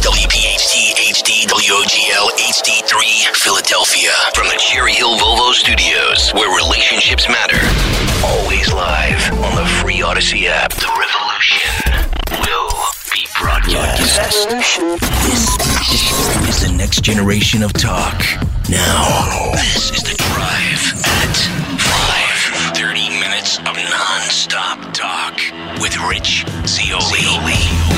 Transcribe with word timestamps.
WPHT, 0.00 0.96
HD, 1.12 1.46
WOGL, 1.46 2.30
HD3, 2.38 3.36
Philadelphia. 3.36 4.10
From 4.34 4.46
the 4.48 4.56
Cherry 4.58 4.92
Hill 4.92 5.18
Volvo 5.18 5.52
Studios, 5.52 6.30
where 6.32 6.48
relationships 6.56 7.28
matter. 7.28 7.60
Always 8.24 8.72
live 8.72 9.30
on 9.44 9.54
the 9.56 9.66
free 9.82 10.00
Odyssey 10.00 10.48
app. 10.48 10.72
The 10.72 10.88
revolution 10.88 12.08
will 12.40 12.72
be 13.12 13.26
broadcast. 13.38 14.48
This 15.90 16.48
is 16.48 16.62
the 16.66 16.72
next 16.76 17.02
generation 17.02 17.62
of 17.62 17.74
talk. 17.74 18.24
Now, 18.70 19.52
this 19.52 19.90
is 19.90 20.02
the 20.02 20.14
drive 20.16 20.82
at 21.04 21.36
5. 21.78 22.74
30 22.74 23.20
minutes 23.20 23.58
of 23.58 23.76
non-stop 23.76 24.94
talk 24.94 25.38
with 25.80 25.98
Rich 26.08 26.46
Zeoli. 26.66 27.89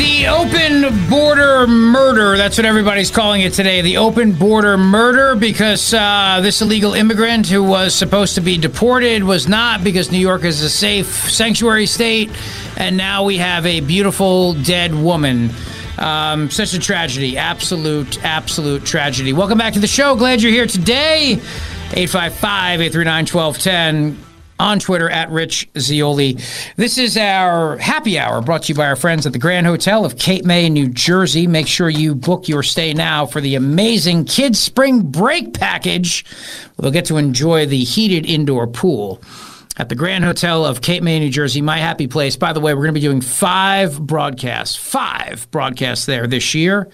The 0.00 0.28
open 0.28 1.10
border 1.10 1.66
murder. 1.66 2.38
That's 2.38 2.56
what 2.56 2.64
everybody's 2.64 3.10
calling 3.10 3.42
it 3.42 3.52
today. 3.52 3.82
The 3.82 3.98
open 3.98 4.32
border 4.32 4.78
murder 4.78 5.34
because 5.34 5.92
uh, 5.92 6.40
this 6.40 6.62
illegal 6.62 6.94
immigrant 6.94 7.46
who 7.46 7.62
was 7.62 7.94
supposed 7.94 8.34
to 8.36 8.40
be 8.40 8.56
deported 8.56 9.22
was 9.22 9.46
not 9.46 9.84
because 9.84 10.10
New 10.10 10.18
York 10.18 10.44
is 10.44 10.62
a 10.62 10.70
safe 10.70 11.30
sanctuary 11.30 11.84
state. 11.84 12.30
And 12.78 12.96
now 12.96 13.24
we 13.24 13.36
have 13.36 13.66
a 13.66 13.80
beautiful 13.80 14.54
dead 14.54 14.94
woman. 14.94 15.50
Um, 15.98 16.48
such 16.48 16.72
a 16.72 16.78
tragedy. 16.78 17.36
Absolute, 17.36 18.24
absolute 18.24 18.86
tragedy. 18.86 19.34
Welcome 19.34 19.58
back 19.58 19.74
to 19.74 19.80
the 19.80 19.86
show. 19.86 20.16
Glad 20.16 20.40
you're 20.40 20.50
here 20.50 20.66
today. 20.66 21.32
855 21.92 22.80
839 22.80 23.26
1210 23.26 24.29
on 24.60 24.78
Twitter 24.78 25.08
at 25.08 25.30
Rich 25.30 25.68
Zeoli. 25.78 26.36
This 26.76 26.98
is 26.98 27.16
our 27.16 27.78
happy 27.78 28.18
hour 28.18 28.42
brought 28.42 28.64
to 28.64 28.68
you 28.68 28.76
by 28.76 28.86
our 28.86 28.96
friends 28.96 29.26
at 29.26 29.32
the 29.32 29.38
Grand 29.38 29.66
Hotel 29.66 30.04
of 30.04 30.18
Cape 30.18 30.44
May, 30.44 30.68
New 30.68 30.88
Jersey. 30.88 31.46
Make 31.46 31.66
sure 31.66 31.88
you 31.88 32.14
book 32.14 32.46
your 32.46 32.62
stay 32.62 32.92
now 32.92 33.24
for 33.24 33.40
the 33.40 33.54
amazing 33.54 34.26
Kids 34.26 34.60
Spring 34.60 35.02
Break 35.02 35.54
package. 35.54 36.24
They'll 36.78 36.90
get 36.90 37.06
to 37.06 37.16
enjoy 37.16 37.66
the 37.66 37.82
heated 37.82 38.26
indoor 38.26 38.66
pool 38.66 39.22
at 39.80 39.88
the 39.88 39.94
Grand 39.94 40.24
Hotel 40.24 40.66
of 40.66 40.82
Cape 40.82 41.02
May, 41.02 41.18
New 41.18 41.30
Jersey, 41.30 41.62
my 41.62 41.78
happy 41.78 42.06
place. 42.06 42.36
By 42.36 42.52
the 42.52 42.60
way, 42.60 42.74
we're 42.74 42.82
going 42.82 42.92
to 42.92 43.00
be 43.00 43.06
doing 43.06 43.22
five 43.22 43.98
broadcasts, 43.98 44.76
five 44.76 45.50
broadcasts 45.50 46.04
there 46.04 46.26
this 46.26 46.54
year. 46.54 46.90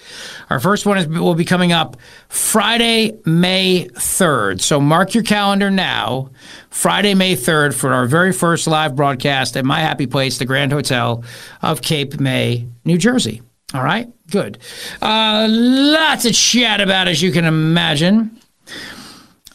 Our 0.51 0.61
first 0.61 0.87
one 0.87 0.97
is, 0.97 1.09
will 1.09 1.35
be 1.35 1.45
coming 1.45 1.73
up 1.73 1.97
Friday, 2.29 3.19
May 3.25 3.89
3rd. 3.89 4.61
So 4.61 4.81
mark 4.81 5.15
your 5.15 5.25
calendar 5.25 5.69
now, 5.69 6.31
Friday, 6.71 7.15
May 7.15 7.35
3rd, 7.35 7.75
for 7.75 7.93
our 7.93 8.07
very 8.07 8.33
first 8.33 8.69
live 8.69 8.95
broadcast 8.95 9.57
at 9.57 9.65
my 9.65 9.81
happy 9.81 10.07
place, 10.07 10.39
the 10.39 10.45
Grand 10.45 10.71
Hotel 10.71 11.25
of 11.63 11.83
Cape 11.83 12.21
May, 12.21 12.69
New 12.85 12.99
Jersey. 12.99 13.43
All 13.75 13.83
right, 13.83 14.09
good. 14.31 14.59
Uh, 15.03 15.49
lots 15.51 16.25
of 16.25 16.35
chat 16.35 16.81
about, 16.81 17.09
as 17.09 17.21
you 17.21 17.33
can 17.33 17.47
imagine. 17.47 18.41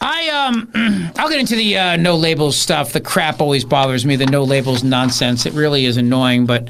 I 0.02 0.30
um 0.30 0.72
I'll 1.18 1.30
get 1.30 1.40
into 1.40 1.56
the 1.56 1.78
uh, 1.78 1.96
no 1.96 2.16
labels 2.16 2.58
stuff. 2.58 2.92
The 2.92 3.02
crap 3.02 3.40
always 3.40 3.64
bothers 3.64 4.06
me. 4.06 4.16
The 4.16 4.26
no 4.26 4.44
labels 4.44 4.84
nonsense. 4.84 5.46
It 5.46 5.54
really 5.54 5.86
is 5.86 5.98
annoying. 5.98 6.48
But 6.48 6.70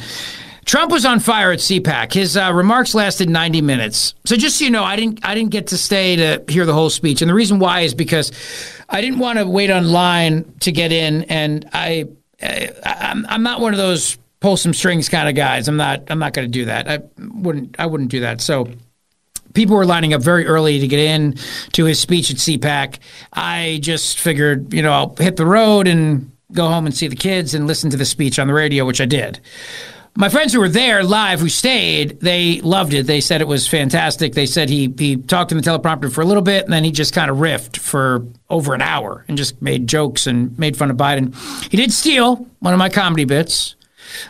Trump 0.65 0.91
was 0.91 1.05
on 1.05 1.19
fire 1.19 1.51
at 1.51 1.59
CPAC. 1.59 2.13
His 2.13 2.37
uh, 2.37 2.51
remarks 2.53 2.93
lasted 2.93 3.29
90 3.29 3.61
minutes. 3.61 4.13
So 4.25 4.35
just 4.35 4.59
so 4.59 4.65
you 4.65 4.71
know, 4.71 4.83
I 4.83 4.95
didn't 4.95 5.25
I 5.25 5.33
didn't 5.33 5.51
get 5.51 5.67
to 5.67 5.77
stay 5.77 6.17
to 6.17 6.43
hear 6.49 6.65
the 6.65 6.73
whole 6.73 6.89
speech. 6.89 7.21
And 7.21 7.29
the 7.29 7.33
reason 7.33 7.59
why 7.59 7.81
is 7.81 7.93
because 7.93 8.31
I 8.89 9.01
didn't 9.01 9.19
want 9.19 9.39
to 9.39 9.47
wait 9.47 9.71
online 9.71 10.53
to 10.59 10.71
get 10.71 10.91
in. 10.91 11.23
And 11.23 11.67
I, 11.73 12.05
I 12.41 12.69
I'm 12.83 13.25
I'm 13.27 13.43
not 13.43 13.61
one 13.61 13.73
of 13.73 13.77
those 13.77 14.17
pull 14.41 14.57
some 14.57 14.73
strings 14.73 15.07
kind 15.07 15.29
of 15.29 15.35
guys. 15.35 15.69
I'm 15.69 15.77
not 15.77 16.03
I'm 16.09 16.19
not 16.19 16.33
going 16.33 16.47
to 16.47 16.51
do 16.51 16.65
that. 16.65 16.89
I 16.89 16.99
wouldn't 17.17 17.79
I 17.79 17.85
wouldn't 17.85 18.11
do 18.11 18.19
that. 18.21 18.41
So 18.41 18.67
people 19.53 19.75
were 19.75 19.85
lining 19.85 20.13
up 20.13 20.21
very 20.21 20.45
early 20.45 20.79
to 20.79 20.87
get 20.87 20.99
in 20.99 21.35
to 21.73 21.85
his 21.85 21.99
speech 21.99 22.31
at 22.31 22.37
CPAC. 22.37 22.99
I 23.33 23.79
just 23.81 24.19
figured, 24.19 24.73
you 24.73 24.81
know, 24.81 24.91
I'll 24.91 25.15
hit 25.15 25.35
the 25.37 25.45
road 25.45 25.87
and 25.87 26.31
go 26.51 26.67
home 26.67 26.85
and 26.85 26.95
see 26.95 27.07
the 27.07 27.15
kids 27.15 27.53
and 27.53 27.67
listen 27.67 27.89
to 27.91 27.97
the 27.97 28.05
speech 28.05 28.39
on 28.39 28.47
the 28.47 28.53
radio, 28.53 28.85
which 28.85 29.01
I 29.01 29.05
did. 29.05 29.39
My 30.15 30.27
friends 30.27 30.51
who 30.51 30.59
were 30.59 30.67
there 30.67 31.03
live, 31.03 31.39
who 31.39 31.47
stayed, 31.47 32.19
they 32.19 32.59
loved 32.61 32.93
it. 32.93 33.07
They 33.07 33.21
said 33.21 33.39
it 33.39 33.47
was 33.47 33.65
fantastic. 33.65 34.33
They 34.33 34.45
said 34.45 34.67
he 34.67 34.93
he 34.97 35.15
talked 35.15 35.53
in 35.53 35.57
the 35.57 35.63
teleprompter 35.63 36.11
for 36.11 36.19
a 36.19 36.25
little 36.25 36.43
bit, 36.43 36.65
and 36.65 36.73
then 36.73 36.83
he 36.83 36.91
just 36.91 37.13
kind 37.13 37.31
of 37.31 37.37
riffed 37.37 37.77
for 37.77 38.25
over 38.49 38.73
an 38.73 38.81
hour 38.81 39.23
and 39.29 39.37
just 39.37 39.61
made 39.61 39.87
jokes 39.87 40.27
and 40.27 40.57
made 40.59 40.75
fun 40.75 40.91
of 40.91 40.97
Biden. 40.97 41.33
He 41.71 41.77
did 41.77 41.93
steal 41.93 42.45
one 42.59 42.73
of 42.73 42.77
my 42.77 42.89
comedy 42.89 43.23
bits. 43.23 43.75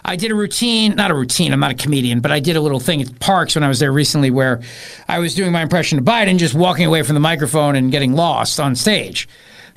I 0.04 0.16
did 0.16 0.32
a 0.32 0.36
routine, 0.36 0.96
not 0.96 1.12
a 1.12 1.16
routine, 1.16 1.54
I'm 1.54 1.60
not 1.60 1.72
a 1.72 1.76
comedian, 1.76 2.20
but 2.20 2.32
I 2.32 2.40
did 2.40 2.56
a 2.56 2.62
little 2.62 2.80
thing 2.80 3.02
at 3.02 3.20
Parks 3.20 3.56
when 3.56 3.64
I 3.64 3.68
was 3.68 3.80
there 3.80 3.92
recently 3.92 4.32
where 4.32 4.62
I 5.08 5.20
was 5.20 5.36
doing 5.36 5.52
my 5.52 5.62
impression 5.62 6.00
of 6.00 6.06
Biden, 6.06 6.38
just 6.38 6.54
walking 6.54 6.86
away 6.86 7.04
from 7.04 7.14
the 7.16 7.20
microphone 7.20 7.76
and 7.76 7.92
getting 7.92 8.14
lost 8.14 8.60
on 8.60 8.76
stage. 8.76 9.28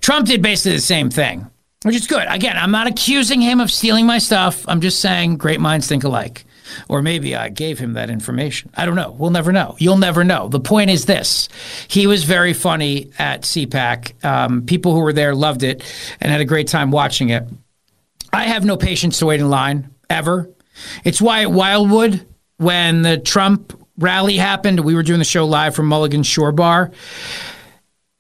Trump 0.01 0.27
did 0.27 0.43
basically 0.43 0.77
the 0.77 0.83
same 0.83 1.11
thing, 1.11 1.51
which 1.83 1.97
is 1.97 2.07
good. 2.07 2.27
Again, 2.29 2.57
I'm 2.57 2.71
not 2.71 2.87
accusing 2.87 3.41
him 3.41 3.61
of 3.61 3.71
stealing 3.71 4.07
my 4.07 4.19
stuff. 4.19 4.65
I'm 4.69 4.81
just 4.81 5.01
saying 5.01 5.39
great 5.39 5.61
minds 5.61 5.87
think 5.87 6.05
alike. 6.05 6.45
Or 6.89 7.03
maybe 7.03 7.37
I 7.37 7.49
gave 7.51 7.79
him 7.79 7.93
that 7.95 8.11
information. 8.11 8.71
I 8.75 8.87
don't 8.87 8.97
know. 8.97 9.15
We'll 9.19 9.31
never 9.31 9.53
know. 9.53 9.77
You'll 9.79 9.99
never 9.99 10.25
know. 10.25 10.49
The 10.49 10.61
point 10.61 10.91
is 10.91 11.05
this 11.05 11.49
he 11.89 12.07
was 12.07 12.25
very 12.25 12.53
funny 12.53 13.13
at 13.19 13.43
CPAC. 13.43 14.25
Um, 14.25 14.63
people 14.63 14.93
who 14.93 15.01
were 15.01 15.13
there 15.13 15.35
loved 15.35 15.63
it 15.63 15.83
and 16.21 16.33
had 16.33 16.41
a 16.41 16.47
great 16.47 16.69
time 16.69 16.91
watching 16.91 17.31
it. 17.31 17.45
I 18.33 18.45
have 18.45 18.65
no 18.65 18.77
patience 18.77 19.19
to 19.21 19.27
wait 19.27 19.41
in 19.41 19.49
line 19.49 19.94
ever. 20.11 20.51
It's 21.05 21.21
why 21.21 21.43
at 21.43 21.53
Wildwood, 21.53 22.27
when 22.57 23.03
the 23.03 23.19
Trump 23.19 23.81
rally 23.99 24.37
happened, 24.37 24.81
we 24.81 24.95
were 24.95 25.03
doing 25.03 25.19
the 25.19 25.25
show 25.25 25.47
live 25.47 25.75
from 25.75 25.87
Mulligan 25.87 26.23
Shore 26.23 26.53
Bar. 26.53 26.91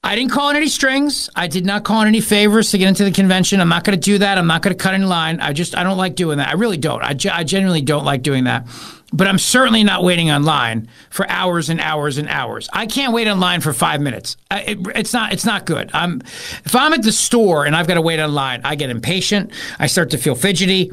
I 0.02 0.16
didn't 0.16 0.32
call 0.32 0.50
in 0.50 0.56
any 0.56 0.68
strings. 0.68 1.30
I 1.34 1.46
did 1.46 1.64
not 1.64 1.82
call 1.82 2.02
in 2.02 2.08
any 2.08 2.20
favors 2.20 2.70
to 2.72 2.78
get 2.78 2.88
into 2.88 3.04
the 3.04 3.10
convention. 3.10 3.58
I'm 3.58 3.70
not 3.70 3.84
going 3.84 3.98
to 3.98 4.04
do 4.04 4.18
that. 4.18 4.36
I'm 4.36 4.46
not 4.46 4.60
going 4.60 4.76
to 4.76 4.82
cut 4.82 4.92
in 4.92 5.08
line. 5.08 5.40
I 5.40 5.54
just, 5.54 5.74
I 5.74 5.82
don't 5.82 5.96
like 5.96 6.14
doing 6.14 6.38
that. 6.38 6.48
I 6.48 6.52
really 6.52 6.76
don't. 6.76 7.02
I, 7.02 7.16
I 7.32 7.42
genuinely 7.42 7.80
don't 7.80 8.04
like 8.04 8.22
doing 8.22 8.44
that. 8.44 8.66
but 9.14 9.28
I'm 9.28 9.38
certainly 9.38 9.84
not 9.84 10.02
waiting 10.02 10.30
online 10.32 10.88
for 11.08 11.28
hours 11.30 11.70
and 11.70 11.80
hours 11.80 12.18
and 12.18 12.28
hours. 12.28 12.68
I 12.72 12.86
can't 12.86 13.12
wait 13.12 13.28
online 13.28 13.60
for 13.60 13.72
five 13.72 14.00
minutes. 14.00 14.36
It, 14.50 14.78
it's 14.96 15.12
not. 15.12 15.32
It's 15.32 15.44
not 15.44 15.66
good. 15.66 15.88
I'm 15.94 16.20
if 16.64 16.74
I'm 16.74 16.92
at 16.92 17.02
the 17.02 17.12
store 17.12 17.64
and 17.64 17.76
I've 17.76 17.86
got 17.86 17.94
to 17.94 18.02
wait 18.02 18.18
online, 18.18 18.62
I 18.64 18.74
get 18.74 18.90
impatient. 18.90 19.52
I 19.78 19.86
start 19.86 20.10
to 20.10 20.18
feel 20.18 20.34
fidgety. 20.34 20.90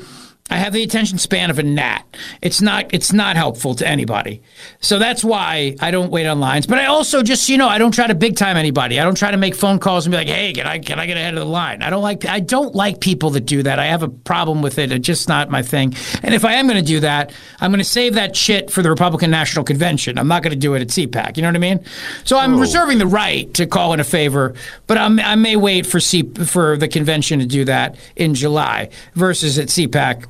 I 0.51 0.57
have 0.57 0.73
the 0.73 0.83
attention 0.83 1.17
span 1.17 1.49
of 1.49 1.59
a 1.59 1.63
gnat. 1.63 2.05
It's 2.41 2.61
not 2.61 2.93
it's 2.93 3.13
not 3.13 3.37
helpful 3.37 3.73
to 3.75 3.87
anybody. 3.87 4.41
So 4.81 4.99
that's 4.99 5.23
why 5.23 5.77
I 5.79 5.91
don't 5.91 6.11
wait 6.11 6.25
on 6.25 6.41
lines. 6.41 6.67
But 6.67 6.77
I 6.77 6.87
also 6.87 7.23
just 7.23 7.47
you 7.47 7.57
know 7.57 7.69
I 7.69 7.77
don't 7.77 7.93
try 7.93 8.05
to 8.05 8.13
big 8.15 8.35
time 8.35 8.57
anybody. 8.57 8.99
I 8.99 9.05
don't 9.05 9.17
try 9.17 9.31
to 9.31 9.37
make 9.37 9.55
phone 9.55 9.79
calls 9.79 10.05
and 10.05 10.11
be 10.11 10.17
like, 10.17 10.27
hey, 10.27 10.51
can 10.51 10.67
I 10.67 10.79
can 10.79 10.99
I 10.99 11.05
get 11.05 11.15
ahead 11.15 11.35
of 11.35 11.39
the 11.39 11.45
line? 11.45 11.81
I 11.81 11.89
don't 11.89 12.03
like 12.03 12.25
I 12.25 12.41
don't 12.41 12.75
like 12.75 12.99
people 12.99 13.29
that 13.29 13.45
do 13.45 13.63
that. 13.63 13.79
I 13.79 13.85
have 13.85 14.03
a 14.03 14.09
problem 14.09 14.61
with 14.61 14.77
it. 14.77 14.91
It's 14.91 15.07
just 15.07 15.29
not 15.29 15.49
my 15.49 15.61
thing. 15.61 15.95
And 16.21 16.35
if 16.35 16.43
I 16.43 16.55
am 16.55 16.67
going 16.67 16.79
to 16.79 16.85
do 16.85 16.99
that, 16.99 17.31
I'm 17.61 17.71
going 17.71 17.79
to 17.79 17.85
save 17.85 18.15
that 18.15 18.35
shit 18.35 18.69
for 18.69 18.81
the 18.81 18.89
Republican 18.89 19.31
National 19.31 19.63
Convention. 19.63 20.17
I'm 20.17 20.27
not 20.27 20.43
going 20.43 20.51
to 20.51 20.59
do 20.59 20.73
it 20.73 20.81
at 20.81 20.89
CPAC. 20.89 21.37
You 21.37 21.43
know 21.43 21.49
what 21.49 21.55
I 21.55 21.59
mean? 21.59 21.79
So 22.25 22.37
I'm 22.37 22.59
reserving 22.59 22.97
the 22.97 23.07
right 23.07 23.51
to 23.53 23.65
call 23.65 23.93
in 23.93 24.01
a 24.01 24.03
favor, 24.03 24.53
but 24.87 24.97
I'm, 24.97 25.17
I 25.21 25.35
may 25.35 25.55
wait 25.55 25.85
for 25.85 26.01
C, 26.01 26.23
for 26.45 26.75
the 26.75 26.89
convention 26.89 27.39
to 27.39 27.45
do 27.45 27.63
that 27.65 27.95
in 28.17 28.33
July 28.33 28.89
versus 29.15 29.57
at 29.57 29.67
CPAC 29.67 30.25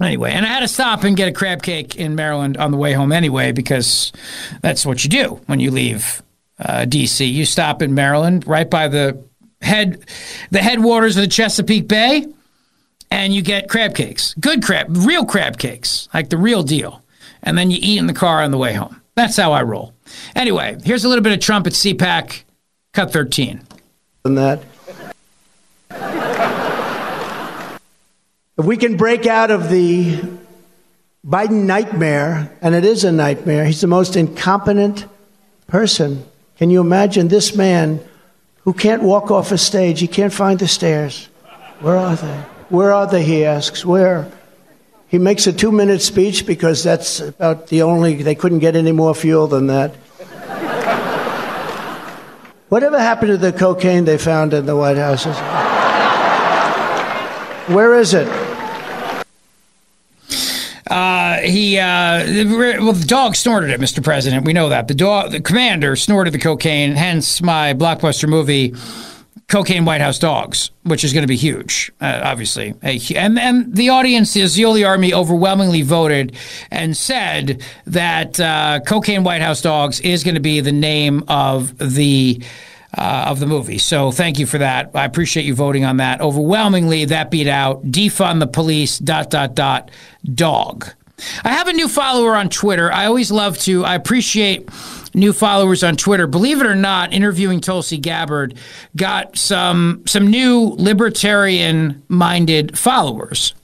Anyway, 0.00 0.32
and 0.32 0.46
I 0.46 0.48
had 0.48 0.60
to 0.60 0.68
stop 0.68 1.04
and 1.04 1.16
get 1.16 1.28
a 1.28 1.32
crab 1.32 1.62
cake 1.62 1.96
in 1.96 2.14
Maryland 2.14 2.56
on 2.56 2.70
the 2.70 2.76
way 2.76 2.92
home 2.92 3.12
anyway 3.12 3.52
because 3.52 4.10
that's 4.62 4.86
what 4.86 5.04
you 5.04 5.10
do 5.10 5.40
when 5.46 5.60
you 5.60 5.70
leave 5.70 6.22
uh, 6.58 6.84
D.C. 6.86 7.24
You 7.24 7.44
stop 7.44 7.82
in 7.82 7.94
Maryland, 7.94 8.46
right 8.46 8.68
by 8.68 8.88
the 8.88 9.22
head, 9.60 10.04
the 10.50 10.60
headwaters 10.62 11.16
of 11.16 11.22
the 11.22 11.28
Chesapeake 11.28 11.88
Bay, 11.88 12.26
and 13.10 13.34
you 13.34 13.42
get 13.42 13.68
crab 13.68 13.94
cakes, 13.94 14.34
good 14.40 14.62
crab, 14.62 14.86
real 14.90 15.24
crab 15.24 15.58
cakes, 15.58 16.08
like 16.14 16.30
the 16.30 16.38
real 16.38 16.62
deal, 16.62 17.02
and 17.42 17.58
then 17.58 17.70
you 17.70 17.78
eat 17.80 17.98
in 17.98 18.06
the 18.06 18.14
car 18.14 18.42
on 18.42 18.50
the 18.50 18.58
way 18.58 18.72
home. 18.72 19.00
That's 19.14 19.36
how 19.36 19.52
I 19.52 19.62
roll. 19.62 19.92
Anyway, 20.34 20.78
here's 20.84 21.04
a 21.04 21.08
little 21.08 21.22
bit 21.22 21.32
of 21.32 21.40
Trump 21.40 21.66
at 21.66 21.74
CPAC, 21.74 22.44
cut 22.92 23.12
13. 23.12 23.60
than 24.22 24.34
that. 24.36 24.62
If 28.62 28.66
we 28.66 28.76
can 28.76 28.96
break 28.96 29.26
out 29.26 29.50
of 29.50 29.70
the 29.70 30.22
Biden 31.26 31.64
nightmare, 31.64 32.56
and 32.62 32.76
it 32.76 32.84
is 32.84 33.02
a 33.02 33.10
nightmare, 33.10 33.64
he's 33.64 33.80
the 33.80 33.88
most 33.88 34.14
incompetent 34.14 35.04
person. 35.66 36.24
Can 36.58 36.70
you 36.70 36.80
imagine 36.80 37.26
this 37.26 37.56
man 37.56 37.98
who 38.60 38.72
can't 38.72 39.02
walk 39.02 39.32
off 39.32 39.50
a 39.50 39.58
stage? 39.58 39.98
He 39.98 40.06
can't 40.06 40.32
find 40.32 40.60
the 40.60 40.68
stairs. 40.68 41.28
Where 41.80 41.96
are 41.96 42.14
they? 42.14 42.36
Where 42.68 42.92
are 42.92 43.08
they? 43.08 43.24
He 43.24 43.44
asks. 43.44 43.84
Where? 43.84 44.30
He 45.08 45.18
makes 45.18 45.48
a 45.48 45.52
two 45.52 45.72
minute 45.72 46.00
speech 46.00 46.46
because 46.46 46.84
that's 46.84 47.18
about 47.18 47.66
the 47.66 47.82
only, 47.82 48.22
they 48.22 48.36
couldn't 48.36 48.60
get 48.60 48.76
any 48.76 48.92
more 48.92 49.12
fuel 49.12 49.48
than 49.48 49.66
that. 49.66 49.90
Whatever 52.68 53.00
happened 53.00 53.32
to 53.32 53.38
the 53.38 53.52
cocaine 53.52 54.04
they 54.04 54.18
found 54.18 54.54
in 54.54 54.66
the 54.66 54.76
White 54.76 54.98
House? 54.98 55.26
Where 57.68 57.94
is 57.98 58.14
it? 58.14 58.28
Uh, 60.92 61.30
he 61.42 61.78
uh, 61.78 62.24
well, 62.80 62.92
the 62.92 63.04
dog 63.06 63.36
snorted 63.36 63.70
it, 63.70 63.80
Mr. 63.80 64.02
President. 64.02 64.44
We 64.44 64.52
know 64.52 64.68
that 64.68 64.88
the 64.88 64.94
dog, 64.94 65.32
the 65.32 65.40
commander, 65.40 65.96
snorted 65.96 66.32
the 66.32 66.38
cocaine. 66.38 66.92
Hence, 66.92 67.42
my 67.42 67.74
blockbuster 67.74 68.28
movie, 68.28 68.74
"Cocaine 69.48 69.84
White 69.84 70.00
House 70.00 70.18
Dogs," 70.18 70.70
which 70.84 71.04
is 71.04 71.12
going 71.12 71.22
to 71.22 71.28
be 71.28 71.36
huge, 71.36 71.92
uh, 72.00 72.20
obviously. 72.24 72.74
And 72.82 73.38
and 73.38 73.74
the 73.74 73.88
audience, 73.90 74.34
the 74.34 74.84
Army, 74.84 75.12
overwhelmingly 75.12 75.82
voted 75.82 76.34
and 76.70 76.96
said 76.96 77.62
that 77.86 78.40
uh, 78.40 78.80
"Cocaine 78.86 79.24
White 79.24 79.42
House 79.42 79.60
Dogs" 79.60 80.00
is 80.00 80.24
going 80.24 80.34
to 80.34 80.40
be 80.40 80.60
the 80.60 80.72
name 80.72 81.24
of 81.28 81.76
the. 81.78 82.42
Uh, 82.94 83.24
of 83.28 83.40
the 83.40 83.46
movie. 83.46 83.78
So 83.78 84.12
thank 84.12 84.38
you 84.38 84.44
for 84.44 84.58
that. 84.58 84.90
I 84.94 85.06
appreciate 85.06 85.46
you 85.46 85.54
voting 85.54 85.86
on 85.86 85.96
that. 85.96 86.20
Overwhelmingly, 86.20 87.06
that 87.06 87.30
beat 87.30 87.48
out 87.48 87.82
defund 87.86 88.40
the 88.40 88.46
police. 88.46 88.98
Dot 88.98 89.30
dot 89.30 89.54
dot 89.54 89.90
dog. 90.34 90.90
I 91.44 91.52
have 91.52 91.68
a 91.68 91.72
new 91.72 91.88
follower 91.88 92.34
on 92.34 92.48
Twitter. 92.48 92.92
I 92.92 93.06
always 93.06 93.30
love 93.30 93.58
to. 93.60 93.84
I 93.84 93.94
appreciate 93.94 94.68
new 95.14 95.32
followers 95.32 95.82
on 95.82 95.96
Twitter. 95.96 96.26
Believe 96.26 96.60
it 96.60 96.66
or 96.66 96.74
not, 96.74 97.12
interviewing 97.12 97.60
Tulsi 97.60 97.98
Gabbard 97.98 98.54
got 98.96 99.36
some 99.36 100.02
some 100.06 100.26
new 100.26 100.74
libertarian 100.78 102.02
minded 102.08 102.78
followers. 102.78 103.54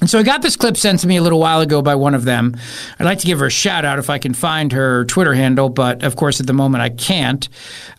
And 0.00 0.10
so 0.10 0.18
I 0.18 0.22
got 0.22 0.42
this 0.42 0.56
clip 0.56 0.76
sent 0.76 1.00
to 1.00 1.06
me 1.06 1.16
a 1.16 1.22
little 1.22 1.38
while 1.38 1.60
ago 1.60 1.80
by 1.80 1.94
one 1.94 2.14
of 2.14 2.24
them. 2.24 2.56
I'd 2.98 3.04
like 3.04 3.20
to 3.20 3.26
give 3.26 3.38
her 3.38 3.46
a 3.46 3.50
shout 3.50 3.84
out 3.84 3.98
if 3.98 4.10
I 4.10 4.18
can 4.18 4.34
find 4.34 4.72
her 4.72 5.04
Twitter 5.06 5.32
handle, 5.32 5.70
but 5.70 6.02
of 6.02 6.16
course 6.16 6.40
at 6.40 6.46
the 6.46 6.52
moment 6.52 6.82
I 6.82 6.90
can't. 6.90 7.48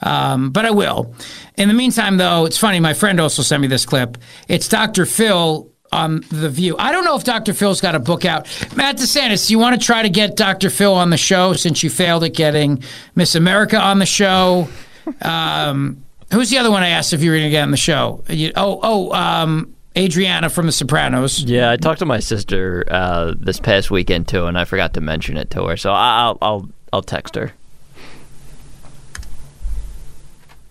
Um, 0.04 0.52
but 0.52 0.66
I 0.66 0.72
will. 0.72 1.16
In 1.58 1.68
the 1.68 1.74
meantime, 1.74 2.18
though, 2.18 2.46
it's 2.46 2.58
funny. 2.58 2.80
My 2.80 2.94
friend 2.94 3.20
also 3.20 3.42
sent 3.42 3.62
me 3.62 3.68
this 3.68 3.86
clip. 3.86 4.18
It's 4.48 4.68
Dr. 4.68 5.06
Phil 5.06 5.72
on 5.96 6.22
The 6.30 6.50
View. 6.50 6.76
I 6.78 6.92
don't 6.92 7.04
know 7.06 7.16
if 7.16 7.24
Dr. 7.24 7.54
Phil's 7.54 7.82
got 7.82 7.96
a 7.96 8.00
book 8.00 8.26
out. 8.26 8.46
Matt 8.76 8.98
DeSantis, 8.98 9.50
you 9.50 9.58
want 9.58 9.80
to 9.80 9.86
try 9.86 10.02
to 10.02 10.10
get 10.10 10.36
Dr. 10.36 10.70
Phil 10.70 10.94
on 10.94 11.10
the 11.10 11.18
show 11.18 11.54
since 11.54 11.82
you 11.84 11.90
failed 11.90 12.24
at 12.24 12.34
getting 12.34 12.84
Miss 13.16 13.36
America 13.36 13.78
on 13.80 14.00
the 14.00 14.06
show? 14.06 14.68
Um, 15.22 16.04
who's 16.34 16.50
the 16.50 16.58
other 16.58 16.72
one 16.72 16.82
I 16.82 16.90
asked 16.90 17.14
if 17.14 17.22
you 17.22 17.30
were 17.30 17.36
going 17.38 17.46
to 17.46 17.52
get 17.52 17.62
on 17.62 17.70
the 17.70 17.78
show? 17.78 18.24
You, 18.28 18.52
oh, 18.56 18.80
oh, 18.82 19.12
um, 19.14 19.76
Adriana 19.96 20.50
from 20.50 20.66
The 20.66 20.72
Sopranos. 20.72 21.44
Yeah, 21.44 21.70
I 21.70 21.78
talked 21.78 22.00
to 22.00 22.08
my 22.08 22.20
sister 22.20 22.84
uh, 22.90 23.36
this 23.40 23.60
past 23.60 23.92
weekend 23.92 24.28
too, 24.28 24.46
and 24.48 24.58
I 24.58 24.66
forgot 24.66 24.96
to 24.96 25.02
mention 25.02 25.38
it 25.38 25.52
to 25.52 25.66
her. 25.68 25.78
So 25.78 25.92
I- 25.92 26.22
I'll 26.22 26.38
I'll 26.42 26.70
I'll 26.92 27.02
text 27.04 27.36
her. 27.36 27.54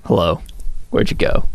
Hello, 0.04 0.42
where'd 0.90 1.10
you 1.12 1.16
go? 1.16 1.48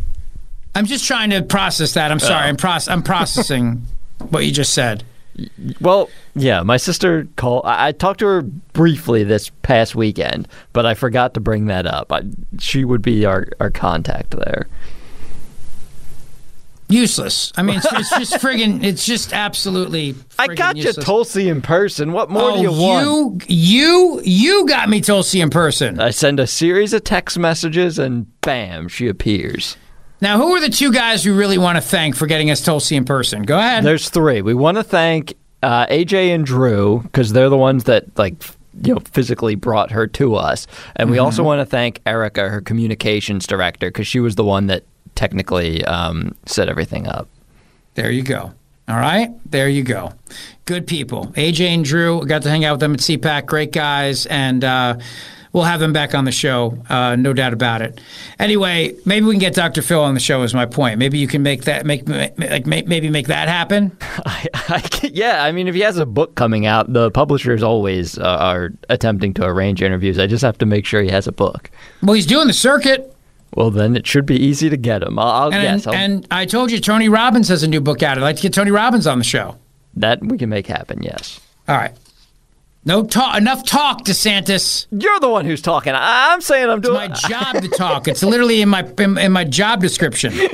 I'm 0.79 0.85
just 0.85 1.03
trying 1.03 1.31
to 1.31 1.41
process 1.41 1.95
that. 1.95 2.09
I'm 2.09 2.19
sorry. 2.19 2.47
I'm, 2.47 2.55
proce- 2.55 2.89
I'm 2.89 3.03
processing 3.03 3.85
what 4.29 4.45
you 4.45 4.51
just 4.53 4.73
said. 4.73 5.03
Well, 5.81 6.09
yeah, 6.35 6.63
my 6.63 6.77
sister 6.77 7.27
called. 7.35 7.63
I, 7.65 7.89
I 7.89 7.91
talked 7.91 8.21
to 8.21 8.27
her 8.27 8.43
briefly 8.43 9.25
this 9.25 9.51
past 9.61 9.93
weekend, 9.93 10.47
but 10.71 10.85
I 10.85 10.93
forgot 10.93 11.33
to 11.33 11.41
bring 11.41 11.65
that 11.65 11.85
up. 11.85 12.13
I, 12.13 12.21
she 12.59 12.85
would 12.85 13.01
be 13.01 13.25
our, 13.25 13.47
our 13.59 13.69
contact 13.69 14.31
there. 14.31 14.67
Useless. 16.87 17.51
I 17.57 17.61
mean, 17.61 17.79
it's, 17.79 17.91
it's 17.91 18.09
just 18.11 18.33
friggin'. 18.41 18.81
It's 18.81 19.05
just 19.05 19.33
absolutely. 19.33 20.15
I 20.39 20.47
got 20.47 20.77
you 20.77 20.83
useless. 20.83 21.05
Tulsi 21.05 21.49
in 21.49 21.61
person. 21.61 22.13
What 22.13 22.29
more 22.29 22.51
oh, 22.51 22.55
do 22.55 22.61
you 22.61 22.71
oh, 22.71 23.25
want? 23.25 23.49
You, 23.49 23.57
you, 23.57 24.21
you 24.23 24.65
got 24.65 24.87
me 24.87 25.01
Tulsi 25.01 25.41
in 25.41 25.49
person. 25.49 25.99
I 25.99 26.11
send 26.11 26.39
a 26.39 26.47
series 26.47 26.93
of 26.93 27.03
text 27.03 27.37
messages, 27.37 27.99
and 27.99 28.27
bam, 28.39 28.87
she 28.87 29.09
appears. 29.09 29.75
Now, 30.21 30.37
who 30.37 30.53
are 30.55 30.59
the 30.59 30.69
two 30.69 30.91
guys 30.91 31.25
we 31.25 31.31
really 31.31 31.57
want 31.57 31.77
to 31.77 31.81
thank 31.81 32.15
for 32.15 32.27
getting 32.27 32.51
us 32.51 32.61
Tulsi 32.61 32.95
in 32.95 33.05
person? 33.05 33.43
Go 33.43 33.57
ahead. 33.57 33.83
There's 33.83 34.09
three. 34.09 34.41
We 34.41 34.53
want 34.53 34.77
to 34.77 34.83
thank 34.83 35.33
uh, 35.63 35.85
AJ 35.87 36.35
and 36.35 36.45
Drew 36.45 37.01
because 37.03 37.31
they're 37.31 37.49
the 37.49 37.57
ones 37.57 37.85
that 37.85 38.05
like 38.17 38.33
you 38.83 38.93
know 38.93 38.99
physically 39.11 39.55
brought 39.55 39.91
her 39.91 40.07
to 40.07 40.35
us, 40.35 40.67
and 40.95 41.09
we 41.09 41.17
Mm-hmm. 41.17 41.25
also 41.25 41.43
want 41.43 41.59
to 41.61 41.65
thank 41.65 42.01
Erica, 42.05 42.49
her 42.49 42.61
communications 42.61 43.47
director, 43.47 43.87
because 43.89 44.07
she 44.07 44.19
was 44.19 44.35
the 44.35 44.43
one 44.43 44.67
that 44.67 44.83
technically 45.15 45.83
um, 45.85 46.35
set 46.45 46.69
everything 46.69 47.07
up. 47.07 47.27
There 47.95 48.11
you 48.11 48.21
go. 48.23 48.53
All 48.87 48.95
right, 48.97 49.29
there 49.49 49.69
you 49.69 49.83
go. 49.83 50.13
Good 50.65 50.87
people. 50.87 51.27
AJ 51.37 51.67
and 51.67 51.85
Drew 51.85 52.25
got 52.25 52.41
to 52.43 52.49
hang 52.49 52.65
out 52.65 52.73
with 52.73 52.79
them 52.79 52.93
at 52.93 52.99
CPAC. 52.99 53.45
Great 53.45 53.71
guys, 53.71 54.25
and 54.25 54.63
uh, 54.63 54.97
we'll 55.53 55.63
have 55.63 55.79
them 55.79 55.93
back 55.93 56.13
on 56.15 56.25
the 56.25 56.31
show, 56.31 56.77
uh, 56.89 57.15
no 57.15 57.33
doubt 57.33 57.53
about 57.53 57.81
it. 57.81 57.99
Anyway, 58.39 58.95
maybe 59.05 59.25
we 59.25 59.33
can 59.33 59.39
get 59.39 59.53
Dr. 59.53 59.81
Phil 59.81 60.01
on 60.01 60.13
the 60.13 60.19
show. 60.19 60.43
Is 60.43 60.53
my 60.53 60.65
point. 60.65 60.99
Maybe 60.99 61.17
you 61.17 61.27
can 61.27 61.41
make 61.43 61.63
that 61.65 61.85
make 61.85 62.07
like 62.07 62.65
ma- 62.65 62.81
maybe 62.85 63.09
make 63.09 63.27
that 63.27 63.47
happen. 63.47 63.95
I, 64.01 64.47
I 64.69 64.79
can- 64.81 65.11
yeah, 65.13 65.43
I 65.43 65.51
mean, 65.51 65.67
if 65.67 65.75
he 65.75 65.81
has 65.81 65.97
a 65.97 66.05
book 66.05 66.35
coming 66.35 66.65
out, 66.65 66.91
the 66.93 67.11
publishers 67.11 67.63
always 67.63 68.17
uh, 68.17 68.23
are 68.23 68.71
attempting 68.89 69.33
to 69.35 69.45
arrange 69.45 69.81
interviews. 69.81 70.19
I 70.19 70.27
just 70.27 70.43
have 70.43 70.57
to 70.59 70.65
make 70.65 70.85
sure 70.85 71.01
he 71.01 71.09
has 71.09 71.27
a 71.27 71.31
book. 71.31 71.69
Well, 72.03 72.13
he's 72.13 72.25
doing 72.27 72.47
the 72.47 72.53
circuit. 72.53 73.15
Well, 73.55 73.71
then 73.71 73.95
it 73.95 74.05
should 74.05 74.27
be 74.27 74.35
easy 74.37 74.69
to 74.69 74.77
get 74.77 75.01
him. 75.01 75.17
I'll, 75.17 75.51
And, 75.51 75.63
yes, 75.63 75.87
I'll, 75.87 75.93
and 75.95 76.27
I 76.29 76.45
told 76.45 76.69
you 76.71 76.79
Tony 76.79 77.09
Robbins 77.09 77.47
has 77.47 77.63
a 77.63 77.67
new 77.67 77.81
book 77.81 78.03
out. 78.03 78.15
I'd 78.17 78.21
like 78.21 78.35
to 78.35 78.41
get 78.43 78.53
Tony 78.53 78.69
Robbins 78.69 79.07
on 79.07 79.17
the 79.17 79.23
show. 79.23 79.57
that 79.95 80.23
we 80.23 80.37
can 80.37 80.49
make 80.49 80.67
happen. 80.67 81.01
Yes, 81.01 81.39
All 81.67 81.75
right. 81.75 81.91
No 82.85 83.03
talk. 83.03 83.37
Enough 83.37 83.65
talk, 83.65 84.05
DeSantis. 84.05 84.87
you're 84.91 85.19
the 85.19 85.29
one 85.29 85.45
who's 85.45 85.61
talking. 85.61 85.93
I'm 85.95 86.41
saying 86.41 86.69
I'm 86.69 86.81
doing. 86.81 87.11
It's 87.11 87.23
my 87.23 87.29
job 87.29 87.61
to 87.61 87.67
talk. 87.69 88.07
It's 88.07 88.23
literally 88.23 88.61
in 88.61 88.69
my 88.69 88.89
in, 88.97 89.17
in 89.17 89.31
my 89.31 89.43
job 89.43 89.81
description. 89.81 90.33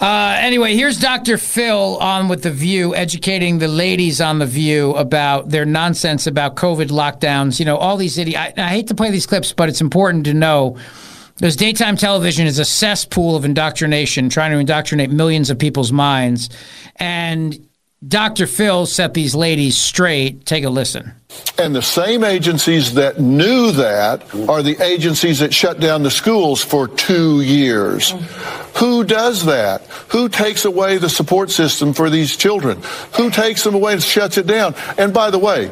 Uh, 0.00 0.36
anyway, 0.40 0.74
here's 0.74 0.98
Dr. 0.98 1.38
Phil 1.38 1.96
on 1.98 2.26
with 2.26 2.42
The 2.42 2.50
View, 2.50 2.92
educating 2.92 3.60
the 3.60 3.68
ladies 3.68 4.20
on 4.20 4.40
The 4.40 4.46
View 4.46 4.90
about 4.94 5.50
their 5.50 5.64
nonsense 5.64 6.26
about 6.26 6.56
COVID 6.56 6.88
lockdowns. 6.88 7.60
You 7.60 7.66
know, 7.66 7.76
all 7.76 7.96
these 7.96 8.18
idiots. 8.18 8.36
I, 8.36 8.52
I 8.56 8.68
hate 8.70 8.88
to 8.88 8.96
play 8.96 9.12
these 9.12 9.26
clips, 9.26 9.52
but 9.52 9.68
it's 9.68 9.80
important 9.80 10.24
to 10.24 10.34
know 10.34 10.76
because 11.36 11.54
daytime 11.54 11.96
television 11.96 12.48
is 12.48 12.58
a 12.58 12.64
cesspool 12.64 13.36
of 13.36 13.44
indoctrination, 13.44 14.28
trying 14.28 14.50
to 14.50 14.58
indoctrinate 14.58 15.10
millions 15.10 15.50
of 15.50 15.58
people's 15.60 15.92
minds. 15.92 16.50
And 16.96 17.64
Dr. 18.06 18.48
Phil 18.48 18.86
set 18.86 19.14
these 19.14 19.34
ladies 19.34 19.76
straight. 19.76 20.44
Take 20.44 20.64
a 20.64 20.70
listen. 20.70 21.12
And 21.56 21.74
the 21.74 21.82
same 21.82 22.24
agencies 22.24 22.94
that 22.94 23.20
knew 23.20 23.70
that 23.72 24.22
are 24.48 24.62
the 24.62 24.76
agencies 24.82 25.38
that 25.38 25.54
shut 25.54 25.78
down 25.78 26.02
the 26.02 26.10
schools 26.10 26.64
for 26.64 26.88
two 26.88 27.40
years. 27.42 28.12
Who 28.76 29.04
does 29.04 29.44
that? 29.44 29.82
Who 30.08 30.28
takes 30.28 30.64
away 30.64 30.98
the 30.98 31.08
support 31.08 31.50
system 31.50 31.92
for 31.92 32.10
these 32.10 32.36
children? 32.36 32.82
Who 33.14 33.30
takes 33.30 33.62
them 33.62 33.76
away 33.76 33.92
and 33.92 34.02
shuts 34.02 34.36
it 34.36 34.48
down? 34.48 34.74
And 34.98 35.14
by 35.14 35.30
the 35.30 35.38
way, 35.38 35.68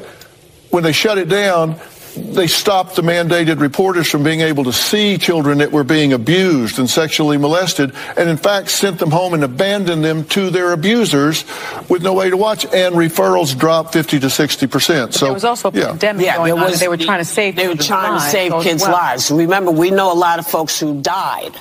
when 0.70 0.84
they 0.84 0.92
shut 0.92 1.18
it 1.18 1.28
down, 1.28 1.80
they 2.16 2.46
stopped 2.46 2.96
the 2.96 3.02
mandated 3.02 3.60
reporters 3.60 4.08
from 4.08 4.22
being 4.22 4.40
able 4.40 4.64
to 4.64 4.72
see 4.72 5.18
children 5.18 5.58
that 5.58 5.70
were 5.72 5.84
being 5.84 6.12
abused 6.12 6.78
and 6.78 6.88
sexually 6.88 7.36
molested, 7.36 7.92
and 8.16 8.28
in 8.28 8.36
fact 8.36 8.70
sent 8.70 8.98
them 8.98 9.10
home 9.10 9.34
and 9.34 9.44
abandoned 9.44 10.04
them 10.04 10.24
to 10.24 10.50
their 10.50 10.72
abusers 10.72 11.44
with 11.88 12.02
no 12.02 12.12
way 12.14 12.30
to 12.30 12.36
watch. 12.36 12.64
And 12.66 12.94
referrals 12.94 13.56
dropped 13.56 13.92
50 13.92 14.20
to 14.20 14.30
60 14.30 14.66
percent. 14.66 15.14
So 15.14 15.26
there 15.26 15.34
was 15.34 15.44
also 15.44 15.70
a 15.70 15.72
yeah. 15.72 15.86
pandemic 15.88 16.26
Yeah, 16.26 16.36
going 16.36 16.54
there 16.54 16.64
on. 16.64 16.72
They 16.78 16.88
were 16.88 16.96
trying 16.96 17.20
to 17.20 17.24
save. 17.24 17.56
They 17.56 17.68
were 17.68 17.74
trying 17.76 18.18
to 18.18 18.24
save 18.26 18.52
kids' 18.62 18.82
well. 18.82 18.92
lives. 18.92 19.30
Remember, 19.30 19.70
we 19.70 19.90
know 19.90 20.12
a 20.12 20.14
lot 20.14 20.38
of 20.38 20.46
folks 20.46 20.78
who 20.80 21.00
died 21.00 21.56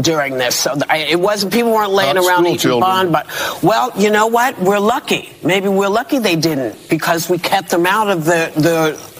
during 0.00 0.38
this. 0.38 0.56
So 0.56 0.76
it 0.90 1.20
wasn't 1.20 1.52
people 1.52 1.72
weren't 1.72 1.92
laying 1.92 2.16
Not 2.16 2.24
around 2.26 2.38
school 2.44 2.46
eating 2.48 2.58
children. 2.58 2.80
bond. 2.80 3.12
But 3.12 3.62
well, 3.62 3.92
you 3.96 4.10
know 4.10 4.26
what? 4.26 4.58
We're 4.58 4.78
lucky. 4.78 5.32
Maybe 5.44 5.68
we're 5.68 5.88
lucky 5.88 6.18
they 6.18 6.36
didn't 6.36 6.88
because 6.88 7.28
we 7.28 7.38
kept 7.38 7.70
them 7.70 7.86
out 7.86 8.08
of 8.08 8.24
the 8.24 8.52
the. 8.56 9.12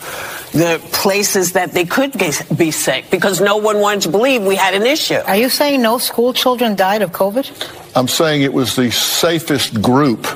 The 0.52 0.80
places 0.92 1.52
that 1.52 1.72
they 1.72 1.86
could 1.86 2.12
get, 2.12 2.44
be 2.56 2.70
sick 2.70 3.10
because 3.10 3.40
no 3.40 3.56
one 3.56 3.80
wanted 3.80 4.02
to 4.02 4.10
believe 4.10 4.42
we 4.44 4.56
had 4.56 4.74
an 4.74 4.84
issue. 4.84 5.14
Are 5.14 5.36
you 5.36 5.48
saying 5.48 5.80
no 5.80 5.96
school 5.96 6.34
children 6.34 6.76
died 6.76 7.00
of 7.00 7.10
COVID? 7.10 7.96
I'm 7.96 8.08
saying 8.08 8.42
it 8.42 8.52
was 8.52 8.76
the 8.76 8.90
safest 8.90 9.80
group. 9.80 10.26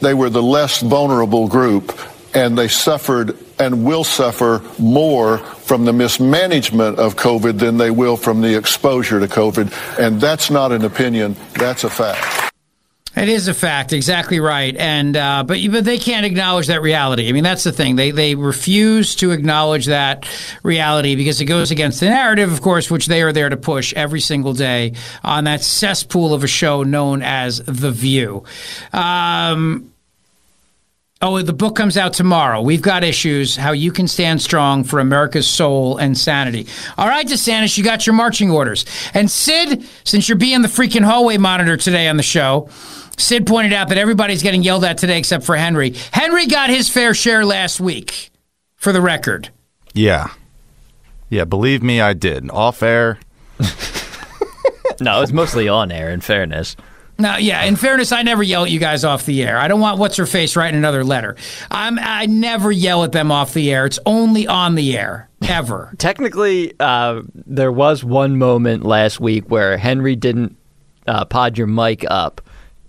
They 0.00 0.14
were 0.14 0.30
the 0.30 0.42
less 0.42 0.80
vulnerable 0.80 1.46
group, 1.46 1.98
and 2.34 2.56
they 2.56 2.68
suffered 2.68 3.36
and 3.58 3.84
will 3.84 4.04
suffer 4.04 4.62
more 4.78 5.38
from 5.38 5.84
the 5.84 5.92
mismanagement 5.92 6.98
of 6.98 7.16
COVID 7.16 7.58
than 7.58 7.76
they 7.76 7.90
will 7.90 8.16
from 8.16 8.40
the 8.40 8.56
exposure 8.56 9.20
to 9.20 9.26
COVID. 9.26 9.72
And 9.98 10.20
that's 10.20 10.50
not 10.50 10.72
an 10.72 10.84
opinion, 10.84 11.36
that's 11.54 11.84
a 11.84 11.90
fact. 11.90 12.37
It 13.18 13.28
is 13.28 13.48
a 13.48 13.54
fact, 13.54 13.92
exactly 13.92 14.38
right, 14.38 14.76
and 14.76 15.16
uh, 15.16 15.42
but 15.44 15.58
but 15.72 15.84
they 15.84 15.98
can't 15.98 16.24
acknowledge 16.24 16.68
that 16.68 16.82
reality. 16.82 17.28
I 17.28 17.32
mean, 17.32 17.42
that's 17.42 17.64
the 17.64 17.72
thing. 17.72 17.96
They 17.96 18.12
they 18.12 18.36
refuse 18.36 19.16
to 19.16 19.32
acknowledge 19.32 19.86
that 19.86 20.28
reality 20.62 21.16
because 21.16 21.40
it 21.40 21.46
goes 21.46 21.72
against 21.72 21.98
the 21.98 22.06
narrative, 22.06 22.52
of 22.52 22.60
course, 22.62 22.90
which 22.90 23.06
they 23.06 23.22
are 23.22 23.32
there 23.32 23.48
to 23.48 23.56
push 23.56 23.92
every 23.94 24.20
single 24.20 24.52
day 24.52 24.92
on 25.24 25.44
that 25.44 25.62
cesspool 25.62 26.32
of 26.32 26.44
a 26.44 26.46
show 26.46 26.84
known 26.84 27.22
as 27.22 27.58
The 27.58 27.90
View. 27.90 28.44
Um, 28.92 29.92
Oh, 31.20 31.42
the 31.42 31.52
book 31.52 31.74
comes 31.74 31.96
out 31.96 32.12
tomorrow. 32.12 32.62
We've 32.62 32.80
got 32.80 33.02
issues. 33.02 33.56
How 33.56 33.72
you 33.72 33.90
can 33.90 34.06
stand 34.06 34.40
strong 34.40 34.84
for 34.84 35.00
America's 35.00 35.48
soul 35.48 35.96
and 35.96 36.16
sanity. 36.16 36.68
All 36.96 37.08
right, 37.08 37.26
DeSantis, 37.26 37.76
you 37.76 37.82
got 37.82 38.06
your 38.06 38.14
marching 38.14 38.52
orders. 38.52 38.84
And 39.14 39.28
Sid, 39.28 39.84
since 40.04 40.28
you're 40.28 40.38
being 40.38 40.62
the 40.62 40.68
freaking 40.68 41.02
hallway 41.02 41.36
monitor 41.36 41.76
today 41.76 42.06
on 42.06 42.18
the 42.18 42.22
show, 42.22 42.68
Sid 43.18 43.46
pointed 43.46 43.72
out 43.72 43.88
that 43.90 43.98
everybody's 43.98 44.42
getting 44.42 44.62
yelled 44.62 44.84
at 44.84 44.96
today 44.98 45.18
except 45.18 45.44
for 45.44 45.56
Henry. 45.56 45.94
Henry 46.12 46.46
got 46.46 46.70
his 46.70 46.88
fair 46.88 47.12
share 47.14 47.44
last 47.44 47.80
week, 47.80 48.30
for 48.76 48.92
the 48.92 49.00
record. 49.00 49.50
Yeah. 49.92 50.28
Yeah, 51.28 51.44
believe 51.44 51.82
me, 51.82 52.00
I 52.00 52.14
did. 52.14 52.50
Off 52.50 52.82
air. 52.82 53.18
No, 55.00 55.18
it 55.18 55.20
was 55.20 55.32
mostly 55.32 55.68
on 55.68 55.92
air. 55.92 56.10
In 56.10 56.20
fairness, 56.20 56.74
Now, 57.18 57.36
yeah, 57.36 57.62
in 57.64 57.76
fairness, 57.76 58.10
I 58.10 58.22
never 58.22 58.42
yell 58.42 58.64
at 58.64 58.70
you 58.70 58.80
guys 58.80 59.04
off 59.04 59.26
the 59.26 59.44
air. 59.44 59.56
I 59.58 59.68
don't 59.68 59.80
want 59.80 59.98
what's 59.98 60.16
her 60.16 60.26
face 60.26 60.56
writing 60.56 60.76
another 60.76 61.04
letter. 61.04 61.36
I'm, 61.70 61.98
I 62.00 62.26
never 62.26 62.72
yell 62.72 63.04
at 63.04 63.12
them 63.12 63.30
off 63.30 63.54
the 63.54 63.72
air. 63.72 63.86
It's 63.86 63.98
only 64.06 64.46
on 64.48 64.74
the 64.74 64.96
air, 64.98 65.28
ever. 65.46 65.92
technically, 65.98 66.72
uh, 66.80 67.22
there 67.32 67.70
was 67.70 68.02
one 68.02 68.38
moment 68.38 68.84
last 68.84 69.20
week 69.20 69.48
where 69.48 69.76
Henry 69.78 70.16
didn't 70.16 70.56
uh, 71.06 71.24
pot 71.24 71.56
your 71.58 71.66
mic 71.68 72.04
up 72.10 72.40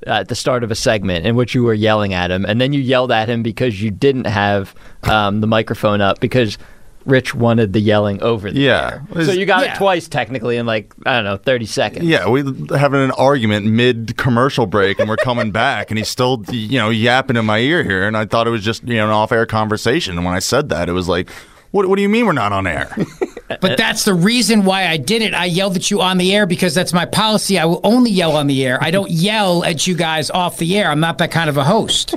at 0.07 0.27
the 0.29 0.35
start 0.35 0.63
of 0.63 0.71
a 0.71 0.75
segment 0.75 1.25
in 1.25 1.35
which 1.35 1.53
you 1.53 1.63
were 1.63 1.73
yelling 1.73 2.13
at 2.13 2.31
him, 2.31 2.45
and 2.45 2.59
then 2.61 2.73
you 2.73 2.79
yelled 2.81 3.11
at 3.11 3.27
him 3.29 3.43
because 3.43 3.81
you 3.81 3.91
didn't 3.91 4.25
have 4.25 4.73
um, 5.03 5.41
the 5.41 5.47
microphone 5.47 6.01
up 6.01 6.19
because 6.19 6.57
Rich 7.05 7.33
wanted 7.33 7.73
the 7.73 7.79
yelling 7.79 8.21
over 8.21 8.51
the 8.51 8.59
Yeah. 8.59 8.99
air. 9.15 9.25
So 9.25 9.31
you 9.31 9.45
got 9.45 9.63
Yeah. 9.65 9.73
it 9.73 9.77
twice 9.77 10.07
technically 10.07 10.57
in 10.57 10.65
like 10.65 10.93
I 11.05 11.15
don't 11.15 11.23
know 11.23 11.37
thirty 11.37 11.65
seconds. 11.65 12.05
Yeah, 12.05 12.27
we 12.29 12.41
having 12.77 13.01
an 13.01 13.11
argument 13.11 13.65
mid 13.65 14.15
commercial 14.17 14.65
break, 14.65 14.99
and 14.99 15.09
we're 15.09 15.15
coming 15.17 15.51
back, 15.51 15.89
and 15.91 15.97
he's 15.97 16.09
still, 16.09 16.43
you 16.51 16.77
know, 16.77 16.89
yapping 16.89 17.35
in 17.37 17.45
my 17.45 17.59
ear 17.59 17.83
here, 17.83 18.05
and 18.05 18.15
I 18.17 18.25
thought 18.25 18.47
it 18.47 18.51
was 18.51 18.63
just, 18.63 18.87
you 18.87 18.95
know, 18.97 19.05
an 19.05 19.11
off-air 19.11 19.45
conversation. 19.45 20.17
And 20.17 20.25
when 20.25 20.35
I 20.35 20.39
said 20.39 20.69
that, 20.69 20.87
it 20.89 20.93
was 20.93 21.07
like, 21.07 21.29
"What? 21.71 21.87
What 21.87 21.95
do 21.95 22.01
you 22.03 22.09
mean 22.09 22.25
we're 22.25 22.33
not 22.33 22.51
on 22.51 22.67
air?" 22.67 22.95
But 23.61 23.77
that's 23.77 24.05
the 24.05 24.13
reason 24.13 24.63
why 24.63 24.87
I 24.87 24.97
did 24.97 25.21
it. 25.21 25.33
I 25.33 25.45
yelled 25.45 25.75
at 25.75 25.89
you 25.89 26.01
on 26.01 26.17
the 26.17 26.33
air 26.33 26.45
because 26.45 26.75
that's 26.75 26.93
my 26.93 27.05
policy. 27.05 27.57
I 27.57 27.65
will 27.65 27.81
only 27.83 28.11
yell 28.11 28.35
on 28.35 28.47
the 28.47 28.65
air. 28.65 28.77
I 28.81 28.91
don't 28.91 29.11
yell 29.11 29.63
at 29.63 29.87
you 29.87 29.95
guys 29.95 30.29
off 30.29 30.57
the 30.57 30.77
air. 30.77 30.89
I'm 30.89 30.99
not 30.99 31.17
that 31.17 31.31
kind 31.31 31.49
of 31.49 31.57
a 31.57 31.63
host. 31.63 32.15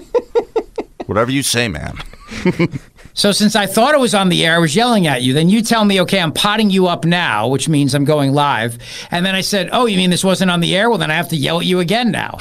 Whatever 1.07 1.31
you 1.31 1.43
say, 1.43 1.69
man. 1.69 1.99
So 3.15 3.31
since 3.31 3.55
I 3.55 3.67
thought 3.67 3.95
it 3.95 4.01
was 4.01 4.15
on 4.15 4.31
the 4.31 4.45
air, 4.45 4.55
I 4.55 4.59
was 4.59 4.75
yelling 4.75 5.07
at 5.07 5.23
you. 5.23 5.35
Then 5.35 5.51
you 5.51 5.62
tell 5.62 5.85
me, 5.85 6.01
okay, 6.01 6.19
I'm 6.19 6.33
potting 6.33 6.71
you 6.71 6.87
up 6.87 7.05
now, 7.05 7.47
which 7.49 7.69
means 7.69 7.95
I'm 7.95 8.05
going 8.05 8.33
live. 8.33 8.79
And 9.11 9.27
then 9.27 9.35
I 9.35 9.43
said, 9.43 9.69
oh, 9.73 9.87
you 9.87 9.99
mean 9.99 10.11
this 10.11 10.25
wasn't 10.25 10.51
on 10.51 10.61
the 10.61 10.75
air? 10.75 10.89
Well, 10.89 10.99
then 10.99 11.11
I 11.11 11.15
have 11.15 11.29
to 11.29 11.37
yell 11.37 11.61
at 11.61 11.67
you 11.67 11.81
again 11.81 12.11
now. 12.11 12.39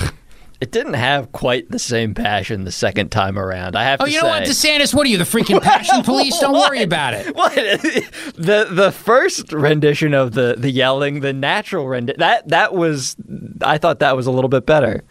It 0.61 0.71
didn't 0.71 0.93
have 0.93 1.31
quite 1.31 1.69
the 1.71 1.79
same 1.79 2.13
passion 2.13 2.65
the 2.65 2.71
second 2.71 3.09
time 3.11 3.37
around. 3.39 3.75
I 3.75 3.83
have 3.83 3.99
Oh, 3.99 4.05
to 4.05 4.11
say. 4.11 4.17
Oh, 4.17 4.21
you 4.21 4.23
know 4.23 4.29
what, 4.29 4.43
DeSantis? 4.43 4.93
What 4.93 5.07
are 5.07 5.09
you, 5.09 5.17
the 5.17 5.23
freaking 5.23 5.59
passion 5.63 6.03
police? 6.03 6.37
Don't 6.39 6.53
worry 6.53 6.83
about 6.83 7.15
it. 7.15 7.35
What 7.35 7.53
the 8.35 8.67
the 8.69 8.91
first 8.91 9.51
rendition 9.51 10.13
of 10.13 10.33
the 10.33 10.55
the 10.57 10.69
yelling, 10.69 11.21
the 11.21 11.33
natural 11.33 11.87
rendition 11.87 12.19
that 12.19 12.47
that 12.49 12.73
was 12.75 13.15
I 13.61 13.79
thought 13.79 13.99
that 13.99 14.15
was 14.15 14.27
a 14.27 14.31
little 14.31 14.49
bit 14.49 14.65
better. 14.67 15.03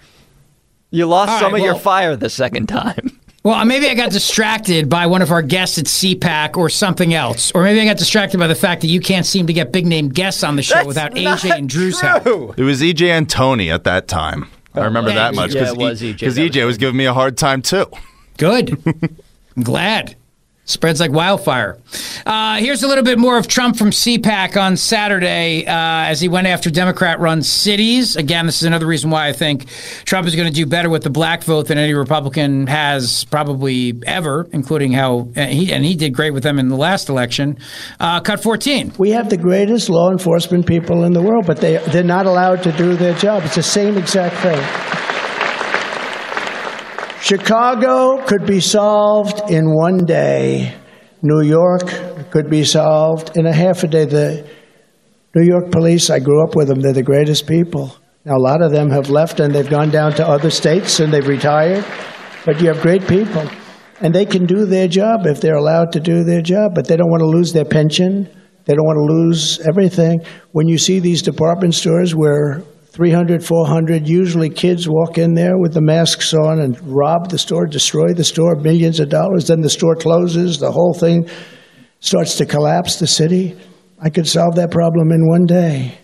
You 0.92 1.06
lost 1.06 1.32
All 1.32 1.40
some 1.40 1.52
right, 1.52 1.60
of 1.60 1.64
your 1.64 1.74
fire 1.74 2.14
the 2.16 2.30
second 2.30 2.66
time. 2.68 3.18
Well, 3.42 3.64
maybe 3.64 3.88
I 3.88 3.94
got 3.94 4.10
distracted 4.10 4.90
by 4.90 5.06
one 5.06 5.22
of 5.22 5.30
our 5.32 5.40
guests 5.40 5.78
at 5.78 5.86
CPAC 5.86 6.58
or 6.58 6.68
something 6.68 7.14
else. 7.14 7.50
Or 7.54 7.62
maybe 7.62 7.80
I 7.80 7.86
got 7.86 7.96
distracted 7.96 8.36
by 8.36 8.46
the 8.48 8.54
fact 8.54 8.82
that 8.82 8.88
you 8.88 9.00
can't 9.00 9.24
seem 9.24 9.46
to 9.46 9.54
get 9.54 9.72
big 9.72 9.86
name 9.86 10.10
guests 10.10 10.44
on 10.44 10.56
the 10.56 10.62
show 10.62 10.74
That's 10.74 10.86
without 10.86 11.14
not 11.14 11.38
AJ 11.38 11.56
and 11.56 11.66
Drew's 11.66 11.98
help. 12.02 12.58
It 12.58 12.64
was 12.64 12.82
EJ 12.82 13.08
and 13.08 13.30
Tony 13.30 13.70
at 13.70 13.84
that 13.84 14.08
time. 14.08 14.50
I 14.74 14.84
remember 14.84 15.10
yeah, 15.10 15.16
that 15.16 15.34
much 15.34 15.54
yeah, 15.54 15.68
it 15.70 15.76
was 15.76 16.00
EJ. 16.00 16.12
because 16.12 16.36
That 16.36 16.52
EJ 16.52 16.66
was 16.66 16.78
giving 16.78 16.96
me 16.96 17.06
a 17.06 17.14
hard 17.14 17.36
time 17.36 17.62
too. 17.62 17.86
Good. 18.36 18.80
I'm 19.56 19.62
glad. 19.62 20.16
Spreads 20.70 21.00
like 21.00 21.10
wildfire. 21.10 21.78
Uh, 22.24 22.58
here's 22.58 22.84
a 22.84 22.86
little 22.86 23.02
bit 23.02 23.18
more 23.18 23.36
of 23.36 23.48
Trump 23.48 23.76
from 23.76 23.90
CPAC 23.90 24.56
on 24.56 24.76
Saturday 24.76 25.66
uh, 25.66 25.72
as 25.72 26.20
he 26.20 26.28
went 26.28 26.46
after 26.46 26.70
Democrat 26.70 27.18
run 27.18 27.42
cities. 27.42 28.14
Again, 28.14 28.46
this 28.46 28.62
is 28.62 28.62
another 28.62 28.86
reason 28.86 29.10
why 29.10 29.26
I 29.26 29.32
think 29.32 29.68
Trump 30.04 30.28
is 30.28 30.36
going 30.36 30.46
to 30.46 30.54
do 30.54 30.66
better 30.66 30.88
with 30.88 31.02
the 31.02 31.10
black 31.10 31.42
vote 31.42 31.66
than 31.66 31.76
any 31.76 31.92
Republican 31.92 32.68
has 32.68 33.24
probably 33.24 34.00
ever, 34.06 34.46
including 34.52 34.92
how 34.92 35.28
uh, 35.36 35.46
he 35.46 35.72
and 35.72 35.84
he 35.84 35.96
did 35.96 36.14
great 36.14 36.30
with 36.30 36.44
them 36.44 36.60
in 36.60 36.68
the 36.68 36.76
last 36.76 37.08
election. 37.08 37.58
Uh, 37.98 38.20
cut 38.20 38.40
14. 38.40 38.92
We 38.96 39.10
have 39.10 39.28
the 39.28 39.36
greatest 39.36 39.90
law 39.90 40.12
enforcement 40.12 40.66
people 40.66 41.02
in 41.02 41.14
the 41.14 41.22
world, 41.22 41.46
but 41.46 41.56
they, 41.56 41.78
they're 41.88 42.04
not 42.04 42.26
allowed 42.26 42.62
to 42.62 42.72
do 42.72 42.94
their 42.94 43.14
job. 43.14 43.42
It's 43.44 43.56
the 43.56 43.62
same 43.64 43.98
exact 43.98 44.36
thing. 44.36 45.09
Chicago 47.20 48.24
could 48.24 48.46
be 48.46 48.60
solved 48.60 49.50
in 49.50 49.66
one 49.66 50.06
day. 50.06 50.74
New 51.22 51.42
York 51.42 51.86
could 52.30 52.48
be 52.48 52.64
solved 52.64 53.36
in 53.36 53.46
a 53.46 53.52
half 53.52 53.84
a 53.84 53.88
day. 53.88 54.06
The 54.06 54.48
New 55.34 55.46
York 55.46 55.70
police, 55.70 56.08
I 56.08 56.18
grew 56.18 56.42
up 56.42 56.56
with 56.56 56.68
them, 56.68 56.80
they're 56.80 56.94
the 56.94 57.02
greatest 57.02 57.46
people. 57.46 57.94
Now, 58.24 58.36
a 58.36 58.42
lot 58.42 58.62
of 58.62 58.72
them 58.72 58.90
have 58.90 59.10
left 59.10 59.38
and 59.38 59.54
they've 59.54 59.68
gone 59.68 59.90
down 59.90 60.12
to 60.14 60.26
other 60.26 60.50
states 60.50 60.98
and 60.98 61.12
they've 61.12 61.26
retired, 61.26 61.84
but 62.46 62.60
you 62.60 62.68
have 62.68 62.80
great 62.80 63.06
people. 63.06 63.46
And 64.00 64.14
they 64.14 64.24
can 64.24 64.46
do 64.46 64.64
their 64.64 64.88
job 64.88 65.26
if 65.26 65.42
they're 65.42 65.56
allowed 65.56 65.92
to 65.92 66.00
do 66.00 66.24
their 66.24 66.40
job, 66.40 66.74
but 66.74 66.88
they 66.88 66.96
don't 66.96 67.10
want 67.10 67.20
to 67.20 67.28
lose 67.28 67.52
their 67.52 67.66
pension. 67.66 68.30
They 68.64 68.74
don't 68.74 68.86
want 68.86 68.96
to 68.96 69.14
lose 69.14 69.60
everything. 69.68 70.22
When 70.52 70.68
you 70.68 70.78
see 70.78 71.00
these 71.00 71.20
department 71.20 71.74
stores 71.74 72.14
where 72.14 72.62
300, 72.92 73.44
400, 73.44 74.08
usually 74.08 74.50
kids 74.50 74.88
walk 74.88 75.16
in 75.16 75.34
there 75.34 75.56
with 75.56 75.72
the 75.74 75.80
masks 75.80 76.34
on 76.34 76.60
and 76.60 76.76
rob 76.82 77.30
the 77.30 77.38
store, 77.38 77.66
destroy 77.66 78.12
the 78.12 78.24
store, 78.24 78.56
millions 78.56 78.98
of 78.98 79.08
dollars, 79.08 79.46
then 79.46 79.60
the 79.60 79.70
store 79.70 79.94
closes, 79.94 80.58
the 80.58 80.72
whole 80.72 80.92
thing 80.92 81.28
starts 82.00 82.36
to 82.38 82.46
collapse, 82.46 82.96
the 82.98 83.06
city. 83.06 83.56
I 84.02 84.10
could 84.10 84.26
solve 84.26 84.56
that 84.56 84.72
problem 84.72 85.12
in 85.12 85.28
one 85.28 85.46
day, 85.46 85.98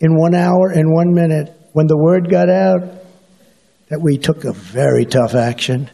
in 0.00 0.16
one 0.16 0.34
hour, 0.34 0.72
in 0.72 0.90
one 0.90 1.12
minute. 1.12 1.52
When 1.72 1.86
the 1.86 1.98
word 1.98 2.30
got 2.30 2.48
out 2.48 2.80
that 3.88 4.00
we 4.00 4.16
took 4.16 4.44
a 4.44 4.52
very 4.52 5.04
tough 5.04 5.34
action, 5.34 5.90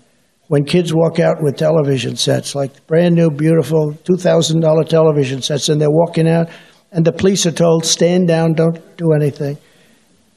when 0.46 0.64
kids 0.64 0.94
walk 0.94 1.18
out 1.18 1.42
with 1.42 1.56
television 1.56 2.16
sets, 2.16 2.54
like 2.54 2.86
brand 2.86 3.16
new, 3.16 3.30
beautiful 3.30 3.92
$2,000 4.04 4.88
television 4.88 5.42
sets, 5.42 5.68
and 5.68 5.80
they're 5.80 5.90
walking 5.90 6.28
out, 6.28 6.48
and 6.92 7.04
the 7.04 7.12
police 7.12 7.46
are 7.46 7.52
told, 7.52 7.84
stand 7.84 8.28
down, 8.28 8.54
don't 8.54 8.96
do 8.96 9.12
anything. 9.12 9.58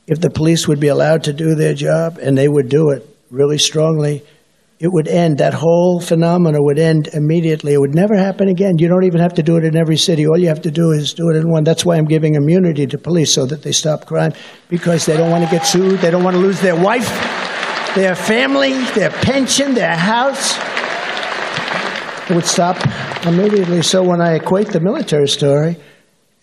If 0.08 0.20
the 0.20 0.30
police 0.30 0.68
would 0.68 0.80
be 0.80 0.88
allowed 0.88 1.24
to 1.24 1.34
do 1.34 1.56
their 1.56 1.74
job, 1.74 2.18
and 2.18 2.38
they 2.38 2.48
would 2.48 2.70
do 2.70 2.90
it, 2.90 3.08
really 3.30 3.58
strongly, 3.58 4.24
it 4.80 4.92
would 4.92 5.08
end. 5.08 5.38
That 5.38 5.54
whole 5.54 6.02
phenomena 6.02 6.58
would 6.60 6.80
end 6.80 7.08
immediately. 7.14 7.74
It 7.74 7.80
would 7.80 7.94
never 7.94 8.18
happen 8.18 8.50
again. 8.50 8.80
You 8.80 8.88
don't 8.88 9.04
even 9.04 9.22
have 9.22 9.36
to 9.36 9.44
do 9.44 9.58
it 9.58 9.64
in 9.64 9.78
every 9.78 9.96
city. 9.96 10.26
All 10.26 10.40
you 10.40 10.48
have 10.48 10.64
to 10.64 10.72
do 10.72 10.90
is 10.90 11.14
do 11.14 11.30
it 11.30 11.36
in 11.36 11.52
one. 11.52 11.64
That's 11.64 11.86
why 11.86 11.98
I'm 11.98 12.06
giving 12.06 12.34
immunity 12.34 12.88
to 12.88 12.98
police 12.98 13.32
so 13.32 13.46
that 13.46 13.62
they 13.62 13.72
stop 13.72 14.08
crime 14.08 14.34
because 14.70 15.06
they 15.06 15.16
don't 15.16 15.30
want 15.30 15.44
to 15.44 15.52
get 15.52 15.68
sued. 15.68 16.00
They 16.00 16.10
don't 16.10 16.24
want 16.24 16.36
to 16.36 16.42
lose 16.42 16.60
their 16.62 16.76
wife, 16.76 17.08
their 17.94 18.16
family, 18.16 18.74
their 18.96 19.12
pension, 19.12 19.76
their 19.76 19.96
house. 19.96 20.58
It 22.28 22.34
would 22.34 22.46
stop 22.46 22.78
immediately. 23.28 23.84
So 23.84 24.02
when 24.02 24.20
I 24.20 24.34
equate 24.34 24.70
the 24.70 24.80
military 24.80 25.28
story 25.28 25.78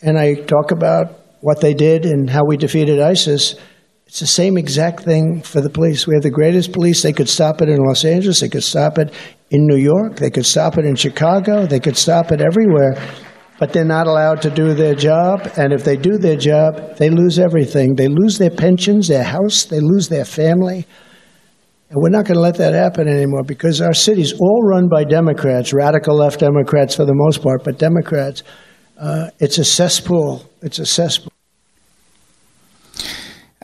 and 0.01 0.17
I 0.17 0.35
talk 0.35 0.71
about 0.71 1.28
what 1.41 1.61
they 1.61 1.75
did 1.75 2.05
and 2.05 2.29
how 2.29 2.45
we 2.45 2.57
defeated 2.57 3.01
ISIS, 3.01 3.55
it's 4.07 4.21
the 4.21 4.27
same 4.27 4.57
exact 4.57 5.05
thing 5.05 5.43
for 5.43 5.61
the 5.61 5.69
police. 5.69 6.07
We 6.07 6.15
have 6.15 6.23
the 6.23 6.31
greatest 6.31 6.73
police. 6.73 7.03
They 7.03 7.13
could 7.13 7.29
stop 7.29 7.61
it 7.61 7.69
in 7.69 7.77
Los 7.77 8.07
Angeles. 8.07 8.41
They 8.41 8.49
could 8.49 8.65
stop 8.65 8.97
it 8.99 9.13
in 9.51 9.67
New 9.67 9.77
York. 9.77 10.17
They 10.17 10.31
could 10.31 10.47
stop 10.47 10.79
it 10.79 10.87
in 10.87 10.97
Chicago. 10.97 11.67
They 11.67 11.79
could 11.79 11.97
stop 11.97 12.33
it 12.33 12.41
everywhere. 12.41 12.97
But 13.59 13.75
they're 13.75 13.85
not 13.85 14.07
allowed 14.07 14.41
to 14.43 14.51
do 14.51 14.73
their 14.73 14.95
job. 14.95 15.51
And 15.59 15.75
if 15.75 15.85
they 15.85 15.97
do 15.97 16.17
their 16.17 16.37
job, 16.37 16.97
they 16.97 17.11
lose 17.11 17.39
everything. 17.39 17.97
They 17.97 18.09
lose 18.09 18.39
their 18.39 18.51
pensions, 18.51 19.09
their 19.09 19.25
house, 19.25 19.65
they 19.65 19.81
lose 19.81 20.09
their 20.09 20.25
family. 20.25 20.87
And 21.91 22.01
we're 22.01 22.09
not 22.09 22.25
going 22.25 22.37
to 22.37 22.41
let 22.41 22.57
that 22.57 22.73
happen 22.73 23.09
anymore 23.09 23.43
because 23.45 23.83
our 23.83 23.95
cities, 23.95 24.33
all 24.33 24.63
run 24.63 24.89
by 24.89 25.05
Democrats, 25.05 25.75
radical 25.75 26.17
left 26.17 26.41
Democrats 26.41 26.95
for 26.95 27.05
the 27.05 27.15
most 27.15 27.43
part, 27.43 27.63
but 27.65 27.79
Democrats. 27.79 28.43
Uh, 28.97 29.31
it's 29.39 29.59
a 29.59 29.65
cesspool. 29.65 30.48
It's 30.63 30.79
a 30.79 30.87
cesspool. 30.87 31.33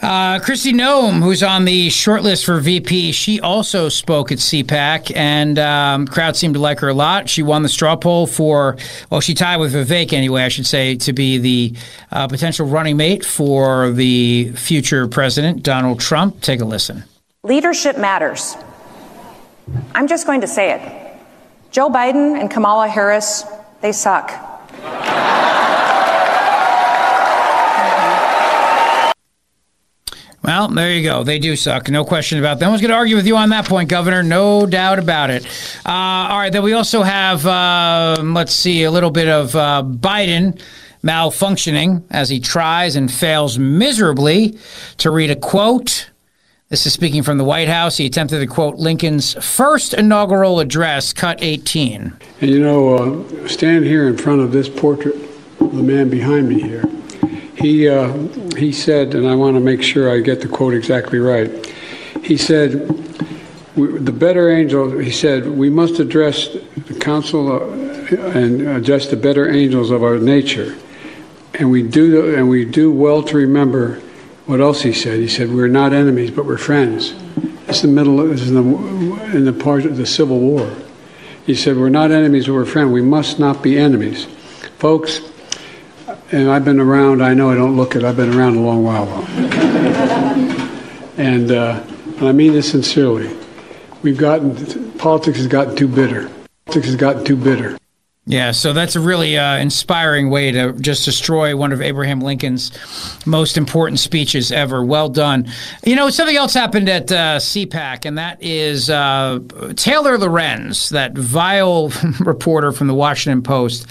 Uh, 0.05 0.39
Kristi 0.41 0.73
Noem, 0.73 1.23
who's 1.23 1.43
on 1.43 1.65
the 1.65 1.89
shortlist 1.89 2.45
for 2.45 2.61
VP, 2.61 3.13
she 3.13 3.41
also 3.41 3.89
spoke 3.89 4.31
at 4.33 4.39
CPAC, 4.39 5.17
and 5.17 5.59
um, 5.59 6.07
crowd 6.07 6.37
seemed 6.37 6.55
to 6.55 6.61
like 6.61 6.81
her 6.81 6.89
a 6.89 6.95
lot. 6.95 7.29
She 7.29 7.43
won 7.43 7.63
the 7.63 7.71
straw 7.71 7.97
poll 7.97 8.27
for, 8.27 8.77
well, 9.09 9.23
she 9.23 9.33
tied 9.33 9.59
with 9.59 9.73
Vivek 9.73 10.13
anyway, 10.13 10.43
I 10.43 10.49
should 10.49 10.67
say, 10.67 10.97
to 10.97 11.13
be 11.15 11.39
the 11.39 11.75
uh, 12.11 12.29
potential 12.29 12.67
running 12.67 12.99
mate 12.99 13.25
for 13.25 13.93
the 13.93 14.53
future 14.57 15.07
president, 15.07 15.63
Donald 15.63 16.01
Trump. 16.01 16.41
Take 16.43 16.61
a 16.61 16.67
listen. 16.67 17.05
Leadership 17.43 17.97
matters. 17.97 18.57
I'm 19.95 20.07
just 20.07 20.27
going 20.27 20.43
to 20.43 20.49
say 20.49 20.73
it. 20.73 21.21
Joe 21.71 21.89
Biden 21.89 22.39
and 22.39 22.51
Kamala 22.51 22.89
Harris, 22.89 23.45
they 23.81 23.93
suck. 23.93 24.31
Well, 30.45 30.69
there 30.69 30.93
you 30.93 31.03
go. 31.03 31.25
They 31.25 31.39
do 31.39 31.57
suck. 31.57 31.89
No 31.89 32.05
question 32.05 32.39
about 32.39 32.59
that. 32.59 32.69
I 32.69 32.71
was 32.71 32.83
going 32.83 32.91
to 32.91 32.97
argue 32.97 33.17
with 33.17 33.27
you 33.27 33.39
on 33.39 33.49
that 33.49 33.67
point, 33.67 33.89
Governor. 33.89 34.23
No 34.23 34.67
doubt 34.67 34.99
about 34.99 35.31
it. 35.31 35.47
Uh, 35.87 35.89
all 35.89 36.39
right. 36.39 36.53
Then 36.53 36.63
we 36.63 36.75
also 36.75 37.03
have, 37.03 37.47
uh, 37.47 38.17
let's 38.23 38.53
see, 38.53 38.83
a 38.83 38.91
little 38.91 39.11
bit 39.11 39.27
of 39.27 39.57
uh, 39.57 39.83
Biden 39.83 40.61
malfunctioning 41.03 42.03
as 42.11 42.29
he 42.29 42.41
tries 42.41 42.95
and 42.95 43.11
fails 43.11 43.59
miserably 43.59 44.59
to 44.99 45.11
read 45.11 45.31
a 45.31 45.37
quote. 45.37 46.11
This 46.69 46.87
is 46.87 46.93
speaking 46.93 47.23
from 47.23 47.39
the 47.39 47.45
White 47.45 47.69
House. 47.69 47.97
He 47.97 48.05
attempted 48.05 48.41
to 48.41 48.47
quote 48.47 48.77
Lincoln's 48.77 49.33
first 49.43 49.95
inaugural 49.95 50.61
address, 50.61 51.15
cut 51.15 51.39
18. 51.43 52.13
And 52.43 52.51
you 52.51 52.61
know, 52.61 52.97
uh, 52.97 53.49
stand 53.49 53.87
here 53.87 54.09
in 54.09 54.19
front 54.19 54.43
of 54.43 54.53
this 54.53 54.69
portrait 54.69 55.15
of 55.61 55.75
the 55.75 55.83
man 55.83 56.11
behind 56.11 56.51
me 56.51 56.61
here. 56.61 56.85
He, 57.57 57.89
uh, 57.89 58.13
he 58.57 58.73
said, 58.73 59.15
and 59.15 59.27
I 59.27 59.35
want 59.35 59.55
to 59.57 59.61
make 59.61 59.83
sure 59.83 60.11
I 60.11 60.21
get 60.21 60.41
the 60.41 60.49
quote 60.49 60.75
exactly 60.75 61.19
right. 61.19 61.67
He 62.23 62.37
said, 62.37 62.89
the 63.77 64.13
better 64.13 64.51
angel, 64.51 64.99
he 64.99 65.11
said, 65.11 65.47
we 65.47 65.71
must 65.71 65.99
address 65.99 66.49
the 66.49 66.99
council 66.99 67.53
uh, 67.53 67.71
and 68.39 68.63
address 68.69 69.09
the 69.09 69.17
better 69.17 69.51
angels 69.51 69.91
of 69.91 70.03
our 70.03 70.19
nature. 70.19 70.77
And 71.55 71.71
we 71.71 71.83
do, 71.83 72.35
and 72.35 72.49
we 72.49 72.65
do 72.65 72.93
well 72.93 73.23
to 73.23 73.37
remember 73.37 74.01
what 74.47 74.61
else 74.61 74.83
he 74.83 74.93
said. 74.93 75.21
He 75.21 75.29
said, 75.29 75.51
we're 75.51 75.69
not 75.69 75.93
enemies, 75.93 76.31
but 76.31 76.45
we're 76.45 76.59
friends. 76.59 77.14
It's 77.67 77.81
the 77.81 77.88
middle, 77.88 78.31
is 78.31 78.51
in 78.51 78.55
the, 78.55 79.37
in 79.37 79.45
the 79.45 79.53
part 79.53 79.87
of 79.87 79.97
the 79.97 80.07
Civil 80.07 80.38
War. 80.38 80.71
He 81.47 81.55
said, 81.55 81.77
we're 81.77 81.88
not 81.88 82.11
enemies, 82.11 82.47
but 82.47 82.55
we're 82.55 82.67
friends. 82.67 82.90
We 82.90 83.03
must 83.03 83.38
not 83.38 83.62
be 83.62 83.79
enemies. 83.79 84.27
Folks, 84.79 85.21
and 86.33 86.51
I've 86.51 86.65
been 86.65 86.81
around, 86.81 87.23
I 87.23 87.35
know 87.35 87.51
I 87.51 87.55
don't 87.55 87.77
look 87.77 87.97
it, 87.97 88.05
I've 88.05 88.17
been 88.17 88.35
around 88.35 88.57
a 88.57 88.61
long 88.61 88.83
while. 88.83 89.09
and, 91.17 91.51
uh, 91.51 91.83
and 92.19 92.29
I 92.29 92.33
mean 92.33 92.53
this 92.53 92.71
sincerely. 92.71 93.31
We've 94.03 94.19
gotten, 94.19 94.93
politics 94.93 95.39
has 95.39 95.47
gotten 95.47 95.77
too 95.77 95.89
bitter. 95.89 96.31
Politics 96.67 96.87
has 96.87 96.97
gotten 96.97 97.25
too 97.25 97.37
bitter. 97.37 97.79
Yeah, 98.27 98.53
so 98.53 98.73
that's 98.73 98.97
a 98.97 99.01
really 99.01 99.37
uh, 99.37 99.59
inspiring 99.59 100.31
way 100.31 100.51
to 100.51 100.73
just 100.73 101.05
destroy 101.05 101.55
one 101.55 101.73
of 101.73 101.83
Abraham 101.83 102.21
Lincoln's 102.21 102.73
most 103.27 103.59
important 103.59 104.01
speeches 104.01 104.51
ever. 104.51 104.83
Well 104.83 105.11
done. 105.11 105.47
You 105.85 105.95
know, 105.95 106.09
something 106.09 106.35
else 106.35 106.55
happened 106.55 106.89
at 106.89 107.13
uh, 107.13 107.37
CPAC, 107.37 108.07
and 108.07 108.17
that 108.17 108.43
is 108.43 108.89
uh, 108.89 109.41
Taylor 109.77 110.17
Lorenz, 110.17 110.89
that 110.89 111.13
vile 111.13 111.89
reporter 112.21 112.73
from 112.73 112.87
the 112.87 112.95
Washington 112.95 113.43
Post, 113.43 113.87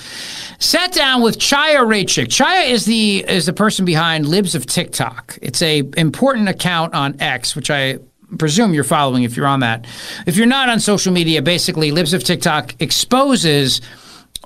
sat 0.57 0.91
down 0.93 1.21
with 1.21 1.37
Chaya 1.37 1.85
Raichik. 1.85 2.25
Chaya 2.25 2.67
is 2.67 2.85
the 2.85 3.23
is 3.27 3.45
the 3.45 3.53
person 3.53 3.85
behind 3.85 4.25
Libs 4.25 4.55
of 4.55 4.65
TikTok. 4.65 5.37
It's 5.43 5.61
a 5.61 5.83
important 5.95 6.49
account 6.49 6.95
on 6.95 7.21
X, 7.21 7.55
which 7.55 7.69
I 7.69 7.99
presume 8.39 8.73
you're 8.73 8.83
following 8.83 9.21
if 9.21 9.37
you're 9.37 9.45
on 9.45 9.59
that. 9.59 9.85
If 10.25 10.37
you're 10.37 10.47
not 10.47 10.69
on 10.69 10.79
social 10.79 11.13
media, 11.13 11.43
basically 11.43 11.91
Libs 11.91 12.15
of 12.15 12.23
TikTok 12.23 12.81
exposes 12.81 13.79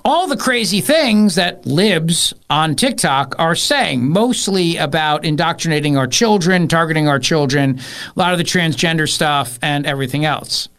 all 0.08 0.26
the 0.26 0.38
crazy 0.38 0.80
things 0.80 1.34
that 1.34 1.66
libs 1.66 2.32
on 2.48 2.74
TikTok 2.74 3.34
are 3.38 3.54
saying, 3.54 4.08
mostly 4.08 4.78
about 4.78 5.22
indoctrinating 5.22 5.98
our 5.98 6.06
children, 6.06 6.66
targeting 6.66 7.06
our 7.06 7.18
children, 7.18 7.78
a 8.16 8.18
lot 8.18 8.32
of 8.32 8.38
the 8.38 8.44
transgender 8.44 9.06
stuff, 9.06 9.58
and 9.60 9.84
everything 9.84 10.24
else. 10.24 10.70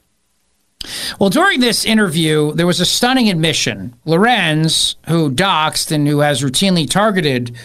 Well, 1.20 1.30
during 1.30 1.60
this 1.60 1.86
interview, 1.86 2.54
there 2.54 2.66
was 2.66 2.80
a 2.80 2.88
stunning 2.88 3.30
admission. 3.30 3.94
Lorenz, 4.04 4.96
who 5.08 5.30
doxed 5.30 5.92
and 5.92 6.08
who 6.08 6.22
has 6.22 6.42
routinely 6.42 6.90
targeted 6.90 7.56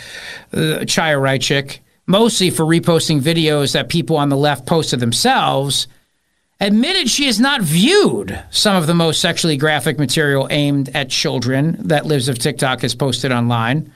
uh, 0.53 0.85
Chaya 0.85 1.19
Raichik, 1.19 1.79
mostly 2.07 2.51
for 2.51 2.67
reposting 2.67 3.23
videos 3.23 3.73
that 3.73 3.89
people 3.89 4.19
on 4.19 4.29
the 4.29 4.37
left 4.37 4.67
posted 4.67 5.01
themselves, 5.01 5.89
admitted 6.61 7.11
she 7.11 7.27
has 7.27 7.41
not 7.41 7.63
viewed 7.63 8.43
some 8.51 8.77
of 8.77 8.87
the 8.87 8.95
most 8.95 9.21
sexually 9.21 9.57
graphic 9.57 9.99
material 9.99 10.47
aimed 10.51 10.89
at 10.95 11.11
children 11.11 11.77
that 11.89 12.07
Libs 12.07 12.29
of 12.29 12.39
TikTok 12.39 12.83
has 12.83 12.95
posted 12.95 13.33
online. 13.33 13.93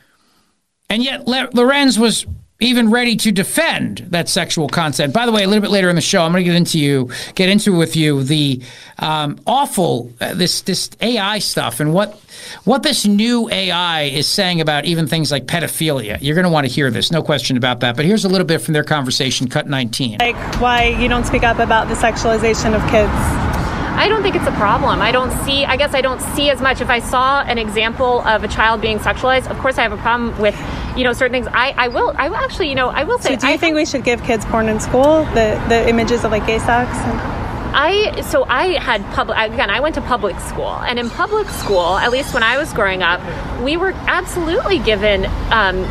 And 0.91 1.03
yet, 1.03 1.27
Lorenz 1.27 1.99
was 1.99 2.27
even 2.61 2.91
ready 2.91 3.15
to 3.15 3.31
defend 3.31 3.99
that 4.11 4.29
sexual 4.29 4.69
content. 4.69 5.15
By 5.15 5.27
the 5.27 5.33
way, 5.33 5.45
a 5.45 5.47
little 5.47 5.63
bit 5.63 5.71
later 5.71 5.89
in 5.91 5.95
the 5.95 6.03
show, 6.03 6.23
I'm 6.23 6.33
going 6.33 6.43
to 6.43 6.51
get 6.51 6.57
into 6.57 6.81
you, 6.81 7.09
get 7.37 7.49
into 7.49 7.77
with 7.77 7.95
you 7.95 8.25
the 8.25 8.61
um, 8.99 9.39
awful 9.47 10.13
uh, 10.21 10.35
this 10.35 10.63
this 10.63 10.91
AI 11.01 11.39
stuff 11.39 11.79
and 11.79 11.95
what 11.95 12.21
what 12.65 12.83
this 12.83 13.07
new 13.07 13.49
AI 13.49 14.03
is 14.03 14.27
saying 14.27 14.61
about 14.61 14.87
even 14.87 15.07
things 15.07 15.31
like 15.31 15.47
pedophilia. 15.47 16.19
You're 16.21 16.35
going 16.35 16.47
to 16.47 16.51
want 16.51 16.67
to 16.67 16.73
hear 16.73 16.91
this, 16.91 17.13
no 17.13 17.23
question 17.23 17.57
about 17.57 17.79
that. 17.81 17.95
But 17.95 18.07
here's 18.07 18.25
a 18.25 18.29
little 18.29 18.47
bit 18.47 18.61
from 18.61 18.75
their 18.75 18.83
conversation, 18.83 19.47
cut 19.47 19.69
19. 19.69 20.19
Like 20.19 20.61
why 20.61 20.87
you 21.01 21.09
don't 21.09 21.27
speak 21.27 21.45
up 21.45 21.61
about 21.61 21.87
the 21.87 21.95
sexualization 21.95 22.75
of 22.75 22.83
kids. 22.91 23.58
I 23.99 24.07
don't 24.07 24.23
think 24.23 24.37
it's 24.37 24.47
a 24.47 24.53
problem. 24.53 25.01
I 25.01 25.11
don't 25.11 25.33
see, 25.45 25.65
I 25.65 25.77
guess 25.77 25.93
I 25.93 26.01
don't 26.01 26.21
see 26.21 26.51
as 26.51 26.61
much. 26.61 26.81
If 26.81 26.89
I 26.89 27.01
saw 27.01 27.41
an 27.43 27.59
example 27.59 28.21
of 28.21 28.45
a 28.45 28.49
child 28.49 28.81
being 28.81 29.01
sexualized, 29.01 29.51
of 29.51 29.59
course 29.59 29.77
I 29.77 29.83
have 29.83 29.93
a 29.93 29.97
problem 29.97 30.39
with, 30.41 30.57
you 30.97 31.03
know, 31.03 31.13
certain 31.13 31.33
things. 31.33 31.49
I, 31.53 31.75
I 31.77 31.89
will, 31.89 32.15
I 32.17 32.29
will 32.29 32.37
actually, 32.37 32.69
you 32.69 32.77
know, 32.77 32.91
I 32.91 33.03
will 33.03 33.19
say. 33.19 33.35
So 33.35 33.41
do 33.41 33.49
you 33.49 33.55
I 33.55 33.57
think 33.57 33.75
we 33.75 33.85
should 33.85 34.05
give 34.05 34.23
kids 34.23 34.45
porn 34.45 34.69
in 34.69 34.79
school? 34.79 35.25
The, 35.35 35.61
the 35.69 35.89
images 35.89 36.25
of 36.25 36.31
like 36.31 36.47
gay 36.47 36.61
sex? 36.61 36.89
And- 36.97 37.48
I 37.73 38.23
so 38.23 38.45
I 38.45 38.79
had 38.79 39.03
public 39.15 39.37
again. 39.39 39.71
I 39.71 39.81
went 39.81 39.95
to 39.97 40.01
public 40.01 40.39
school, 40.41 40.71
and 40.71 40.99
in 40.99 41.11
public 41.11 41.49
school, 41.49 41.99
at 41.99 42.11
least 42.11 42.35
when 42.35 42.43
I 42.43 42.57
was 42.59 42.73
growing 42.73 43.03
up, 43.03 43.21
we 43.63 43.77
were 43.77 43.93
absolutely 44.07 44.79
given 44.79 45.27
um, 45.53 45.83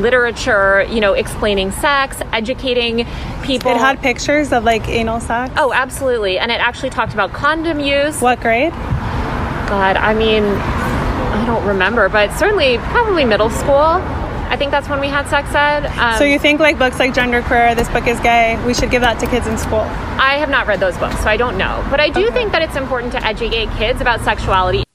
literature. 0.00 0.84
You 0.84 1.00
know, 1.00 1.12
explaining 1.12 1.72
sex, 1.72 2.20
educating 2.32 3.06
people. 3.42 3.70
It 3.70 3.76
had 3.76 4.00
pictures 4.00 4.52
of 4.52 4.64
like 4.64 4.88
anal 4.88 5.20
sex. 5.20 5.52
Oh, 5.56 5.72
absolutely, 5.72 6.38
and 6.38 6.50
it 6.50 6.60
actually 6.60 6.90
talked 6.90 7.12
about 7.12 7.32
condom 7.32 7.80
use. 7.80 8.20
What 8.20 8.40
grade? 8.40 8.72
God, 8.72 9.96
I 9.96 10.14
mean, 10.14 10.44
I 10.44 11.44
don't 11.46 11.66
remember, 11.66 12.08
but 12.08 12.32
certainly 12.38 12.78
probably 12.78 13.24
middle 13.24 13.50
school. 13.50 14.02
I 14.48 14.56
think 14.56 14.70
that's 14.70 14.88
when 14.88 15.00
we 15.00 15.08
had 15.08 15.28
sex 15.28 15.54
ed. 15.54 15.86
Um, 15.98 16.18
so 16.18 16.24
you 16.24 16.38
think 16.38 16.58
like 16.60 16.78
books 16.78 16.98
like 16.98 17.14
Gender 17.14 17.42
Queer, 17.42 17.74
This 17.74 17.88
Book 17.90 18.06
is 18.06 18.18
Gay, 18.20 18.60
we 18.66 18.74
should 18.74 18.90
give 18.90 19.02
that 19.02 19.20
to 19.20 19.26
kids 19.26 19.46
in 19.46 19.58
school? 19.58 19.80
I 20.20 20.36
have 20.38 20.48
not 20.48 20.66
read 20.66 20.80
those 20.80 20.96
books, 20.96 21.20
so 21.20 21.28
I 21.28 21.36
don't 21.36 21.58
know. 21.58 21.86
But 21.90 22.00
I 22.00 22.08
do 22.08 22.24
okay. 22.26 22.34
think 22.34 22.52
that 22.52 22.62
it's 22.62 22.76
important 22.76 23.12
to 23.12 23.24
educate 23.24 23.68
kids 23.76 24.00
about 24.00 24.22
sexuality. 24.22 24.87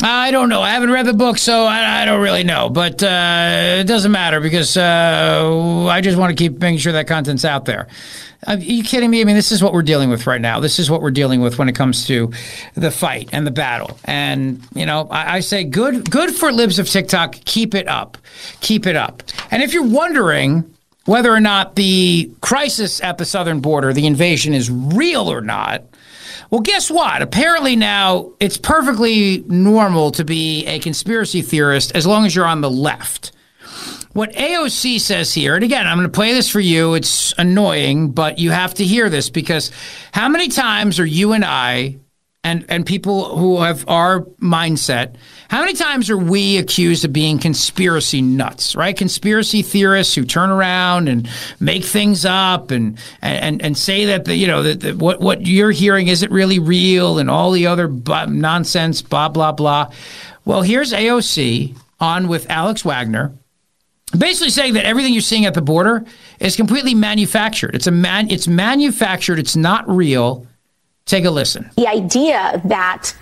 I 0.00 0.30
don't 0.30 0.48
know. 0.48 0.62
I 0.62 0.70
haven't 0.70 0.92
read 0.92 1.06
the 1.06 1.12
book, 1.12 1.38
so 1.38 1.64
I, 1.64 2.02
I 2.02 2.04
don't 2.04 2.20
really 2.20 2.44
know. 2.44 2.68
But 2.70 3.02
uh, 3.02 3.78
it 3.80 3.84
doesn't 3.84 4.12
matter 4.12 4.40
because 4.40 4.76
uh, 4.76 5.86
I 5.88 6.00
just 6.00 6.16
want 6.16 6.36
to 6.36 6.40
keep 6.40 6.60
making 6.60 6.78
sure 6.78 6.92
that 6.92 7.08
content's 7.08 7.44
out 7.44 7.64
there. 7.64 7.88
Are 8.46 8.56
you 8.56 8.84
kidding 8.84 9.10
me? 9.10 9.20
I 9.20 9.24
mean, 9.24 9.34
this 9.34 9.50
is 9.50 9.60
what 9.60 9.72
we're 9.72 9.82
dealing 9.82 10.10
with 10.10 10.28
right 10.28 10.40
now. 10.40 10.60
This 10.60 10.78
is 10.78 10.88
what 10.88 11.02
we're 11.02 11.10
dealing 11.10 11.40
with 11.40 11.58
when 11.58 11.68
it 11.68 11.74
comes 11.74 12.06
to 12.06 12.30
the 12.74 12.92
fight 12.92 13.30
and 13.32 13.44
the 13.44 13.50
battle. 13.50 13.98
And 14.04 14.62
you 14.72 14.86
know, 14.86 15.08
I, 15.10 15.36
I 15.36 15.40
say 15.40 15.64
good, 15.64 16.08
good 16.08 16.30
for 16.30 16.52
libs 16.52 16.78
of 16.78 16.88
TikTok. 16.88 17.32
Keep 17.44 17.74
it 17.74 17.88
up, 17.88 18.16
keep 18.60 18.86
it 18.86 18.94
up. 18.94 19.24
And 19.50 19.64
if 19.64 19.74
you're 19.74 19.88
wondering 19.88 20.72
whether 21.08 21.32
or 21.32 21.40
not 21.40 21.74
the 21.74 22.30
crisis 22.42 23.02
at 23.02 23.16
the 23.16 23.24
southern 23.24 23.60
border, 23.60 23.94
the 23.94 24.06
invasion, 24.06 24.52
is 24.52 24.70
real 24.70 25.32
or 25.32 25.40
not. 25.40 25.82
Well, 26.50 26.60
guess 26.60 26.90
what? 26.90 27.22
Apparently 27.22 27.76
now 27.76 28.32
it's 28.40 28.58
perfectly 28.58 29.42
normal 29.46 30.10
to 30.12 30.24
be 30.24 30.66
a 30.66 30.78
conspiracy 30.78 31.40
theorist 31.40 31.92
as 31.94 32.06
long 32.06 32.26
as 32.26 32.36
you're 32.36 32.44
on 32.44 32.60
the 32.60 32.70
left. 32.70 33.32
What 34.12 34.32
AOC 34.34 35.00
says 35.00 35.32
here, 35.32 35.54
and 35.54 35.64
again, 35.64 35.86
I'm 35.86 35.96
going 35.96 36.06
to 36.08 36.14
play 36.14 36.34
this 36.34 36.50
for 36.50 36.60
you. 36.60 36.92
It's 36.92 37.32
annoying, 37.38 38.10
but 38.10 38.38
you 38.38 38.50
have 38.50 38.74
to 38.74 38.84
hear 38.84 39.08
this 39.08 39.30
because 39.30 39.70
how 40.12 40.28
many 40.28 40.48
times 40.48 41.00
are 41.00 41.06
you 41.06 41.32
and 41.32 41.44
I 41.44 42.00
and 42.48 42.64
and 42.70 42.86
people 42.86 43.36
who 43.36 43.60
have 43.60 43.86
our 43.88 44.22
mindset, 44.40 45.16
how 45.48 45.60
many 45.60 45.74
times 45.74 46.08
are 46.08 46.16
we 46.16 46.56
accused 46.56 47.04
of 47.04 47.12
being 47.12 47.38
conspiracy 47.38 48.22
nuts, 48.22 48.74
right? 48.74 48.96
Conspiracy 48.96 49.60
theorists 49.60 50.14
who 50.14 50.24
turn 50.24 50.48
around 50.48 51.08
and 51.08 51.28
make 51.60 51.84
things 51.84 52.24
up 52.24 52.70
and 52.70 52.98
and 53.20 53.60
and 53.60 53.76
say 53.76 54.06
that 54.06 54.24
the, 54.24 54.34
you 54.34 54.46
know 54.46 54.62
that, 54.62 54.96
what 54.96 55.20
what 55.20 55.46
you're 55.46 55.70
hearing 55.70 56.08
isn't 56.08 56.32
really 56.32 56.58
real 56.58 57.18
and 57.18 57.28
all 57.28 57.50
the 57.50 57.66
other 57.66 57.86
b- 57.86 58.26
nonsense, 58.28 59.02
blah 59.02 59.28
blah 59.28 59.52
blah. 59.52 59.92
Well, 60.46 60.62
here's 60.62 60.94
AOC 60.94 61.76
on 62.00 62.28
with 62.28 62.48
Alex 62.50 62.82
Wagner 62.82 63.34
basically 64.16 64.48
saying 64.48 64.72
that 64.72 64.86
everything 64.86 65.12
you're 65.12 65.20
seeing 65.20 65.44
at 65.44 65.52
the 65.52 65.60
border 65.60 66.02
is 66.40 66.56
completely 66.56 66.94
manufactured. 66.94 67.74
It's 67.74 67.86
a 67.86 67.90
man 67.90 68.30
it's 68.30 68.48
manufactured, 68.48 69.38
it's 69.38 69.56
not 69.56 69.86
real. 69.86 70.46
Take 71.08 71.24
a 71.24 71.30
listen. 71.30 71.68
The 71.76 71.88
idea 71.88 72.62
that 72.66 73.12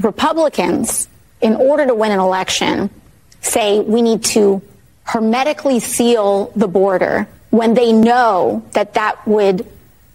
Republicans 0.00 1.08
in 1.40 1.54
order 1.54 1.86
to 1.86 1.94
win 1.94 2.12
an 2.12 2.18
election 2.18 2.90
say 3.40 3.80
we 3.80 4.02
need 4.02 4.22
to 4.24 4.60
hermetically 5.04 5.80
seal 5.80 6.52
the 6.56 6.68
border 6.68 7.26
when 7.50 7.72
they 7.74 7.92
know 7.92 8.62
that 8.72 8.94
that 8.94 9.26
would 9.26 9.66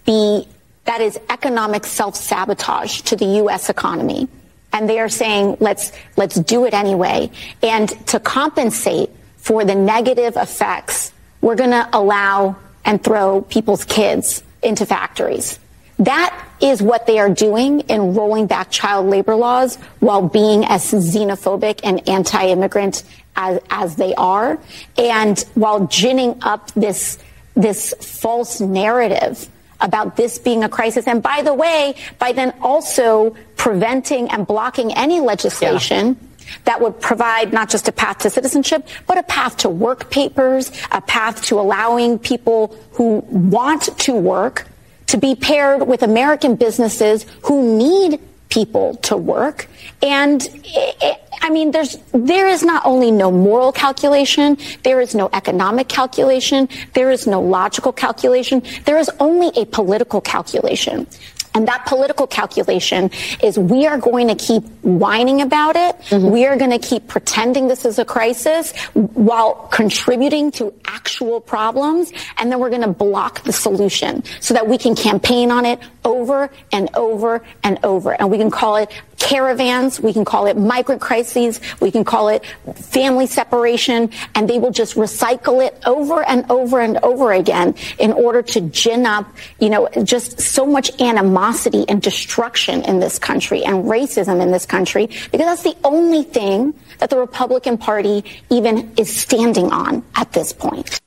be 0.04 0.46
that 0.84 1.00
is 1.00 1.18
economic 1.30 1.84
self-sabotage 1.84 3.00
to 3.02 3.16
the 3.16 3.24
US 3.42 3.70
economy 3.70 4.28
and 4.72 4.88
they 4.88 5.00
are 5.00 5.08
saying 5.08 5.56
let's 5.58 5.92
let's 6.16 6.36
do 6.36 6.66
it 6.66 6.74
anyway 6.74 7.30
and 7.62 7.88
to 8.08 8.20
compensate 8.20 9.10
for 9.42 9.64
the 9.64 9.74
negative 9.74 10.36
effects, 10.36 11.12
we're 11.40 11.56
going 11.56 11.70
to 11.70 11.88
allow 11.92 12.54
and 12.84 13.02
throw 13.02 13.42
people's 13.42 13.84
kids 13.84 14.44
into 14.62 14.86
factories. 14.86 15.58
That 15.98 16.32
is 16.62 16.80
what 16.80 17.06
they 17.06 17.18
are 17.18 17.28
doing 17.28 17.80
in 17.80 18.14
rolling 18.14 18.46
back 18.46 18.70
child 18.70 19.06
labor 19.06 19.34
laws 19.34 19.76
while 19.98 20.22
being 20.22 20.64
as 20.64 20.92
xenophobic 20.92 21.80
and 21.82 22.08
anti-immigrant 22.08 23.02
as, 23.36 23.60
as 23.68 23.96
they 23.96 24.14
are. 24.14 24.58
And 24.96 25.38
while 25.54 25.86
ginning 25.86 26.38
up 26.42 26.70
this, 26.72 27.18
this 27.54 27.92
false 28.00 28.60
narrative 28.60 29.48
about 29.80 30.16
this 30.16 30.38
being 30.38 30.62
a 30.62 30.68
crisis. 30.68 31.08
And 31.08 31.20
by 31.22 31.42
the 31.42 31.52
way, 31.52 31.96
by 32.20 32.30
then 32.30 32.54
also 32.62 33.36
preventing 33.56 34.30
and 34.30 34.46
blocking 34.46 34.94
any 34.94 35.20
legislation. 35.20 36.08
Yeah 36.08 36.28
that 36.64 36.80
would 36.80 37.00
provide 37.00 37.52
not 37.52 37.70
just 37.70 37.88
a 37.88 37.92
path 37.92 38.18
to 38.18 38.28
citizenship, 38.28 38.86
but 39.06 39.16
a 39.16 39.22
path 39.22 39.56
to 39.58 39.68
work 39.68 40.10
papers, 40.10 40.72
a 40.90 41.00
path 41.00 41.42
to 41.44 41.58
allowing 41.58 42.18
people 42.18 42.76
who 42.90 43.24
want 43.28 43.96
to 43.98 44.12
work 44.12 44.66
to 45.12 45.18
be 45.18 45.34
paired 45.34 45.86
with 45.86 46.02
American 46.02 46.56
businesses 46.56 47.26
who 47.42 47.76
need 47.76 48.18
people 48.48 48.96
to 48.96 49.14
work. 49.14 49.68
And 50.02 50.42
it, 50.64 51.20
I 51.42 51.50
mean, 51.50 51.70
there's, 51.70 51.98
there 52.12 52.48
is 52.48 52.62
not 52.62 52.86
only 52.86 53.10
no 53.10 53.30
moral 53.30 53.72
calculation, 53.72 54.56
there 54.84 55.02
is 55.02 55.14
no 55.14 55.28
economic 55.34 55.88
calculation, 55.88 56.66
there 56.94 57.10
is 57.10 57.26
no 57.26 57.42
logical 57.42 57.92
calculation, 57.92 58.62
there 58.86 58.96
is 58.96 59.10
only 59.20 59.48
a 59.60 59.66
political 59.66 60.22
calculation. 60.22 61.06
And 61.54 61.68
that 61.68 61.84
political 61.86 62.26
calculation 62.26 63.10
is 63.42 63.58
we 63.58 63.86
are 63.86 63.98
going 63.98 64.28
to 64.28 64.34
keep 64.34 64.64
whining 64.82 65.42
about 65.42 65.76
it. 65.76 65.98
Mm-hmm. 66.06 66.30
We 66.30 66.46
are 66.46 66.56
going 66.56 66.70
to 66.70 66.78
keep 66.78 67.08
pretending 67.08 67.68
this 67.68 67.84
is 67.84 67.98
a 67.98 68.04
crisis 68.04 68.72
while 68.94 69.68
contributing 69.70 70.50
to 70.52 70.72
actual 70.86 71.40
problems. 71.40 72.12
And 72.38 72.50
then 72.50 72.58
we're 72.58 72.70
going 72.70 72.82
to 72.82 72.88
block 72.88 73.44
the 73.44 73.52
solution 73.52 74.24
so 74.40 74.54
that 74.54 74.66
we 74.66 74.78
can 74.78 74.94
campaign 74.94 75.50
on 75.50 75.66
it 75.66 75.78
over 76.04 76.50
and 76.72 76.88
over 76.94 77.44
and 77.62 77.78
over. 77.84 78.12
And 78.12 78.30
we 78.30 78.38
can 78.38 78.50
call 78.50 78.76
it 78.76 78.90
caravans. 79.18 80.00
We 80.00 80.12
can 80.12 80.24
call 80.24 80.46
it 80.46 80.56
migrant 80.56 81.00
crises. 81.00 81.60
We 81.80 81.90
can 81.90 82.02
call 82.02 82.28
it 82.28 82.44
family 82.74 83.26
separation. 83.26 84.10
And 84.34 84.48
they 84.48 84.58
will 84.58 84.72
just 84.72 84.96
recycle 84.96 85.64
it 85.64 85.78
over 85.86 86.24
and 86.24 86.50
over 86.50 86.80
and 86.80 86.98
over 86.98 87.32
again 87.32 87.74
in 87.98 88.12
order 88.12 88.42
to 88.42 88.60
gin 88.62 89.06
up, 89.06 89.26
you 89.60 89.70
know, 89.70 89.88
just 90.02 90.40
so 90.40 90.66
much 90.66 91.00
animosity 91.00 91.41
and 91.42 92.00
destruction 92.00 92.82
in 92.82 93.00
this 93.00 93.18
country 93.18 93.64
and 93.64 93.84
racism 93.84 94.40
in 94.40 94.52
this 94.52 94.64
country 94.64 95.06
because 95.06 95.46
that's 95.46 95.62
the 95.62 95.76
only 95.84 96.22
thing 96.22 96.74
that 96.98 97.10
the 97.10 97.18
Republican 97.18 97.76
Party 97.76 98.24
even 98.50 98.92
is 98.96 99.14
standing 99.14 99.72
on 99.72 100.04
at 100.14 100.32
this 100.32 100.52
point. 100.52 101.00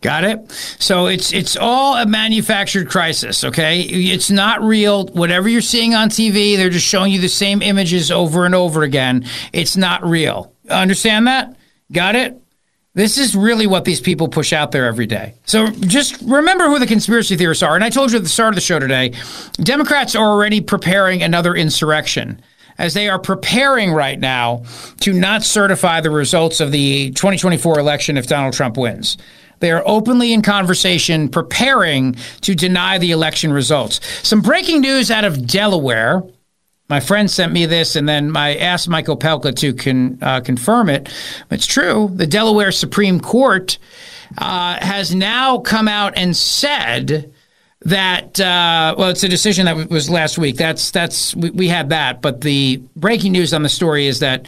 Got 0.00 0.24
it? 0.24 0.50
So 0.78 1.06
it's 1.06 1.32
it's 1.32 1.56
all 1.56 1.96
a 1.96 2.04
manufactured 2.04 2.90
crisis, 2.90 3.42
okay? 3.42 3.80
It's 3.80 4.30
not 4.30 4.62
real. 4.62 5.06
Whatever 5.08 5.48
you're 5.48 5.62
seeing 5.62 5.94
on 5.94 6.10
TV, 6.10 6.56
they're 6.56 6.68
just 6.68 6.86
showing 6.86 7.10
you 7.10 7.20
the 7.20 7.28
same 7.28 7.62
images 7.62 8.10
over 8.10 8.44
and 8.44 8.54
over 8.54 8.82
again. 8.82 9.24
It's 9.54 9.78
not 9.78 10.04
real. 10.04 10.52
Understand 10.68 11.26
that? 11.26 11.56
Got 11.90 12.16
it? 12.16 12.43
This 12.94 13.18
is 13.18 13.34
really 13.34 13.66
what 13.66 13.84
these 13.84 14.00
people 14.00 14.28
push 14.28 14.52
out 14.52 14.70
there 14.70 14.86
every 14.86 15.06
day. 15.06 15.34
So 15.46 15.68
just 15.70 16.20
remember 16.22 16.68
who 16.68 16.78
the 16.78 16.86
conspiracy 16.86 17.36
theorists 17.36 17.62
are. 17.62 17.74
And 17.74 17.82
I 17.82 17.90
told 17.90 18.12
you 18.12 18.18
at 18.18 18.22
the 18.22 18.28
start 18.28 18.50
of 18.50 18.54
the 18.54 18.60
show 18.60 18.78
today, 18.78 19.12
Democrats 19.54 20.14
are 20.14 20.24
already 20.24 20.60
preparing 20.60 21.20
another 21.20 21.56
insurrection 21.56 22.40
as 22.78 22.94
they 22.94 23.08
are 23.08 23.18
preparing 23.18 23.92
right 23.92 24.18
now 24.18 24.62
to 25.00 25.12
not 25.12 25.42
certify 25.42 26.00
the 26.00 26.10
results 26.10 26.60
of 26.60 26.70
the 26.70 27.10
2024 27.12 27.80
election 27.80 28.16
if 28.16 28.28
Donald 28.28 28.54
Trump 28.54 28.76
wins. 28.76 29.16
They 29.58 29.72
are 29.72 29.82
openly 29.86 30.32
in 30.32 30.42
conversation, 30.42 31.28
preparing 31.28 32.14
to 32.42 32.54
deny 32.54 32.98
the 32.98 33.12
election 33.12 33.52
results. 33.52 34.00
Some 34.26 34.40
breaking 34.40 34.80
news 34.82 35.10
out 35.10 35.24
of 35.24 35.46
Delaware. 35.46 36.22
My 36.94 37.00
friend 37.00 37.28
sent 37.28 37.52
me 37.52 37.66
this, 37.66 37.96
and 37.96 38.08
then 38.08 38.36
I 38.36 38.54
asked 38.54 38.88
Michael 38.88 39.16
Pelka 39.16 39.52
to 39.56 39.74
con, 39.74 40.16
uh, 40.22 40.40
confirm 40.42 40.88
it. 40.88 41.08
It's 41.50 41.66
true. 41.66 42.08
The 42.14 42.24
Delaware 42.24 42.70
Supreme 42.70 43.18
Court 43.18 43.78
uh, 44.38 44.78
has 44.80 45.12
now 45.12 45.58
come 45.58 45.88
out 45.88 46.12
and 46.16 46.36
said 46.36 47.32
that 47.80 48.38
uh, 48.38 48.94
well, 48.96 49.08
it's 49.08 49.24
a 49.24 49.28
decision 49.28 49.66
that 49.66 49.90
was 49.90 50.08
last 50.08 50.38
week. 50.38 50.54
That's 50.56 50.92
that's 50.92 51.34
we, 51.34 51.50
we 51.50 51.66
had 51.66 51.88
that, 51.88 52.22
but 52.22 52.42
the 52.42 52.80
breaking 52.94 53.32
news 53.32 53.52
on 53.52 53.64
the 53.64 53.68
story 53.68 54.06
is 54.06 54.20
that 54.20 54.46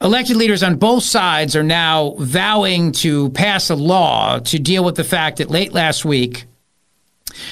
Elected 0.00 0.34
leaders 0.34 0.64
on 0.64 0.74
both 0.78 1.04
sides 1.04 1.54
are 1.54 1.62
now 1.62 2.16
vowing 2.18 2.90
to 2.90 3.30
pass 3.30 3.70
a 3.70 3.76
law 3.76 4.40
to 4.40 4.58
deal 4.58 4.82
with 4.82 4.96
the 4.96 5.04
fact 5.04 5.36
that 5.36 5.48
late 5.48 5.72
last 5.72 6.04
week, 6.04 6.46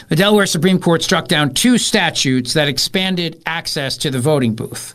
the 0.09 0.17
Delaware 0.17 0.47
Supreme 0.47 0.81
Court 0.81 1.03
struck 1.03 1.29
down 1.29 1.55
two 1.55 1.79
statutes 1.79 2.55
that 2.55 2.69
expanded 2.69 3.43
access 3.47 3.97
to 3.99 4.11
the 4.11 4.21
voting 4.21 4.55
booth. 4.55 4.95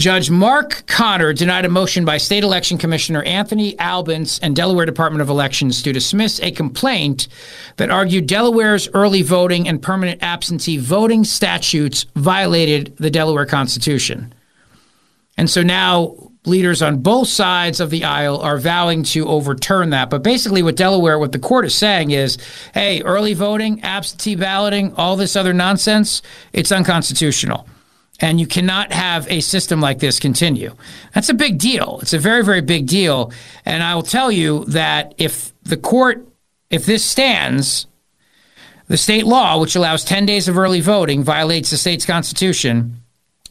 Judge 0.00 0.30
Mark 0.30 0.86
Conner 0.86 1.34
denied 1.34 1.66
a 1.66 1.68
motion 1.68 2.06
by 2.06 2.16
State 2.16 2.42
Election 2.42 2.78
Commissioner 2.78 3.22
Anthony 3.22 3.78
Albence 3.78 4.38
and 4.38 4.56
Delaware 4.56 4.86
Department 4.86 5.20
of 5.20 5.28
Elections 5.28 5.82
to 5.82 5.92
dismiss 5.92 6.40
a 6.40 6.52
complaint 6.52 7.28
that 7.76 7.90
argued 7.90 8.26
Delaware's 8.26 8.88
early 8.94 9.20
voting 9.20 9.68
and 9.68 9.82
permanent 9.82 10.22
absentee 10.22 10.78
voting 10.78 11.22
statutes 11.22 12.06
violated 12.16 12.96
the 12.96 13.10
Delaware 13.10 13.44
Constitution. 13.44 14.32
And 15.36 15.50
so 15.50 15.62
now 15.62 16.29
leaders 16.46 16.80
on 16.80 16.98
both 16.98 17.28
sides 17.28 17.80
of 17.80 17.90
the 17.90 18.04
aisle 18.04 18.38
are 18.38 18.58
vowing 18.58 19.02
to 19.02 19.26
overturn 19.28 19.90
that. 19.90 20.10
But 20.10 20.22
basically, 20.22 20.62
what 20.62 20.76
Delaware, 20.76 21.18
what 21.18 21.32
the 21.32 21.38
court 21.38 21.64
is 21.64 21.74
saying 21.74 22.10
is 22.10 22.38
hey, 22.74 23.02
early 23.02 23.34
voting, 23.34 23.82
absentee 23.82 24.36
balloting, 24.36 24.94
all 24.94 25.16
this 25.16 25.36
other 25.36 25.52
nonsense, 25.52 26.22
it's 26.52 26.72
unconstitutional. 26.72 27.68
And 28.22 28.38
you 28.38 28.46
cannot 28.46 28.92
have 28.92 29.26
a 29.30 29.40
system 29.40 29.80
like 29.80 29.98
this 29.98 30.20
continue. 30.20 30.74
That's 31.14 31.30
a 31.30 31.34
big 31.34 31.58
deal. 31.58 32.00
It's 32.02 32.12
a 32.12 32.18
very, 32.18 32.44
very 32.44 32.60
big 32.60 32.86
deal. 32.86 33.32
And 33.64 33.82
I 33.82 33.94
will 33.94 34.02
tell 34.02 34.30
you 34.30 34.66
that 34.66 35.14
if 35.16 35.54
the 35.62 35.78
court, 35.78 36.28
if 36.68 36.84
this 36.84 37.02
stands, 37.02 37.86
the 38.88 38.98
state 38.98 39.24
law, 39.24 39.58
which 39.58 39.74
allows 39.74 40.04
10 40.04 40.26
days 40.26 40.48
of 40.48 40.58
early 40.58 40.82
voting, 40.82 41.24
violates 41.24 41.70
the 41.70 41.78
state's 41.78 42.04
constitution 42.04 42.99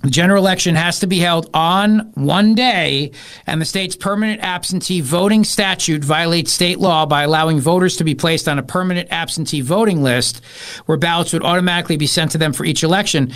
The 0.01 0.09
general 0.09 0.41
election 0.41 0.75
has 0.75 0.99
to 0.99 1.07
be 1.07 1.19
held 1.19 1.49
on 1.53 2.11
one 2.13 2.55
day, 2.55 3.11
and 3.45 3.59
the 3.59 3.65
state's 3.65 3.97
permanent 3.97 4.39
absentee 4.41 5.01
voting 5.01 5.43
statute 5.43 6.05
violates 6.05 6.53
state 6.53 6.79
law 6.79 7.05
by 7.05 7.23
allowing 7.23 7.59
voters 7.59 7.97
to 7.97 8.05
be 8.05 8.15
placed 8.15 8.47
on 8.47 8.57
a 8.57 8.63
permanent 8.63 9.09
absentee 9.11 9.59
voting 9.59 10.01
list 10.01 10.41
where 10.85 10.97
ballots 10.97 11.33
would 11.33 11.43
automatically 11.43 11.97
be 11.97 12.07
sent 12.07 12.31
to 12.31 12.37
them 12.37 12.53
for 12.53 12.63
each 12.63 12.81
election. 12.81 13.33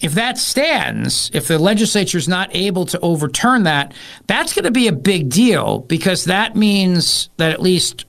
If 0.00 0.14
that 0.14 0.38
stands, 0.38 1.28
if 1.34 1.48
the 1.48 1.58
legislature 1.58 2.18
is 2.18 2.28
not 2.28 2.54
able 2.54 2.86
to 2.86 3.00
overturn 3.00 3.64
that, 3.64 3.92
that's 4.28 4.52
going 4.52 4.66
to 4.66 4.70
be 4.70 4.86
a 4.86 4.92
big 4.92 5.28
deal 5.28 5.80
because 5.80 6.26
that 6.26 6.54
means 6.54 7.30
that 7.38 7.50
at 7.50 7.62
least 7.62 8.04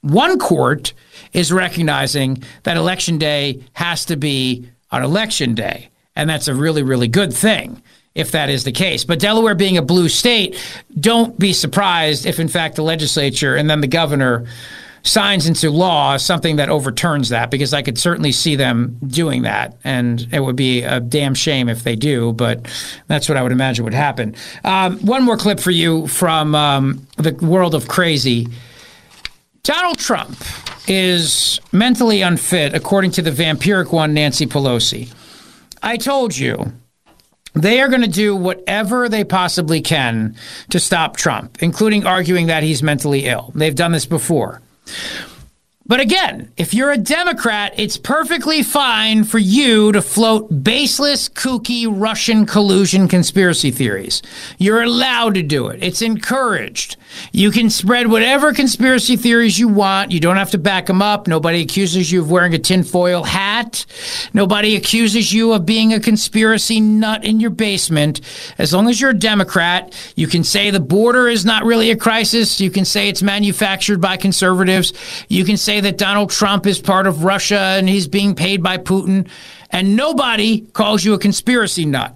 one 0.00 0.38
court 0.40 0.94
is 1.32 1.52
recognizing 1.52 2.42
that 2.64 2.76
election 2.76 3.18
day 3.18 3.62
has 3.74 4.04
to 4.06 4.16
be 4.16 4.68
on 4.90 5.04
election 5.04 5.54
day. 5.54 5.90
And 6.16 6.28
that's 6.28 6.48
a 6.48 6.54
really, 6.54 6.82
really 6.82 7.08
good 7.08 7.32
thing 7.32 7.82
if 8.14 8.32
that 8.32 8.48
is 8.48 8.64
the 8.64 8.72
case. 8.72 9.04
But 9.04 9.18
Delaware 9.20 9.54
being 9.54 9.76
a 9.76 9.82
blue 9.82 10.08
state, 10.08 10.58
don't 10.98 11.38
be 11.38 11.52
surprised 11.52 12.24
if, 12.24 12.40
in 12.40 12.48
fact, 12.48 12.76
the 12.76 12.82
legislature 12.82 13.54
and 13.54 13.68
then 13.68 13.82
the 13.82 13.86
governor 13.86 14.46
signs 15.02 15.46
into 15.46 15.70
law 15.70 16.16
something 16.16 16.56
that 16.56 16.68
overturns 16.68 17.28
that 17.28 17.50
because 17.50 17.72
I 17.72 17.82
could 17.82 17.96
certainly 17.98 18.32
see 18.32 18.56
them 18.56 18.98
doing 19.06 19.42
that. 19.42 19.76
And 19.84 20.26
it 20.32 20.40
would 20.40 20.56
be 20.56 20.82
a 20.82 20.98
damn 20.98 21.34
shame 21.34 21.68
if 21.68 21.84
they 21.84 21.94
do, 21.94 22.32
but 22.32 22.66
that's 23.06 23.28
what 23.28 23.38
I 23.38 23.42
would 23.42 23.52
imagine 23.52 23.84
would 23.84 23.94
happen. 23.94 24.34
Um, 24.64 24.98
one 25.00 25.22
more 25.22 25.36
clip 25.36 25.60
for 25.60 25.70
you 25.70 26.06
from 26.08 26.54
um, 26.54 27.06
the 27.18 27.32
world 27.34 27.74
of 27.74 27.86
crazy. 27.86 28.48
Donald 29.62 29.98
Trump 29.98 30.36
is 30.88 31.60
mentally 31.70 32.22
unfit, 32.22 32.74
according 32.74 33.10
to 33.12 33.22
the 33.22 33.30
vampiric 33.30 33.92
one, 33.92 34.14
Nancy 34.14 34.46
Pelosi. 34.46 35.12
I 35.82 35.96
told 35.96 36.36
you 36.36 36.72
they 37.54 37.80
are 37.80 37.88
going 37.88 38.02
to 38.02 38.06
do 38.06 38.36
whatever 38.36 39.08
they 39.08 39.24
possibly 39.24 39.80
can 39.80 40.36
to 40.70 40.78
stop 40.78 41.16
Trump, 41.16 41.62
including 41.62 42.06
arguing 42.06 42.46
that 42.46 42.62
he's 42.62 42.82
mentally 42.82 43.26
ill. 43.26 43.50
They've 43.54 43.74
done 43.74 43.92
this 43.92 44.06
before. 44.06 44.60
But 45.88 46.00
again, 46.00 46.50
if 46.56 46.74
you're 46.74 46.90
a 46.90 46.98
Democrat, 46.98 47.72
it's 47.76 47.96
perfectly 47.96 48.64
fine 48.64 49.22
for 49.22 49.38
you 49.38 49.92
to 49.92 50.02
float 50.02 50.64
baseless, 50.64 51.28
kooky 51.28 51.86
Russian 51.88 52.44
collusion 52.44 53.06
conspiracy 53.06 53.70
theories. 53.70 54.20
You're 54.58 54.82
allowed 54.82 55.34
to 55.34 55.42
do 55.42 55.68
it. 55.68 55.82
It's 55.82 56.02
encouraged. 56.02 56.96
You 57.32 57.50
can 57.50 57.70
spread 57.70 58.08
whatever 58.08 58.52
conspiracy 58.52 59.16
theories 59.16 59.58
you 59.58 59.68
want. 59.68 60.12
You 60.12 60.20
don't 60.20 60.36
have 60.36 60.50
to 60.52 60.58
back 60.58 60.86
them 60.86 61.02
up. 61.02 61.26
Nobody 61.26 61.62
accuses 61.62 62.10
you 62.10 62.20
of 62.20 62.30
wearing 62.30 62.54
a 62.54 62.58
tinfoil 62.58 63.24
hat. 63.24 63.86
Nobody 64.32 64.76
accuses 64.76 65.32
you 65.32 65.52
of 65.52 65.66
being 65.66 65.92
a 65.92 66.00
conspiracy 66.00 66.80
nut 66.80 67.24
in 67.24 67.40
your 67.40 67.50
basement. 67.50 68.20
As 68.58 68.72
long 68.72 68.88
as 68.88 69.00
you're 69.00 69.10
a 69.10 69.14
Democrat, 69.14 69.94
you 70.16 70.26
can 70.26 70.44
say 70.44 70.70
the 70.70 70.80
border 70.80 71.28
is 71.28 71.44
not 71.44 71.64
really 71.64 71.90
a 71.90 71.96
crisis. 71.96 72.60
You 72.60 72.70
can 72.70 72.84
say 72.84 73.08
it's 73.08 73.22
manufactured 73.22 74.00
by 74.00 74.16
conservatives. 74.16 74.92
You 75.28 75.44
can 75.44 75.56
say 75.56 75.80
that 75.80 75.98
Donald 75.98 76.30
Trump 76.30 76.66
is 76.66 76.80
part 76.80 77.06
of 77.06 77.24
Russia 77.24 77.58
and 77.58 77.88
he's 77.88 78.08
being 78.08 78.34
paid 78.34 78.62
by 78.62 78.78
Putin. 78.78 79.28
And 79.70 79.96
nobody 79.96 80.60
calls 80.60 81.04
you 81.04 81.14
a 81.14 81.18
conspiracy 81.18 81.84
nut. 81.84 82.14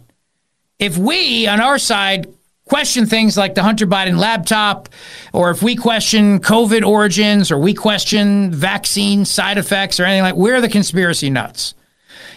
If 0.79 0.97
we 0.97 1.47
on 1.47 1.61
our 1.61 1.79
side 1.79 2.27
question 2.70 3.04
things 3.04 3.37
like 3.37 3.56
the 3.56 3.64
Hunter 3.64 3.85
Biden 3.85 4.16
laptop, 4.16 4.88
or 5.33 5.50
if 5.50 5.61
we 5.61 5.74
question 5.74 6.38
COVID 6.38 6.87
origins, 6.87 7.50
or 7.50 7.59
we 7.59 7.74
question 7.74 8.52
vaccine 8.52 9.24
side 9.24 9.59
effects, 9.59 9.98
or 9.98 10.04
anything 10.04 10.22
like, 10.22 10.37
we're 10.37 10.61
the 10.61 10.68
conspiracy 10.68 11.30
nuts. 11.30 11.74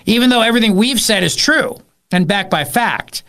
Even 0.07 0.31
though 0.31 0.41
everything 0.41 0.75
we've 0.75 0.99
said 0.99 1.23
is 1.23 1.35
true 1.35 1.79
and 2.11 2.27
backed 2.27 2.49
by 2.49 2.63
fact. 2.63 3.21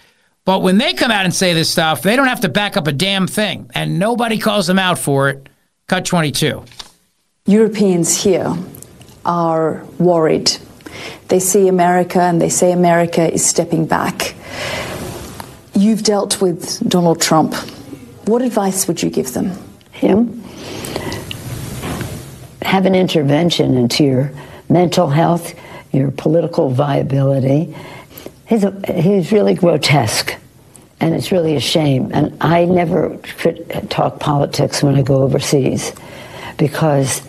But 0.46 0.62
when 0.62 0.78
they 0.78 0.94
come 0.94 1.10
out 1.10 1.26
and 1.26 1.34
say 1.34 1.52
this 1.52 1.68
stuff, 1.68 2.00
they 2.00 2.16
don't 2.16 2.26
have 2.26 2.40
to 2.40 2.48
back 2.48 2.74
up 2.78 2.86
a 2.86 2.92
damn 2.92 3.26
thing, 3.26 3.70
and 3.74 3.98
nobody 3.98 4.38
calls 4.38 4.66
them 4.66 4.78
out 4.78 4.98
for 4.98 5.28
it. 5.28 5.46
Cut 5.86 6.06
22. 6.06 6.64
Europeans 7.44 8.22
here 8.22 8.56
are 9.26 9.84
worried. 9.98 10.50
They 11.28 11.38
see 11.38 11.68
America 11.68 12.22
and 12.22 12.40
they 12.40 12.48
say 12.48 12.72
America 12.72 13.30
is 13.30 13.44
stepping 13.44 13.84
back. 13.84 14.34
You've 15.76 16.04
dealt 16.04 16.40
with 16.40 16.88
Donald 16.88 17.20
Trump. 17.20 17.54
What 18.26 18.42
advice 18.42 18.86
would 18.86 19.02
you 19.02 19.10
give 19.10 19.32
them? 19.32 19.52
Him? 19.90 20.42
Have 22.62 22.86
an 22.86 22.94
intervention 22.94 23.76
into 23.76 24.04
your 24.04 24.32
mental 24.68 25.08
health, 25.08 25.54
your 25.92 26.12
political 26.12 26.70
viability. 26.70 27.74
He's, 28.46 28.62
a, 28.62 28.92
he's 28.92 29.32
really 29.32 29.54
grotesque, 29.54 30.34
and 31.00 31.14
it's 31.14 31.32
really 31.32 31.56
a 31.56 31.60
shame. 31.60 32.10
And 32.14 32.36
I 32.40 32.66
never 32.66 33.16
talk 33.90 34.20
politics 34.20 34.82
when 34.82 34.94
I 34.94 35.02
go 35.02 35.22
overseas 35.22 35.92
because 36.56 37.20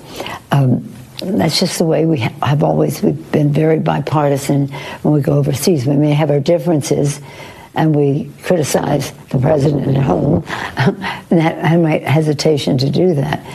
um, 0.52 0.94
that's 1.20 1.60
just 1.60 1.80
the 1.80 1.86
way 1.86 2.06
we 2.06 2.20
have 2.20 2.64
always 2.64 3.02
we've 3.02 3.32
been 3.32 3.52
very 3.52 3.80
bipartisan 3.80 4.68
when 5.02 5.14
we 5.14 5.22
go 5.22 5.34
overseas. 5.34 5.86
We 5.86 5.98
may 5.98 6.14
have 6.14 6.30
our 6.30 6.40
differences, 6.40 7.22
and 7.76 7.96
we 7.96 8.32
criticize 8.44 9.12
the 9.30 9.40
president 9.40 9.96
at 9.96 10.04
home, 10.04 10.44
and 11.30 11.42
I 11.42 11.78
my 11.78 11.98
hesitation 12.00 12.78
to 12.80 12.90
do 12.90 13.14
that. 13.16 13.46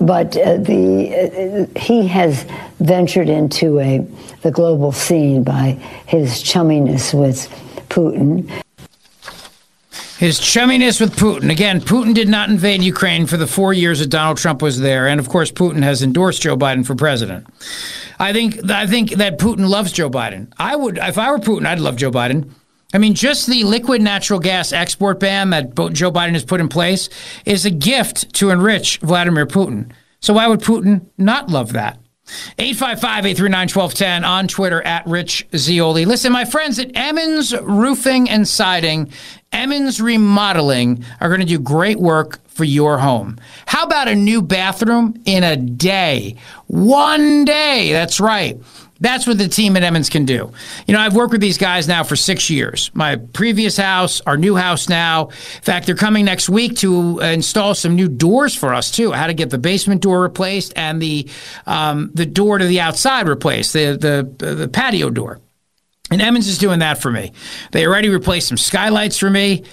But 0.00 0.36
uh, 0.36 0.58
the 0.58 1.68
uh, 1.74 1.78
he 1.78 2.06
has 2.08 2.46
ventured 2.78 3.28
into 3.28 3.80
a 3.80 4.06
the 4.42 4.50
global 4.50 4.92
scene 4.92 5.42
by 5.42 5.72
his 6.06 6.42
chumminess 6.42 7.12
with 7.18 7.48
Putin. 7.88 8.48
His 10.18 10.38
chumminess 10.38 11.00
with 11.00 11.16
Putin. 11.16 11.50
Again, 11.50 11.80
Putin 11.80 12.14
did 12.14 12.28
not 12.28 12.50
invade 12.50 12.82
Ukraine 12.82 13.26
for 13.26 13.38
the 13.38 13.46
four 13.46 13.72
years 13.72 14.00
that 14.00 14.08
Donald 14.08 14.36
Trump 14.36 14.60
was 14.60 14.78
there, 14.78 15.08
and 15.08 15.18
of 15.18 15.30
course, 15.30 15.50
Putin 15.50 15.82
has 15.82 16.02
endorsed 16.02 16.42
Joe 16.42 16.58
Biden 16.58 16.84
for 16.86 16.94
president. 16.94 17.46
I 18.18 18.34
think 18.34 18.70
I 18.70 18.86
think 18.86 19.12
that 19.12 19.38
Putin 19.38 19.68
loves 19.68 19.92
Joe 19.92 20.10
Biden. 20.10 20.52
I 20.58 20.76
would, 20.76 20.98
if 20.98 21.16
I 21.16 21.30
were 21.30 21.38
Putin, 21.38 21.66
I'd 21.66 21.80
love 21.80 21.96
Joe 21.96 22.10
Biden. 22.10 22.50
I 22.92 22.98
mean, 22.98 23.14
just 23.14 23.46
the 23.46 23.64
liquid 23.64 24.02
natural 24.02 24.40
gas 24.40 24.72
export 24.72 25.20
ban 25.20 25.50
that 25.50 25.74
Joe 25.92 26.10
Biden 26.10 26.32
has 26.32 26.44
put 26.44 26.60
in 26.60 26.68
place 26.68 27.08
is 27.44 27.64
a 27.64 27.70
gift 27.70 28.34
to 28.34 28.50
enrich 28.50 28.98
Vladimir 28.98 29.46
Putin. 29.46 29.92
So 30.20 30.34
why 30.34 30.48
would 30.48 30.60
Putin 30.60 31.06
not 31.16 31.48
love 31.48 31.72
that? 31.72 31.98
855-839-1210 32.58 34.26
on 34.26 34.46
Twitter 34.46 34.82
at 34.82 35.06
Rich 35.06 35.48
Zeoli. 35.56 36.04
Listen, 36.04 36.32
my 36.32 36.44
friends 36.44 36.78
at 36.78 36.90
Emmons 36.94 37.56
Roofing 37.60 38.30
and 38.30 38.46
Siding, 38.46 39.10
Emmons 39.50 40.00
Remodeling 40.00 41.04
are 41.20 41.28
going 41.28 41.40
to 41.40 41.46
do 41.46 41.58
great 41.58 41.98
work 41.98 42.38
for 42.46 42.64
your 42.64 42.98
home. 42.98 43.38
How 43.66 43.84
about 43.84 44.06
a 44.08 44.14
new 44.14 44.42
bathroom 44.42 45.20
in 45.24 45.42
a 45.42 45.56
day? 45.56 46.36
One 46.66 47.44
day. 47.44 47.90
That's 47.92 48.20
right. 48.20 48.60
That's 49.00 49.26
what 49.26 49.38
the 49.38 49.48
team 49.48 49.76
at 49.76 49.82
Emmons 49.82 50.10
can 50.10 50.26
do. 50.26 50.52
You 50.86 50.94
know, 50.94 51.00
I've 51.00 51.14
worked 51.14 51.32
with 51.32 51.40
these 51.40 51.56
guys 51.56 51.88
now 51.88 52.04
for 52.04 52.16
six 52.16 52.50
years. 52.50 52.90
My 52.92 53.16
previous 53.16 53.76
house, 53.76 54.20
our 54.22 54.36
new 54.36 54.56
house 54.56 54.88
now. 54.88 55.28
In 55.28 55.62
fact, 55.62 55.86
they're 55.86 55.94
coming 55.94 56.26
next 56.26 56.50
week 56.50 56.76
to 56.76 57.18
install 57.20 57.74
some 57.74 57.96
new 57.96 58.08
doors 58.08 58.54
for 58.54 58.74
us 58.74 58.90
too. 58.90 59.12
How 59.12 59.26
to 59.26 59.34
get 59.34 59.48
the 59.50 59.58
basement 59.58 60.02
door 60.02 60.20
replaced 60.20 60.74
and 60.76 61.00
the 61.00 61.28
um, 61.66 62.10
the 62.14 62.26
door 62.26 62.58
to 62.58 62.66
the 62.66 62.80
outside 62.80 63.26
replaced, 63.26 63.72
the 63.72 63.96
the 64.38 64.54
the 64.54 64.68
patio 64.68 65.08
door. 65.08 65.40
And 66.10 66.20
Emmons 66.20 66.48
is 66.48 66.58
doing 66.58 66.80
that 66.80 66.98
for 66.98 67.10
me. 67.10 67.32
They 67.70 67.86
already 67.86 68.08
replaced 68.08 68.48
some 68.48 68.56
skylights 68.56 69.16
for 69.16 69.30
me. 69.30 69.64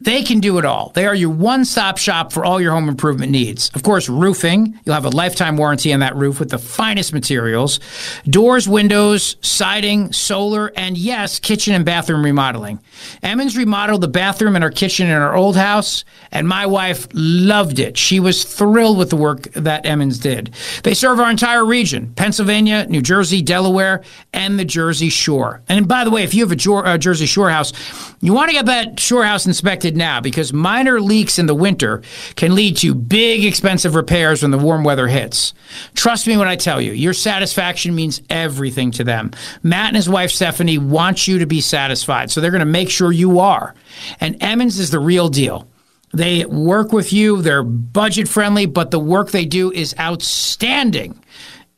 They 0.00 0.22
can 0.22 0.38
do 0.38 0.58
it 0.58 0.64
all. 0.64 0.92
They 0.94 1.06
are 1.06 1.14
your 1.14 1.30
one 1.30 1.64
stop 1.64 1.98
shop 1.98 2.32
for 2.32 2.44
all 2.44 2.60
your 2.60 2.70
home 2.70 2.88
improvement 2.88 3.32
needs. 3.32 3.68
Of 3.74 3.82
course, 3.82 4.08
roofing. 4.08 4.78
You'll 4.84 4.94
have 4.94 5.04
a 5.04 5.08
lifetime 5.08 5.56
warranty 5.56 5.92
on 5.92 5.98
that 6.00 6.14
roof 6.14 6.38
with 6.38 6.50
the 6.50 6.58
finest 6.58 7.12
materials 7.12 7.80
doors, 8.24 8.68
windows, 8.68 9.36
siding, 9.40 10.12
solar, 10.12 10.72
and 10.76 10.96
yes, 10.96 11.40
kitchen 11.40 11.74
and 11.74 11.84
bathroom 11.84 12.24
remodeling. 12.24 12.78
Emmons 13.24 13.56
remodeled 13.56 14.00
the 14.00 14.08
bathroom 14.08 14.54
and 14.54 14.62
our 14.62 14.70
kitchen 14.70 15.08
in 15.08 15.16
our 15.16 15.34
old 15.34 15.56
house, 15.56 16.04
and 16.30 16.46
my 16.46 16.64
wife 16.64 17.08
loved 17.12 17.80
it. 17.80 17.98
She 17.98 18.20
was 18.20 18.44
thrilled 18.44 18.98
with 18.98 19.10
the 19.10 19.16
work 19.16 19.52
that 19.54 19.84
Emmons 19.84 20.20
did. 20.20 20.54
They 20.84 20.94
serve 20.94 21.18
our 21.18 21.30
entire 21.30 21.64
region 21.64 22.12
Pennsylvania, 22.14 22.86
New 22.88 23.02
Jersey, 23.02 23.42
Delaware, 23.42 24.04
and 24.32 24.60
the 24.60 24.64
Jersey 24.64 25.08
Shore. 25.08 25.60
And 25.68 25.88
by 25.88 26.04
the 26.04 26.10
way, 26.12 26.22
if 26.22 26.34
you 26.34 26.46
have 26.46 26.52
a 26.52 26.88
uh, 26.88 26.98
Jersey 26.98 27.26
Shore 27.26 27.50
house, 27.50 27.72
you 28.20 28.32
want 28.32 28.48
to 28.50 28.54
get 28.54 28.66
that 28.66 29.00
shore 29.00 29.24
house 29.24 29.44
inspected 29.46 29.87
now 29.96 30.20
because 30.20 30.52
minor 30.52 31.00
leaks 31.00 31.38
in 31.38 31.46
the 31.46 31.54
winter 31.54 32.02
can 32.36 32.54
lead 32.54 32.76
to 32.78 32.94
big, 32.94 33.44
expensive 33.44 33.94
repairs 33.94 34.42
when 34.42 34.50
the 34.50 34.58
warm 34.58 34.84
weather 34.84 35.08
hits. 35.08 35.54
Trust 35.94 36.26
me 36.26 36.36
when 36.36 36.48
I 36.48 36.56
tell 36.56 36.80
you, 36.80 36.92
your 36.92 37.12
satisfaction 37.12 37.94
means 37.94 38.22
everything 38.30 38.90
to 38.92 39.04
them. 39.04 39.30
Matt 39.62 39.88
and 39.88 39.96
his 39.96 40.08
wife 40.08 40.30
Stephanie 40.30 40.78
want 40.78 41.28
you 41.28 41.38
to 41.38 41.46
be 41.46 41.60
satisfied, 41.60 42.30
so 42.30 42.40
they're 42.40 42.50
going 42.50 42.60
to 42.60 42.66
make 42.66 42.90
sure 42.90 43.12
you 43.12 43.40
are. 43.40 43.74
And 44.20 44.42
Emmons 44.42 44.78
is 44.78 44.90
the 44.90 45.00
real 45.00 45.28
deal. 45.28 45.68
They 46.12 46.46
work 46.46 46.92
with 46.92 47.12
you, 47.12 47.42
they're 47.42 47.62
budget 47.62 48.28
friendly, 48.28 48.66
but 48.66 48.90
the 48.90 48.98
work 48.98 49.30
they 49.30 49.44
do 49.44 49.70
is 49.70 49.94
outstanding. 50.00 51.22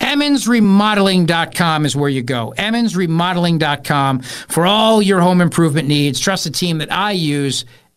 EmmonsRemodeling.com 0.01 1.85
is 1.85 1.95
where 1.95 2.09
you 2.09 2.23
go. 2.23 2.55
EmmonsRemodeling.com 2.57 4.21
for 4.21 4.67
all 4.67 5.03
your 5.03 5.21
home 5.21 5.41
improvement 5.41 5.89
needs. 5.89 6.19
Trust 6.19 6.45
the 6.45 6.51
team 6.51 6.79
that 6.79 6.91
I 6.91 7.13
use, 7.13 7.65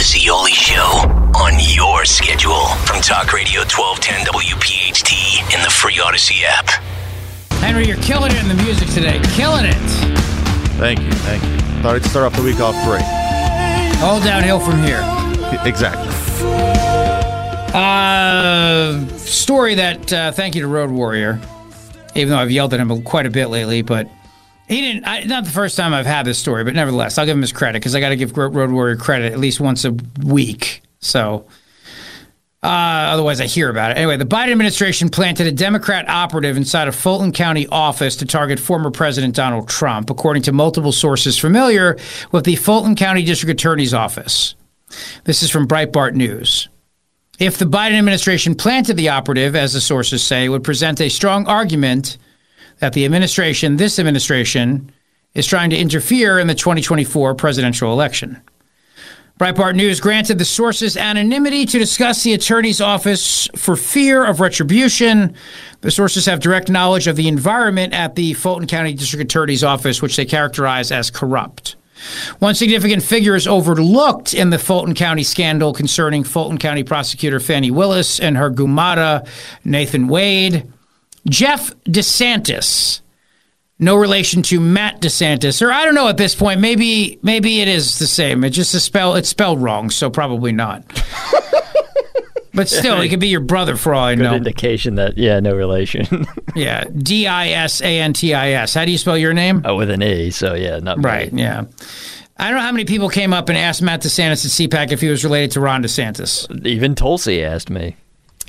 The 0.00 0.06
Zeoli 0.06 0.52
Show 0.52 1.04
on 1.36 1.52
your 1.58 2.06
schedule 2.06 2.64
from 2.86 3.02
Talk 3.02 3.34
Radio 3.34 3.60
1210 3.68 4.24
WPHT 4.32 5.54
in 5.54 5.62
the 5.62 5.68
free 5.68 5.96
Audacy 5.96 6.42
app. 6.42 6.70
Henry, 7.60 7.86
you're 7.86 7.98
killing 7.98 8.32
it 8.32 8.40
in 8.40 8.48
the 8.48 8.54
music 8.64 8.88
today. 8.88 9.20
Killing 9.34 9.66
it. 9.66 9.74
Thank 10.78 11.00
you, 11.00 11.12
thank 11.12 11.42
you. 11.42 11.82
Thought 11.82 11.96
I'd 11.96 12.04
start 12.06 12.24
off 12.24 12.34
the 12.34 12.42
week 12.42 12.60
off 12.60 12.74
great. 12.86 13.04
All 14.02 14.18
downhill 14.20 14.58
from 14.58 14.82
here. 14.82 15.02
Exactly. 15.66 16.08
Uh, 17.74 19.06
story 19.18 19.74
that, 19.74 20.10
uh, 20.14 20.32
thank 20.32 20.54
you 20.54 20.62
to 20.62 20.66
Road 20.66 20.90
Warrior, 20.90 21.38
even 22.14 22.30
though 22.30 22.38
I've 22.38 22.50
yelled 22.50 22.72
at 22.72 22.80
him 22.80 23.02
quite 23.02 23.26
a 23.26 23.30
bit 23.30 23.48
lately, 23.48 23.82
but 23.82 24.08
he 24.70 24.80
didn't, 24.80 25.04
I, 25.04 25.24
not 25.24 25.44
the 25.44 25.50
first 25.50 25.76
time 25.76 25.92
I've 25.92 26.06
had 26.06 26.24
this 26.24 26.38
story, 26.38 26.62
but 26.62 26.74
nevertheless, 26.74 27.18
I'll 27.18 27.26
give 27.26 27.36
him 27.36 27.42
his 27.42 27.52
credit 27.52 27.80
because 27.80 27.96
I 27.96 28.00
got 28.00 28.10
to 28.10 28.16
give 28.16 28.36
Road 28.36 28.70
Warrior 28.70 28.96
credit 28.96 29.32
at 29.32 29.38
least 29.40 29.58
once 29.58 29.84
a 29.84 29.96
week. 30.24 30.82
So, 31.00 31.46
uh, 32.62 32.66
otherwise, 32.66 33.40
I 33.40 33.46
hear 33.46 33.68
about 33.68 33.90
it. 33.90 33.96
Anyway, 33.96 34.16
the 34.16 34.26
Biden 34.26 34.52
administration 34.52 35.08
planted 35.08 35.48
a 35.48 35.52
Democrat 35.52 36.08
operative 36.08 36.56
inside 36.56 36.86
a 36.86 36.92
Fulton 36.92 37.32
County 37.32 37.66
office 37.66 38.14
to 38.16 38.26
target 38.26 38.60
former 38.60 38.92
President 38.92 39.34
Donald 39.34 39.68
Trump, 39.68 40.08
according 40.08 40.44
to 40.44 40.52
multiple 40.52 40.92
sources 40.92 41.36
familiar 41.36 41.98
with 42.30 42.44
the 42.44 42.54
Fulton 42.54 42.94
County 42.94 43.24
District 43.24 43.50
Attorney's 43.50 43.92
Office. 43.92 44.54
This 45.24 45.42
is 45.42 45.50
from 45.50 45.66
Breitbart 45.66 46.14
News. 46.14 46.68
If 47.40 47.58
the 47.58 47.64
Biden 47.64 47.98
administration 47.98 48.54
planted 48.54 48.96
the 48.96 49.08
operative, 49.08 49.56
as 49.56 49.72
the 49.72 49.80
sources 49.80 50.22
say, 50.22 50.48
would 50.48 50.62
present 50.62 51.00
a 51.00 51.08
strong 51.08 51.46
argument 51.46 52.18
that 52.80 52.92
the 52.92 53.04
administration, 53.04 53.76
this 53.76 53.98
administration, 53.98 54.90
is 55.34 55.46
trying 55.46 55.70
to 55.70 55.76
interfere 55.76 56.38
in 56.38 56.48
the 56.48 56.54
2024 56.54 57.34
presidential 57.34 57.92
election. 57.92 58.40
Breitbart 59.38 59.74
News 59.74 60.00
granted 60.00 60.38
the 60.38 60.44
sources 60.44 60.98
anonymity 60.98 61.64
to 61.64 61.78
discuss 61.78 62.22
the 62.22 62.34
attorney's 62.34 62.80
office 62.82 63.48
for 63.56 63.74
fear 63.74 64.22
of 64.22 64.38
retribution. 64.38 65.34
The 65.80 65.90
sources 65.90 66.26
have 66.26 66.40
direct 66.40 66.68
knowledge 66.68 67.06
of 67.06 67.16
the 67.16 67.26
environment 67.26 67.94
at 67.94 68.16
the 68.16 68.34
Fulton 68.34 68.66
County 68.66 68.92
District 68.92 69.24
Attorney's 69.24 69.64
office, 69.64 70.02
which 70.02 70.16
they 70.16 70.26
characterize 70.26 70.92
as 70.92 71.10
corrupt. 71.10 71.76
One 72.38 72.54
significant 72.54 73.02
figure 73.02 73.34
is 73.34 73.46
overlooked 73.46 74.34
in 74.34 74.50
the 74.50 74.58
Fulton 74.58 74.94
County 74.94 75.22
scandal 75.22 75.72
concerning 75.72 76.22
Fulton 76.22 76.58
County 76.58 76.84
prosecutor 76.84 77.40
Fani 77.40 77.70
Willis 77.70 78.20
and 78.20 78.36
her 78.36 78.50
gumata, 78.50 79.26
Nathan 79.64 80.08
Wade. 80.08 80.70
Jeff 81.28 81.74
DiSantis, 81.84 83.00
no 83.78 83.96
relation 83.96 84.42
to 84.42 84.60
Matt 84.60 85.00
DeSantis, 85.00 85.62
or 85.62 85.70
I 85.72 85.84
don't 85.84 85.94
know 85.94 86.08
at 86.08 86.16
this 86.16 86.34
point. 86.34 86.60
Maybe 86.60 87.18
maybe 87.22 87.60
it 87.60 87.68
is 87.68 87.98
the 87.98 88.06
same. 88.06 88.44
It 88.44 88.50
just 88.50 88.74
a 88.74 88.80
spell 88.80 89.14
it's 89.16 89.28
spelled 89.28 89.62
wrong, 89.62 89.90
so 89.90 90.10
probably 90.10 90.52
not. 90.52 90.84
but 92.54 92.68
still, 92.68 93.00
it 93.00 93.08
could 93.08 93.20
be 93.20 93.28
your 93.28 93.40
brother 93.40 93.76
for 93.76 93.94
all 93.94 94.04
I 94.04 94.14
Good 94.16 94.24
know. 94.24 94.34
indication 94.34 94.96
that 94.96 95.16
yeah, 95.16 95.40
no 95.40 95.54
relation. 95.54 96.26
Yeah, 96.56 96.82
D 96.98 97.28
I 97.28 97.50
S 97.50 97.80
A 97.80 98.00
N 98.00 98.12
T 98.12 98.34
I 98.34 98.50
S. 98.50 98.74
How 98.74 98.84
do 98.84 98.90
you 98.90 98.98
spell 98.98 99.16
your 99.16 99.32
name? 99.32 99.62
oh, 99.64 99.76
with 99.76 99.88
an 99.88 100.02
E, 100.02 100.30
so 100.32 100.54
yeah, 100.54 100.80
not 100.80 101.02
Right. 101.02 101.32
Yeah. 101.32 101.64
I 102.36 102.46
don't 102.48 102.56
know 102.56 102.62
how 102.62 102.72
many 102.72 102.86
people 102.86 103.08
came 103.08 103.32
up 103.32 103.48
and 103.50 103.56
asked 103.56 103.82
Matt 103.82 104.00
DeSantis 104.02 104.44
at 104.44 104.70
CPAC 104.70 104.90
if 104.92 105.00
he 105.00 105.08
was 105.08 105.22
related 105.22 105.52
to 105.52 105.60
Ron 105.60 105.82
DeSantis. 105.84 106.66
Even 106.66 106.94
Tulsi 106.96 107.44
asked 107.44 107.70
me. 107.70 107.94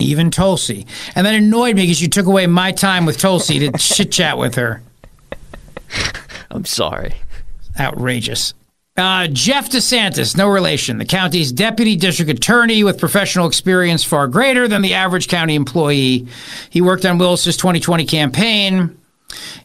Even 0.04 0.32
Tulsi. 0.32 0.86
And 1.16 1.26
that 1.26 1.36
annoyed 1.36 1.76
me 1.76 1.84
because 1.84 2.02
you 2.02 2.08
took 2.08 2.26
away 2.26 2.48
my 2.48 2.72
time 2.72 3.06
with 3.06 3.18
Tulsi 3.18 3.60
to 3.60 3.72
chit 3.78 4.12
chat 4.12 4.38
with 4.38 4.56
her. 4.56 4.82
I'm 6.50 6.66
sorry. 6.66 7.16
Outrageous. 7.80 8.54
Uh, 8.98 9.28
Jeff 9.28 9.70
DiSantis, 9.70 10.36
no 10.36 10.50
relation, 10.50 10.98
the 10.98 11.06
county's 11.06 11.54
deputy 11.54 11.96
district 11.96 12.30
attorney 12.30 12.84
with 12.84 13.00
professional 13.00 13.48
experience 13.48 14.04
far 14.04 14.28
greater 14.28 14.68
than 14.68 14.82
the 14.82 14.94
average 14.94 15.30
county 15.30 15.56
employee. 15.56 16.28
He 16.70 16.82
worked 16.82 17.06
on 17.06 17.18
Willis's 17.18 17.56
2020 17.56 18.06
campaign. 18.06 18.98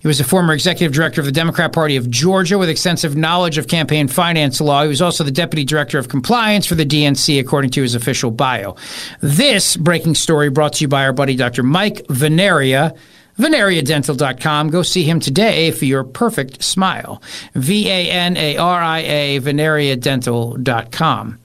He 0.00 0.08
was 0.08 0.20
a 0.20 0.24
former 0.24 0.52
executive 0.52 0.92
director 0.92 1.20
of 1.20 1.24
the 1.24 1.32
Democrat 1.32 1.72
Party 1.72 1.96
of 1.96 2.10
Georgia 2.10 2.58
with 2.58 2.68
extensive 2.68 3.16
knowledge 3.16 3.58
of 3.58 3.68
campaign 3.68 4.08
finance 4.08 4.60
law. 4.60 4.82
He 4.82 4.88
was 4.88 5.02
also 5.02 5.24
the 5.24 5.30
deputy 5.30 5.64
director 5.64 5.98
of 5.98 6.08
compliance 6.08 6.66
for 6.66 6.74
the 6.74 6.86
DNC, 6.86 7.40
according 7.40 7.70
to 7.72 7.82
his 7.82 7.94
official 7.94 8.30
bio. 8.30 8.76
This 9.20 9.76
breaking 9.76 10.14
story 10.14 10.50
brought 10.50 10.74
to 10.74 10.84
you 10.84 10.88
by 10.88 11.04
our 11.04 11.12
buddy 11.12 11.36
Dr. 11.36 11.62
Mike 11.62 12.06
Vanaria. 12.08 12.96
VanariaDental.com. 13.38 14.70
Go 14.70 14.82
see 14.82 15.04
him 15.04 15.20
today 15.20 15.70
for 15.70 15.84
your 15.84 16.04
perfect 16.04 16.62
smile. 16.62 17.22
V 17.54 17.88
A 17.90 18.10
N 18.10 18.34
A 18.36 18.56
R 18.56 18.80
I 18.80 19.00
A, 19.00 19.40
VanariaDental.com. 19.40 21.38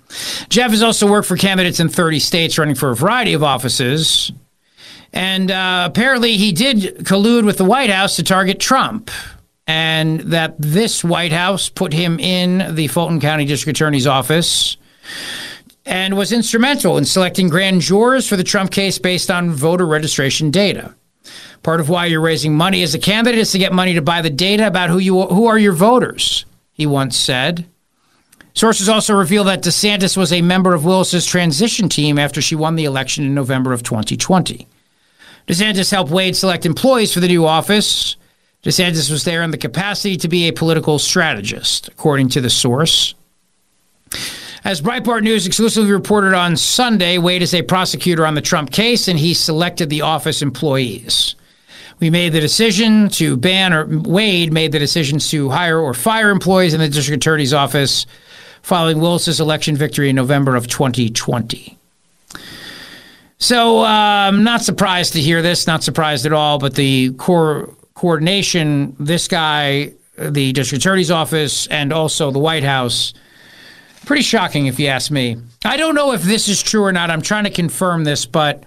Jeff 0.50 0.72
has 0.72 0.82
also 0.82 1.08
worked 1.08 1.28
for 1.28 1.38
candidates 1.38 1.80
in 1.80 1.90
30 1.90 2.20
states 2.20 2.58
running 2.58 2.76
for 2.76 2.92
a 2.92 2.96
variety 2.96 3.34
of 3.34 3.44
offices. 3.44 4.32
And 5.14 5.52
uh, 5.52 5.88
apparently, 5.90 6.38
he 6.38 6.52
did 6.52 7.00
collude 7.06 7.46
with 7.46 7.58
the 7.58 7.66
White 7.66 7.90
House 7.90 8.16
to 8.16 8.24
target 8.24 8.60
Trump. 8.60 9.12
And 9.68 10.20
that 10.22 10.56
this 10.58 11.04
White 11.04 11.32
House 11.32 11.70
put 11.70 11.94
him 11.94 12.20
in 12.20 12.76
the 12.76 12.88
Fulton 12.88 13.22
County 13.22 13.46
District 13.46 13.78
Attorney's 13.78 14.08
office 14.08 14.76
and 15.86 16.18
was 16.18 16.32
instrumental 16.32 16.98
in 16.98 17.06
selecting 17.06 17.48
grand 17.50 17.82
jurors 17.82 18.28
for 18.28 18.36
the 18.36 18.44
Trump 18.44 18.72
case 18.72 18.98
based 18.98 19.32
on 19.32 19.52
voter 19.52 19.86
registration 19.86 20.52
data. 20.52 20.94
Part 21.64 21.80
of 21.80 21.90
why 21.90 22.08
you're 22.08 22.22
raising 22.22 22.56
money 22.56 22.82
as 22.84 22.96
a 22.96 23.00
candidate 23.00 23.40
is 23.40 23.52
to 23.52 23.60
get 23.60 23.72
money 23.72 23.94
to 23.94 24.02
buy 24.02 24.22
the 24.22 24.30
data 24.30 24.68
about 24.68 24.90
who 24.90 24.98
you 24.98 25.22
who 25.24 25.46
are 25.46 25.60
your 25.60 25.74
voters, 25.74 26.46
he 26.74 26.86
once 26.86 27.16
said. 27.16 27.68
Sources 28.54 28.90
also 28.90 29.14
reveal 29.16 29.44
that 29.46 29.64
DiSantis 29.64 30.18
was 30.18 30.34
a 30.34 30.42
member 30.42 30.74
of 30.74 30.84
Willis's 30.84 31.26
transition 31.26 31.88
team 31.88 32.20
after 32.20 32.42
she 32.42 32.56
won 32.56 32.76
the 32.76 32.86
election 32.86 33.24
in 33.24 33.34
November 33.34 33.72
of 33.72 33.84
2020. 33.84 34.68
DiSantis 35.48 35.92
helped 35.92 36.12
Wade 36.12 36.36
select 36.36 36.66
employees 36.66 37.14
for 37.14 37.20
the 37.20 37.28
new 37.28 37.46
office. 37.46 38.16
DiSantis 38.64 39.10
was 39.10 39.24
there 39.24 39.42
in 39.42 39.52
the 39.52 39.58
capacity 39.58 40.18
to 40.18 40.28
be 40.28 40.48
a 40.48 40.54
political 40.54 41.00
strategist, 41.00 41.88
according 41.88 42.30
to 42.30 42.42
the 42.42 42.50
source. 42.50 43.16
As 44.64 44.82
Breitbart 44.82 45.24
News 45.24 45.48
exclusively 45.48 45.92
reported 45.92 46.36
on 46.36 46.56
Sunday, 46.56 47.18
Wade 47.18 47.42
is 47.42 47.54
a 47.56 47.64
prosecutor 47.64 48.28
on 48.28 48.36
the 48.36 48.42
Trump 48.42 48.72
case 48.72 49.08
and 49.08 49.18
he 49.18 49.34
selected 49.34 49.90
the 49.90 50.02
office 50.02 50.44
employees. 50.44 51.36
We 52.00 52.12
made 52.12 52.34
the 52.34 52.42
decision 52.42 53.10
to 53.10 53.38
ban, 53.38 53.74
or 53.74 53.86
Wade 53.88 54.54
made 54.54 54.72
the 54.72 54.80
decisions 54.80 55.30
to 55.30 55.50
hire 55.50 55.80
or 55.80 55.94
fire 55.94 56.30
employees 56.30 56.74
in 56.74 56.80
the 56.80 56.90
district 56.90 57.24
attorney's 57.24 57.54
office 57.54 58.06
following 58.62 59.00
Willis's 59.00 59.40
election 59.40 59.76
victory 59.76 60.10
in 60.10 60.16
November 60.16 60.56
of 60.56 60.68
2020. 60.68 61.78
So, 63.42 63.84
I'm 63.84 64.36
um, 64.36 64.44
not 64.44 64.62
surprised 64.62 65.14
to 65.14 65.22
hear 65.22 65.42
this, 65.42 65.66
not 65.66 65.84
surprised 65.84 66.26
at 66.26 66.32
all, 66.32 66.60
but 66.60 66.76
the 66.76 67.12
core 67.14 67.76
coordination, 67.96 68.96
this 69.00 69.28
guy 69.28 69.94
the 70.18 70.52
district 70.52 70.84
attorney's 70.84 71.12
office 71.12 71.68
and 71.68 71.92
also 71.92 72.32
the 72.32 72.40
White 72.40 72.64
House. 72.64 73.14
Pretty 74.06 74.24
shocking, 74.24 74.66
if 74.66 74.80
you 74.80 74.88
ask 74.88 75.12
me. 75.12 75.38
I 75.64 75.78
don't 75.78 75.96
know 75.96 76.14
if 76.14 76.24
this 76.24 76.48
is 76.48 76.62
true 76.62 76.84
or 76.84 76.92
not. 76.92 77.10
I'm 77.10 77.22
trying 77.22 77.44
to 77.46 77.50
confirm 77.50 78.04
this, 78.04 78.26
but 78.26 78.64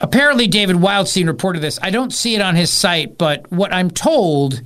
apparently 0.00 0.46
David 0.46 0.76
Wildstein 0.76 1.26
reported 1.26 1.60
this. 1.60 1.78
I 1.80 1.90
don't 1.90 2.12
see 2.12 2.34
it 2.34 2.42
on 2.42 2.56
his 2.56 2.70
site, 2.70 3.18
but 3.18 3.50
what 3.52 3.72
I'm 3.72 3.90
told, 3.90 4.62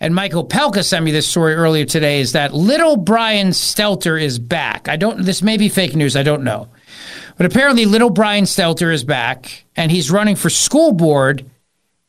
and 0.00 0.14
Michael 0.14 0.46
Pelka 0.46 0.82
sent 0.84 1.04
me 1.04 1.12
this 1.12 1.26
story 1.26 1.54
earlier 1.54 1.84
today, 1.84 2.20
is 2.20 2.32
that 2.32 2.54
little 2.54 2.96
Brian 2.96 3.48
Stelter 3.48 4.20
is 4.20 4.38
back. 4.38 4.88
I 4.88 4.96
don't. 4.96 5.24
This 5.24 5.42
may 5.42 5.58
be 5.58 5.68
fake 5.68 5.94
news. 5.94 6.16
I 6.16 6.22
don't 6.22 6.44
know, 6.44 6.68
but 7.36 7.46
apparently 7.46 7.84
little 7.84 8.10
Brian 8.10 8.44
Stelter 8.44 8.92
is 8.92 9.04
back, 9.04 9.64
and 9.76 9.90
he's 9.90 10.10
running 10.10 10.36
for 10.36 10.50
school 10.50 10.92
board 10.92 11.48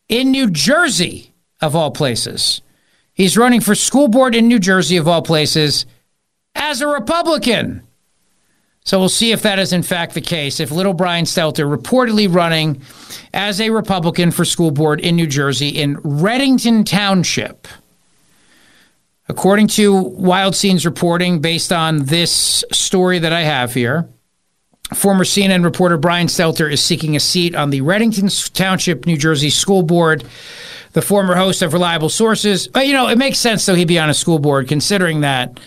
in 0.07 0.31
New 0.31 0.49
Jersey, 0.49 1.33
of 1.61 1.75
all 1.75 1.91
places. 1.91 2.61
He's 3.13 3.37
running 3.37 3.61
for 3.61 3.75
school 3.75 4.07
board 4.07 4.35
in 4.35 4.47
New 4.47 4.59
Jersey, 4.59 4.97
of 4.97 5.07
all 5.07 5.21
places, 5.21 5.85
as 6.53 6.81
a 6.81 6.87
Republican. 6.87 7.81
So 8.83 8.99
we'll 8.99 9.09
see 9.09 9.31
if 9.31 9.41
that 9.41 9.57
is 9.57 9.73
in 9.73 9.81
fact 9.81 10.13
the 10.13 10.21
case. 10.21 10.59
If 10.59 10.69
little 10.69 10.93
Brian 10.93 11.25
Stelter 11.25 11.65
reportedly 11.65 12.31
running 12.31 12.81
as 13.33 13.59
a 13.59 13.71
Republican 13.71 14.29
for 14.29 14.45
school 14.45 14.69
board 14.69 14.99
in 14.99 15.15
New 15.15 15.25
Jersey 15.25 15.69
in 15.69 15.95
Readington 16.03 16.83
Township. 16.83 17.67
According 19.27 19.69
to 19.69 19.91
Wildstein's 19.91 20.85
reporting, 20.85 21.41
based 21.41 21.73
on 21.73 22.05
this 22.05 22.63
story 22.71 23.17
that 23.17 23.33
I 23.33 23.41
have 23.41 23.73
here, 23.73 24.07
former 24.93 25.23
CNN 25.23 25.63
reporter 25.63 25.97
Brian 25.97 26.27
Stelter 26.27 26.71
is 26.71 26.83
seeking 26.83 27.15
a 27.15 27.19
seat 27.19 27.55
on 27.55 27.69
the 27.69 27.81
Readington 27.81 28.29
Township, 28.53 29.05
New 29.05 29.17
Jersey 29.17 29.49
School 29.49 29.83
Board. 29.83 30.23
The 30.93 31.01
former 31.01 31.35
host 31.35 31.61
of 31.61 31.73
Reliable 31.73 32.07
Sources. 32.07 32.69
But, 32.69 32.87
you 32.87 32.93
know, 32.93 33.09
it 33.09 33.17
makes 33.17 33.37
sense, 33.37 33.65
though, 33.65 33.75
he'd 33.75 33.85
be 33.89 33.99
on 33.99 34.09
a 34.09 34.13
school 34.13 34.39
board, 34.39 34.69
considering 34.69 35.21
that 35.21 35.59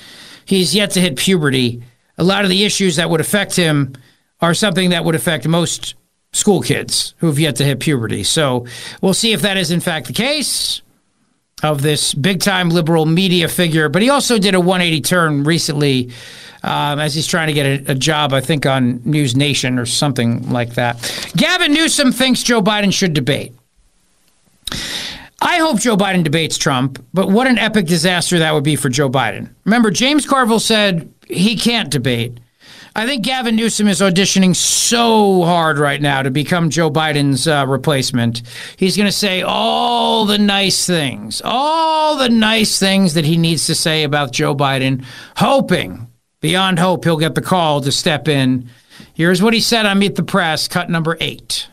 he's 0.46 0.74
yet 0.74 0.92
to 0.92 1.02
hit 1.02 1.16
puberty 1.16 1.82
a 2.18 2.24
lot 2.24 2.44
of 2.44 2.50
the 2.50 2.64
issues 2.64 2.96
that 2.96 3.08
would 3.08 3.20
affect 3.20 3.56
him 3.56 3.94
are 4.40 4.52
something 4.52 4.90
that 4.90 5.04
would 5.04 5.14
affect 5.14 5.46
most 5.48 5.94
school 6.32 6.60
kids 6.60 7.14
who 7.18 7.28
have 7.28 7.38
yet 7.38 7.56
to 7.56 7.64
hit 7.64 7.80
puberty. 7.80 8.24
So 8.24 8.66
we'll 9.00 9.14
see 9.14 9.32
if 9.32 9.42
that 9.42 9.56
is 9.56 9.70
in 9.70 9.80
fact 9.80 10.08
the 10.08 10.12
case 10.12 10.82
of 11.62 11.82
this 11.82 12.14
big 12.14 12.40
time 12.40 12.70
liberal 12.70 13.06
media 13.06 13.48
figure. 13.48 13.88
But 13.88 14.02
he 14.02 14.10
also 14.10 14.38
did 14.38 14.54
a 14.54 14.60
180 14.60 15.00
turn 15.00 15.44
recently 15.44 16.10
um, 16.62 16.98
as 16.98 17.14
he's 17.14 17.26
trying 17.26 17.48
to 17.48 17.52
get 17.52 17.66
a, 17.66 17.92
a, 17.92 17.94
job, 17.94 18.32
I 18.32 18.40
think, 18.40 18.66
on 18.66 19.00
News 19.04 19.36
Nation 19.36 19.78
or 19.78 19.86
something 19.86 20.50
like 20.50 20.74
that. 20.74 21.30
Gavin 21.36 21.72
Newsom 21.72 22.12
thinks 22.12 22.42
Joe 22.42 22.62
Biden 22.62 22.92
should 22.92 23.12
debate. 23.12 23.52
I 25.40 25.58
hope 25.58 25.78
Joe 25.78 25.96
Biden 25.96 26.24
debates 26.24 26.58
Trump, 26.58 27.04
but 27.14 27.30
what 27.30 27.46
an 27.46 27.58
epic 27.58 27.86
disaster 27.86 28.40
that 28.40 28.52
would 28.52 28.64
be 28.64 28.74
for 28.74 28.88
Joe 28.88 29.08
Biden. 29.08 29.48
Remember, 29.64 29.90
James 29.90 30.26
Carville 30.26 30.58
said 30.58 31.12
he 31.28 31.56
can't 31.56 31.90
debate. 31.90 32.38
I 32.98 33.06
think 33.06 33.22
Gavin 33.22 33.54
Newsom 33.54 33.86
is 33.86 34.00
auditioning 34.00 34.56
so 34.56 35.44
hard 35.44 35.78
right 35.78 36.02
now 36.02 36.22
to 36.22 36.32
become 36.32 36.68
Joe 36.68 36.90
Biden's 36.90 37.46
uh, 37.46 37.64
replacement. 37.68 38.42
He's 38.76 38.96
going 38.96 39.06
to 39.06 39.12
say 39.12 39.40
all 39.40 40.24
the 40.24 40.36
nice 40.36 40.84
things, 40.84 41.40
all 41.44 42.16
the 42.16 42.28
nice 42.28 42.80
things 42.80 43.14
that 43.14 43.24
he 43.24 43.36
needs 43.36 43.66
to 43.66 43.76
say 43.76 44.02
about 44.02 44.32
Joe 44.32 44.52
Biden, 44.52 45.04
hoping, 45.36 46.08
beyond 46.40 46.80
hope, 46.80 47.04
he'll 47.04 47.18
get 47.18 47.36
the 47.36 47.40
call 47.40 47.80
to 47.82 47.92
step 47.92 48.26
in. 48.26 48.68
Here's 49.14 49.40
what 49.40 49.54
he 49.54 49.60
said 49.60 49.86
on 49.86 50.00
Meet 50.00 50.16
the 50.16 50.24
Press, 50.24 50.66
cut 50.66 50.90
number 50.90 51.16
eight. 51.20 51.68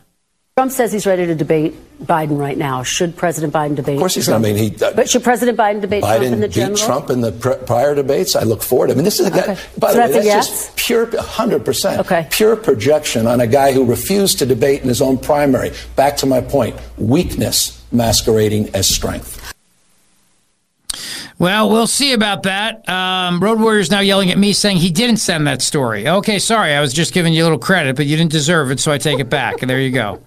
Trump 0.58 0.72
says 0.72 0.90
he's 0.90 1.06
ready 1.06 1.26
to 1.26 1.34
debate 1.34 1.74
Biden 2.02 2.38
right 2.38 2.56
now. 2.56 2.82
Should 2.82 3.14
President 3.14 3.52
Biden 3.52 3.76
debate? 3.76 3.96
Of 3.96 4.00
course 4.00 4.14
he's 4.14 4.24
Trump? 4.24 4.40
not. 4.42 4.48
I 4.48 4.52
mean, 4.54 4.72
he. 4.72 4.82
Uh, 4.82 4.90
but 4.96 5.06
should 5.06 5.22
President 5.22 5.58
Biden 5.58 5.82
debate 5.82 6.02
Biden 6.02 6.16
Trump 6.20 6.32
in 6.32 6.40
the 6.40 6.48
beat 6.48 6.54
general? 6.54 6.76
Trump 6.78 7.10
in 7.10 7.20
the 7.20 7.32
pr- 7.32 7.62
prior 7.66 7.94
debates. 7.94 8.34
I 8.34 8.44
look 8.44 8.62
forward. 8.62 8.90
I 8.90 8.94
mean, 8.94 9.04
this 9.04 9.20
is 9.20 9.26
a 9.26 9.30
guy. 9.30 9.40
Okay. 9.40 9.58
By 9.78 9.88
So 9.92 9.96
the 9.96 10.00
way, 10.00 10.06
that's 10.06 10.10
a 10.12 10.14
that's 10.14 10.24
yes? 10.24 10.48
just 10.48 10.76
pure, 10.78 11.20
hundred 11.20 11.62
percent. 11.62 12.00
Okay. 12.00 12.26
Pure 12.30 12.56
projection 12.56 13.26
on 13.26 13.42
a 13.42 13.46
guy 13.46 13.72
who 13.74 13.84
refused 13.84 14.38
to 14.38 14.46
debate 14.46 14.80
in 14.80 14.88
his 14.88 15.02
own 15.02 15.18
primary. 15.18 15.72
Back 15.94 16.16
to 16.18 16.26
my 16.26 16.40
point: 16.40 16.74
weakness 16.96 17.84
masquerading 17.92 18.74
as 18.74 18.86
strength. 18.88 19.42
Well, 21.38 21.68
we'll 21.68 21.86
see 21.86 22.14
about 22.14 22.44
that. 22.44 22.88
Um, 22.88 23.40
Road 23.40 23.60
Warrior's 23.60 23.90
now 23.90 24.00
yelling 24.00 24.30
at 24.30 24.38
me 24.38 24.54
saying 24.54 24.78
he 24.78 24.88
didn't 24.90 25.18
send 25.18 25.46
that 25.48 25.60
story. 25.60 26.08
Okay, 26.08 26.38
sorry, 26.38 26.72
I 26.72 26.80
was 26.80 26.94
just 26.94 27.12
giving 27.12 27.34
you 27.34 27.42
a 27.42 27.44
little 27.44 27.58
credit, 27.58 27.94
but 27.94 28.06
you 28.06 28.16
didn't 28.16 28.32
deserve 28.32 28.70
it, 28.70 28.80
so 28.80 28.90
I 28.90 28.96
take 28.96 29.20
it 29.20 29.28
back. 29.28 29.60
And 29.60 29.68
there 29.68 29.78
you 29.78 29.90
go. 29.90 30.22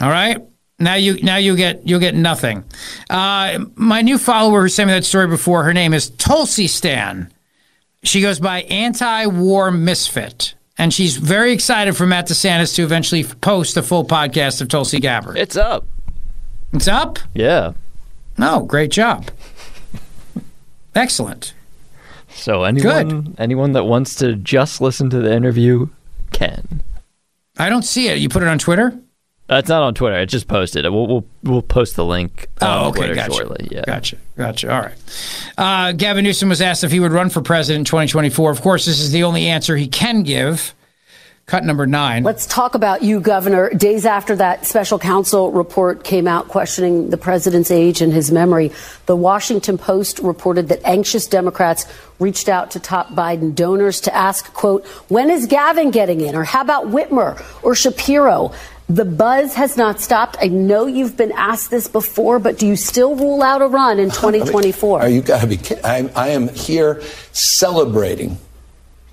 All 0.00 0.10
right. 0.10 0.38
Now 0.78 0.94
you 0.94 1.22
now 1.22 1.36
you 1.36 1.56
get 1.56 1.86
you'll 1.86 2.00
get 2.00 2.14
nothing. 2.14 2.62
Uh, 3.08 3.64
my 3.76 4.02
new 4.02 4.18
follower 4.18 4.62
who 4.62 4.68
sent 4.68 4.88
me 4.88 4.94
that 4.94 5.06
story 5.06 5.26
before, 5.26 5.64
her 5.64 5.72
name 5.72 5.94
is 5.94 6.10
Tulsi 6.10 6.66
Stan. 6.66 7.32
She 8.02 8.20
goes 8.20 8.38
by 8.38 8.62
anti-war 8.62 9.70
misfit, 9.70 10.54
and 10.76 10.92
she's 10.92 11.16
very 11.16 11.52
excited 11.52 11.96
for 11.96 12.06
Matt 12.06 12.28
DeSantis 12.28 12.74
to 12.76 12.82
eventually 12.82 13.24
post 13.24 13.76
a 13.78 13.82
full 13.82 14.04
podcast 14.04 14.60
of 14.60 14.68
Tulsi 14.68 15.00
Gabbard. 15.00 15.38
It's 15.38 15.56
up. 15.56 15.86
It's 16.74 16.88
up. 16.88 17.18
Yeah. 17.32 17.72
No, 18.36 18.60
great 18.60 18.90
job. 18.90 19.30
Excellent. 20.94 21.54
So 22.28 22.64
anyone 22.64 23.34
anyone 23.38 23.72
that 23.72 23.84
wants 23.84 24.14
to 24.16 24.36
just 24.36 24.82
listen 24.82 25.08
to 25.08 25.20
the 25.20 25.32
interview 25.34 25.88
can. 26.32 26.82
I 27.58 27.70
don't 27.70 27.82
see 27.84 28.08
it. 28.08 28.18
You 28.18 28.28
put 28.28 28.42
it 28.42 28.48
on 28.48 28.58
Twitter. 28.58 28.98
Uh, 29.48 29.56
it's 29.56 29.68
not 29.68 29.82
on 29.82 29.94
Twitter. 29.94 30.16
It 30.18 30.26
just 30.26 30.48
posted. 30.48 30.84
We'll 30.84 31.06
we'll, 31.06 31.24
we'll 31.44 31.62
post 31.62 31.94
the 31.96 32.04
link 32.04 32.48
on 32.60 32.68
Oh, 32.86 32.88
okay, 32.88 32.98
Twitter 32.98 33.14
gotcha. 33.14 33.32
shortly. 33.32 33.68
Yeah. 33.70 33.84
Gotcha. 33.86 34.16
Gotcha. 34.36 34.74
All 34.74 34.80
right. 34.80 34.94
Uh, 35.56 35.92
Gavin 35.92 36.24
Newsom 36.24 36.48
was 36.48 36.60
asked 36.60 36.82
if 36.82 36.90
he 36.90 36.98
would 37.00 37.12
run 37.12 37.30
for 37.30 37.40
president 37.42 37.82
in 37.82 37.84
2024. 37.84 38.50
Of 38.50 38.60
course, 38.62 38.86
this 38.86 38.98
is 39.00 39.12
the 39.12 39.22
only 39.22 39.46
answer 39.46 39.76
he 39.76 39.86
can 39.86 40.22
give. 40.24 40.74
Cut 41.46 41.62
number 41.62 41.86
nine. 41.86 42.24
Let's 42.24 42.44
talk 42.44 42.74
about 42.74 43.02
you, 43.04 43.20
Governor. 43.20 43.70
Days 43.70 44.04
after 44.04 44.34
that 44.34 44.66
special 44.66 44.98
counsel 44.98 45.52
report 45.52 46.02
came 46.02 46.26
out 46.26 46.48
questioning 46.48 47.10
the 47.10 47.16
president's 47.16 47.70
age 47.70 48.00
and 48.02 48.12
his 48.12 48.32
memory, 48.32 48.72
the 49.06 49.14
Washington 49.14 49.78
Post 49.78 50.18
reported 50.18 50.66
that 50.70 50.80
anxious 50.84 51.28
Democrats 51.28 51.86
reached 52.18 52.48
out 52.48 52.72
to 52.72 52.80
top 52.80 53.10
Biden 53.10 53.54
donors 53.54 54.00
to 54.00 54.12
ask, 54.16 54.52
quote, 54.54 54.84
when 55.08 55.30
is 55.30 55.46
Gavin 55.46 55.92
getting 55.92 56.20
in? 56.20 56.34
Or 56.34 56.42
how 56.42 56.62
about 56.62 56.86
Whitmer 56.86 57.40
or 57.62 57.76
Shapiro? 57.76 58.50
The 58.88 59.04
buzz 59.04 59.54
has 59.54 59.76
not 59.76 60.00
stopped. 60.00 60.36
I 60.40 60.46
know 60.46 60.86
you've 60.86 61.16
been 61.16 61.32
asked 61.32 61.70
this 61.70 61.88
before, 61.88 62.38
but 62.38 62.58
do 62.58 62.66
you 62.66 62.76
still 62.76 63.16
rule 63.16 63.42
out 63.42 63.60
a 63.60 63.66
run 63.66 63.98
in 63.98 64.10
2024? 64.10 65.00
Are 65.00 65.08
you 65.08 65.22
got 65.22 65.40
to 65.40 65.46
be 65.46 65.56
kidding? 65.56 65.84
I, 65.84 66.08
I 66.14 66.28
am 66.28 66.48
here 66.48 67.02
celebrating 67.32 68.38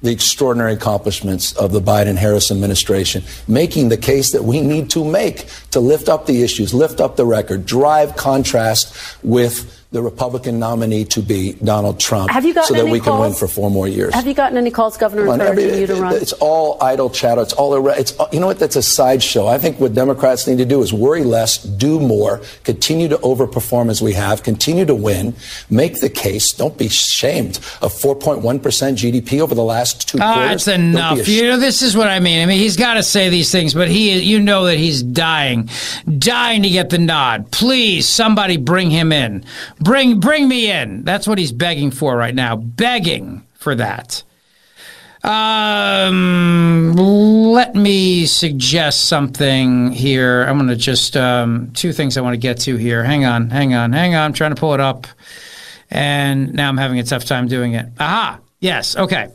the 0.03 0.11
extraordinary 0.11 0.73
accomplishments 0.73 1.53
of 1.53 1.71
the 1.71 1.81
Biden 1.81 2.17
Harris 2.17 2.51
administration, 2.51 3.23
making 3.47 3.89
the 3.89 3.97
case 3.97 4.33
that 4.33 4.43
we 4.43 4.61
need 4.61 4.89
to 4.91 5.03
make 5.03 5.47
to 5.71 5.79
lift 5.79 6.09
up 6.09 6.25
the 6.25 6.43
issues, 6.43 6.73
lift 6.73 6.99
up 6.99 7.15
the 7.15 7.25
record, 7.25 7.65
drive 7.65 8.15
contrast 8.17 8.93
with 9.23 9.82
the 9.93 10.01
Republican 10.01 10.57
nominee 10.59 11.05
to 11.05 11.21
be 11.21 11.53
Donald 11.63 11.99
Trump 11.99 12.31
Have 12.31 12.43
you 12.45 12.53
gotten 12.53 12.67
so 12.67 12.73
that 12.73 12.81
any 12.81 12.91
we 12.91 12.99
can 12.99 13.19
win 13.19 13.31
for 13.31 13.47
four 13.47 13.69
more 13.69 13.87
years. 13.87 14.13
Have 14.15 14.25
you 14.27 14.33
gotten 14.33 14.57
any 14.57 14.71
calls, 14.71 14.97
Governor, 14.97 15.21
Come 15.25 15.33
on, 15.35 15.41
encouraging 15.41 15.69
every- 15.69 15.81
you 15.81 15.87
to 15.87 15.95
run? 15.95 16.15
It's 16.15 16.33
all 16.33 16.77
idle 16.81 17.09
chatter. 17.11 17.41
It's 17.43 17.53
all 17.53 17.71
irre- 17.79 17.97
it's 17.99 18.13
you 18.31 18.39
know 18.39 18.47
what? 18.47 18.57
That's 18.59 18.75
a 18.75 18.81
sideshow. 18.81 19.45
I 19.47 19.59
think 19.59 19.79
what 19.79 19.93
Democrats 19.93 20.47
need 20.47 20.57
to 20.57 20.65
do 20.65 20.81
is 20.81 20.91
worry 20.91 21.23
less, 21.23 21.59
do 21.59 21.99
more, 21.99 22.41
continue 22.63 23.07
to 23.07 23.17
overperform 23.17 23.89
as 23.91 24.01
we 24.01 24.13
have, 24.13 24.41
continue 24.41 24.83
to 24.85 24.95
win, 24.95 25.35
make 25.69 25.99
the 26.01 26.09
case. 26.09 26.51
Don't 26.53 26.75
be 26.77 26.87
ashamed 26.87 27.57
of 27.83 27.93
4.1 27.93 28.59
percent 28.63 28.97
GDP 28.97 29.41
over 29.41 29.53
the 29.53 29.63
last 29.63 30.09
two 30.09 30.17
Ah, 30.19 30.33
quarters. 30.33 30.49
that's 30.65 30.65
Don't 30.65 30.79
enough. 30.89 31.27
You 31.27 31.43
know, 31.43 31.57
this 31.57 31.83
is 31.83 31.95
what 31.95 32.07
I 32.07 32.19
mean. 32.19 32.41
I 32.41 32.47
mean, 32.47 32.57
he's 32.59 32.77
got 32.77 32.95
to 32.95 33.03
say 33.03 33.29
these 33.29 33.51
things, 33.51 33.75
but 33.75 33.89
he, 33.89 34.17
you 34.19 34.39
know, 34.39 34.65
that 34.65 34.77
he's 34.77 35.03
dying, 35.03 35.69
dying 36.17 36.63
to 36.63 36.69
get 36.69 36.89
the 36.89 36.97
nod. 36.97 37.51
Please, 37.51 38.07
somebody 38.07 38.57
bring 38.57 38.89
him 38.89 39.11
in. 39.11 39.45
Bring, 39.83 40.19
bring 40.19 40.47
me 40.47 40.71
in. 40.71 41.03
That's 41.03 41.27
what 41.27 41.37
he's 41.37 41.51
begging 41.51 41.91
for 41.91 42.15
right 42.15 42.33
now. 42.33 42.55
Begging 42.55 43.45
for 43.55 43.75
that. 43.75 44.23
Um, 45.23 46.93
let 46.95 47.75
me 47.75 48.25
suggest 48.25 49.05
something 49.05 49.91
here. 49.91 50.43
I'm 50.43 50.57
going 50.57 50.67
to 50.69 50.75
just 50.75 51.15
um, 51.15 51.71
two 51.73 51.93
things 51.93 52.17
I 52.17 52.21
want 52.21 52.33
to 52.33 52.37
get 52.37 52.59
to 52.61 52.75
here. 52.75 53.03
Hang 53.03 53.23
on, 53.23 53.49
hang 53.49 53.73
on, 53.73 53.93
hang 53.93 54.15
on. 54.15 54.21
I'm 54.23 54.33
trying 54.33 54.53
to 54.53 54.59
pull 54.59 54.73
it 54.73 54.81
up, 54.81 55.07
and 55.89 56.53
now 56.53 56.67
I'm 56.67 56.77
having 56.77 56.99
a 56.99 57.03
tough 57.03 57.23
time 57.23 57.47
doing 57.47 57.73
it. 57.73 57.85
Aha. 57.99 58.41
Yes. 58.59 58.97
Okay. 58.97 59.29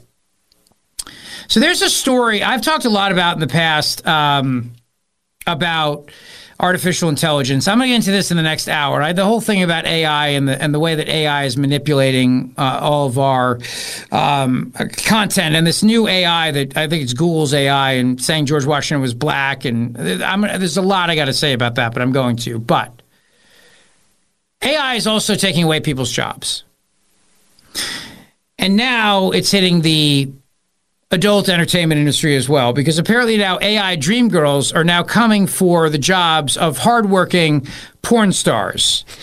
So 1.49 1.61
there's 1.61 1.81
a 1.81 1.89
story 1.89 2.43
I've 2.43 2.61
talked 2.61 2.85
a 2.85 2.91
lot 2.91 3.11
about 3.11 3.35
in 3.35 3.41
the 3.41 3.47
past 3.47 4.07
um, 4.07 4.73
about 5.47 6.11
artificial 6.61 7.09
intelligence. 7.09 7.69
I'm 7.69 7.79
going 7.79 7.87
to 7.87 7.91
get 7.91 7.97
into 7.97 8.11
this 8.11 8.31
in 8.31 8.37
the 8.37 8.43
next 8.43 8.69
hour. 8.69 8.99
Right? 8.99 9.15
The 9.15 9.25
whole 9.25 9.41
thing 9.41 9.63
about 9.63 9.87
AI 9.87 10.29
and 10.29 10.49
the 10.49 10.61
and 10.61 10.75
the 10.75 10.81
way 10.81 10.95
that 10.95 11.09
AI 11.09 11.45
is 11.45 11.57
manipulating 11.57 12.55
uh, 12.57 12.81
all 12.83 13.07
of 13.07 13.19
our 13.19 13.59
um, 14.11 14.73
content 15.05 15.55
and 15.55 15.67
this 15.67 15.83
new 15.83 16.09
AI 16.09 16.51
that 16.51 16.77
I 16.77 16.89
think 16.89 17.03
it's 17.03 17.13
Google's 17.13 17.55
AI 17.55 17.93
and 17.93 18.21
saying 18.23 18.47
George 18.47 18.67
Washington 18.67 19.01
was 19.01 19.15
black 19.15 19.65
and 19.65 19.97
I'm, 20.23 20.43
there's 20.43 20.77
a 20.77 20.83
lot 20.83 21.11
I 21.11 21.15
got 21.15 21.27
to 21.27 21.33
say 21.33 21.53
about 21.53 21.77
that, 21.77 21.93
but 21.93 22.03
I'm 22.03 22.13
going 22.13 22.37
to. 22.39 22.59
But 22.59 23.03
AI 24.63 24.95
is 24.95 25.07
also 25.07 25.35
taking 25.35 25.65
away 25.65 25.81
people's 25.81 26.11
jobs. 26.11 26.65
And 28.59 28.77
now 28.77 29.31
it's 29.31 29.51
hitting 29.53 29.83
the 29.83 30.33
adult 31.11 31.49
entertainment 31.49 31.99
industry 31.99 32.37
as 32.37 32.49
well, 32.49 32.73
because 32.73 32.99
apparently 32.99 33.37
now 33.39 33.59
AI 33.61 33.97
dream 33.97 34.29
girls 34.29 34.73
are 34.73 34.85
now 34.85 35.03
coming 35.03 35.47
for 35.47 35.89
the 35.89 35.99
jobs 35.99 36.57
of 36.57 36.79
hardworking 36.79 37.67
porn 38.03 38.33
stars. 38.33 39.05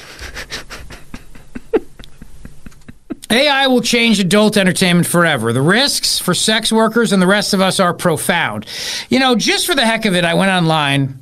AI 3.30 3.68
will 3.68 3.82
change 3.82 4.20
adult 4.20 4.56
entertainment 4.56 5.08
forever. 5.08 5.52
The 5.52 5.62
risks 5.62 6.20
for 6.20 6.34
sex 6.34 6.72
workers 6.72 7.12
and 7.12 7.22
the 7.22 7.28
rest 7.28 7.54
of 7.54 7.62
us 7.62 7.80
are 7.80 7.94
profound. 7.94 8.66
You 9.10 9.20
know, 9.20 9.36
just 9.36 9.66
for 9.66 9.76
the 9.76 9.86
heck 9.86 10.06
of 10.06 10.16
it, 10.16 10.24
I 10.24 10.36
went 10.36 10.52
online 10.52 11.20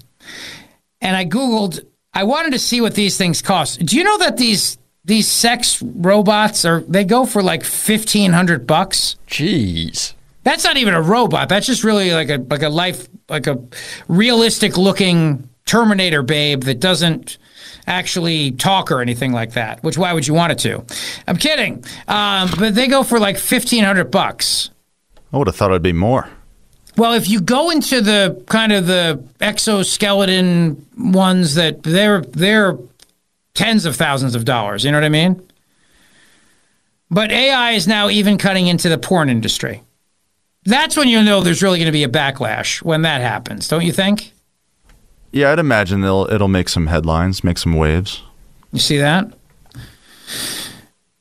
and 1.02 1.16
I 1.16 1.26
Googled, 1.26 1.86
I 2.14 2.24
wanted 2.26 2.52
to 2.54 2.60
see 2.60 2.82
what 2.82 2.96
these 2.96 3.18
things 3.18 3.42
cost. 3.42 3.86
Do 3.86 3.98
you 3.98 4.04
know 4.04 4.18
that 4.20 4.38
these 4.38 4.78
these 5.06 5.30
sex 5.30 5.82
robots 5.82 6.64
are 6.64 6.80
they 6.82 7.04
go 7.04 7.26
for 7.26 7.42
like 7.42 7.64
fifteen 7.64 8.32
hundred 8.32 8.68
bucks? 8.68 9.18
Jeez. 9.28 10.14
That's 10.44 10.64
not 10.64 10.78
even 10.78 10.94
a 10.94 11.02
robot. 11.02 11.50
That's 11.50 11.66
just 11.66 11.84
really 11.84 12.12
like 12.12 12.30
a 12.30 12.38
like 12.50 12.64
a 12.64 12.70
life 12.70 13.08
like 13.30 13.48
a 13.48 13.58
realistic 14.08 14.78
looking 14.78 15.50
Terminator 15.66 16.22
babe 16.22 16.64
that 16.64 16.80
doesn't 16.80 17.38
actually 17.88 18.52
talk 18.52 18.92
or 18.92 19.02
anything 19.02 19.32
like 19.32 19.54
that. 19.54 19.82
Which 19.84 19.98
why 19.98 20.14
would 20.14 20.28
you 20.28 20.34
want 20.34 20.52
it 20.52 20.60
to? 20.60 20.86
I'm 21.28 21.38
kidding. 21.38 21.84
Um, 22.08 22.50
but 22.58 22.76
they 22.76 22.88
go 22.88 23.04
for 23.04 23.20
like 23.20 23.38
fifteen 23.38 23.84
hundred 23.84 24.12
bucks. 24.12 24.70
I 25.32 25.38
would 25.38 25.48
have 25.48 25.56
thought 25.56 25.72
it'd 25.72 25.82
be 25.82 25.94
more. 25.94 26.30
Well, 26.96 27.14
if 27.14 27.28
you 27.28 27.42
go 27.42 27.72
into 27.72 28.02
the 28.02 28.44
kind 28.48 28.72
of 28.72 28.86
the 28.86 29.24
exoskeleton 29.42 30.86
ones 30.98 31.56
that 31.56 31.84
they're 31.84 32.22
they're 32.22 32.78
tens 33.54 33.86
of 33.86 33.96
thousands 33.96 34.36
of 34.36 34.46
dollars. 34.46 34.84
You 34.84 34.92
know 34.92 34.98
what 34.98 35.06
I 35.06 35.10
mean? 35.10 35.42
But 37.10 37.32
AI 37.32 37.72
is 37.72 37.88
now 37.88 38.10
even 38.10 38.38
cutting 38.38 38.68
into 38.68 38.90
the 38.90 38.98
porn 38.98 39.30
industry. 39.30 39.84
That's 40.66 40.96
when 40.96 41.08
you 41.10 41.22
know 41.22 41.42
there's 41.42 41.62
really 41.62 41.78
going 41.78 41.88
to 41.88 41.92
be 41.92 42.04
a 42.04 42.10
backlash 42.10 42.82
when 42.82 43.02
that 43.02 43.22
happens, 43.22 43.68
don't 43.68 43.84
you 43.84 43.92
think? 43.92 44.32
Yeah, 45.32 45.52
I'd 45.52 45.60
imagine 45.60 46.04
it'll 46.04 46.32
it'll 46.32 46.48
make 46.48 46.70
some 46.70 46.88
headlines, 46.88 47.44
make 47.44 47.58
some 47.58 47.74
waves. 47.74 48.24
You 48.72 48.80
see 48.80 48.98
that? 48.98 49.34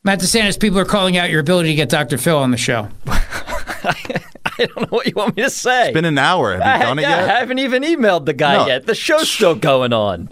Matt 0.04 0.20
DeSantis, 0.20 0.58
people 0.58 0.78
are 0.78 0.84
calling 0.84 1.16
out 1.16 1.30
your 1.30 1.40
ability 1.40 1.70
to 1.70 1.74
get 1.74 1.88
Dr. 1.88 2.18
Phil 2.18 2.36
on 2.36 2.50
the 2.50 2.56
show. 2.56 2.88
I 3.06 4.66
don't 4.66 4.80
know 4.80 4.86
what 4.96 5.06
you 5.06 5.12
want 5.14 5.36
me 5.36 5.42
to 5.44 5.50
say. 5.50 5.84
It's 5.88 5.94
been 5.94 6.04
an 6.04 6.18
hour. 6.18 6.52
Have 6.58 6.60
you 6.60 6.70
I, 6.70 6.78
done 6.88 6.98
it 6.98 7.02
yeah, 7.02 7.20
yet? 7.20 7.30
I 7.30 7.38
haven't 7.38 7.58
even 7.58 7.82
emailed 7.82 8.26
the 8.26 8.32
guy 8.32 8.56
No. 8.56 8.66
yet. 8.66 8.86
The 8.86 8.94
show's 8.94 9.30
still 9.30 9.54
going 9.54 9.92
on. 9.92 10.30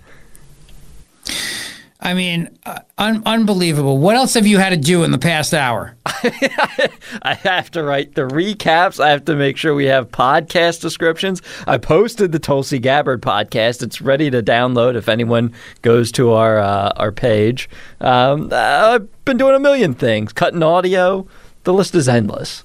I 2.03 2.15
mean, 2.15 2.49
uh, 2.65 2.79
un- 2.97 3.23
unbelievable. 3.27 3.99
What 3.99 4.17
else 4.17 4.35
have 4.35 4.47
you 4.47 4.59
had 4.59 4.71
to 4.71 4.77
do 4.77 5.05
in 5.05 5.11
the 5.11 5.19
past 5.19 5.53
hour? 5.53 5.97
I 6.07 7.39
have 7.43 7.71
to 7.73 7.83
write 7.83 8.15
the 8.15 8.23
recaps. 8.23 8.99
I 8.99 9.11
have 9.11 9.27
to 9.27 9.37
make 9.37 9.59
sure 9.59 9.75
we 9.75 9.85
have 9.87 10.11
podcast 10.11 10.81
descriptions. 10.81 11.43
I 11.67 11.77
posted 11.77 12.33
the 12.33 12.39
Tulsi 12.39 12.79
Gabbard 12.79 13.21
podcast. 13.21 13.83
It's 13.83 14.01
ready 14.01 14.31
to 14.31 14.43
download 14.43 14.95
if 14.97 15.09
anyone 15.09 15.53
goes 15.83 16.11
to 16.13 16.33
our 16.33 16.59
uh, 16.59 16.93
our 16.97 17.13
page. 17.13 17.69
Um, 18.01 18.49
uh, 18.51 18.57
I've 18.57 19.25
been 19.27 19.37
doing 19.37 19.55
a 19.55 19.61
million 19.61 19.93
things, 19.93 20.33
cutting 20.33 20.63
audio. 20.63 21.27
The 21.65 21.75
list 21.75 21.95
is 21.95 22.09
endless. 22.09 22.65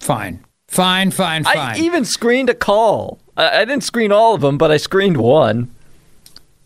Fine, 0.00 0.44
fine, 0.66 1.12
fine, 1.12 1.44
fine. 1.44 1.56
I 1.56 1.78
even 1.78 2.04
screened 2.04 2.50
a 2.50 2.54
call. 2.54 3.20
I, 3.36 3.60
I 3.60 3.64
didn't 3.64 3.84
screen 3.84 4.10
all 4.10 4.34
of 4.34 4.40
them, 4.40 4.58
but 4.58 4.72
I 4.72 4.78
screened 4.78 5.16
one. 5.16 5.73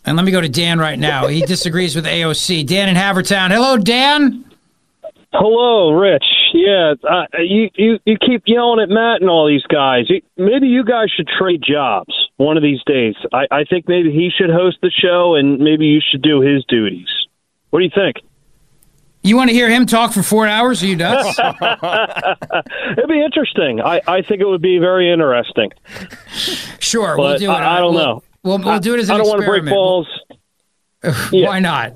And 0.08 0.16
let 0.16 0.24
me 0.24 0.32
go 0.32 0.40
to 0.40 0.48
Dan 0.48 0.78
right 0.78 0.98
now. 0.98 1.26
He 1.26 1.42
disagrees 1.42 1.94
with 1.94 2.06
AOC. 2.06 2.66
Dan 2.66 2.88
in 2.88 2.96
Havertown. 2.96 3.50
Hello, 3.50 3.76
Dan. 3.76 4.42
Hello, 5.32 5.90
Rich. 5.92 6.24
Yeah, 6.54 6.94
uh, 7.08 7.24
you, 7.38 7.68
you 7.74 7.98
you 8.06 8.16
keep 8.16 8.44
yelling 8.46 8.80
at 8.82 8.88
Matt 8.88 9.20
and 9.20 9.28
all 9.28 9.46
these 9.46 9.64
guys. 9.64 10.08
You, 10.08 10.22
maybe 10.38 10.66
you 10.68 10.82
guys 10.82 11.10
should 11.14 11.28
trade 11.28 11.62
jobs 11.62 12.14
one 12.38 12.56
of 12.56 12.62
these 12.62 12.80
days. 12.86 13.14
I, 13.34 13.46
I 13.50 13.64
think 13.64 13.86
maybe 13.86 14.10
he 14.10 14.30
should 14.34 14.48
host 14.48 14.78
the 14.80 14.90
show, 14.90 15.34
and 15.34 15.58
maybe 15.58 15.84
you 15.84 16.00
should 16.00 16.22
do 16.22 16.40
his 16.40 16.64
duties. 16.66 17.08
What 17.68 17.80
do 17.80 17.84
you 17.84 17.90
think? 17.94 18.16
You 19.22 19.36
want 19.36 19.50
to 19.50 19.54
hear 19.54 19.68
him 19.68 19.84
talk 19.84 20.14
for 20.14 20.22
four 20.22 20.46
hours? 20.46 20.82
Are 20.82 20.86
you 20.86 20.96
nuts? 20.96 21.38
It'd 22.92 23.08
be 23.10 23.22
interesting. 23.22 23.82
I, 23.82 24.00
I 24.06 24.22
think 24.22 24.40
it 24.40 24.46
would 24.46 24.62
be 24.62 24.78
very 24.78 25.12
interesting. 25.12 25.70
Sure, 26.78 27.14
But 27.16 27.22
we'll 27.22 27.38
do 27.38 27.50
it. 27.50 27.54
I, 27.54 27.76
I 27.76 27.80
don't 27.80 27.94
We'll- 27.94 28.04
know. 28.04 28.22
We'll, 28.48 28.58
we'll 28.58 28.80
do 28.80 28.94
it 28.94 29.00
as 29.00 29.08
an 29.08 29.14
I 29.14 29.18
don't 29.18 29.28
want 29.28 29.40
to 29.42 29.46
break 29.46 29.62
experiment. 29.62 29.74
balls. 29.76 30.08
Why 31.32 31.60
not? 31.60 31.94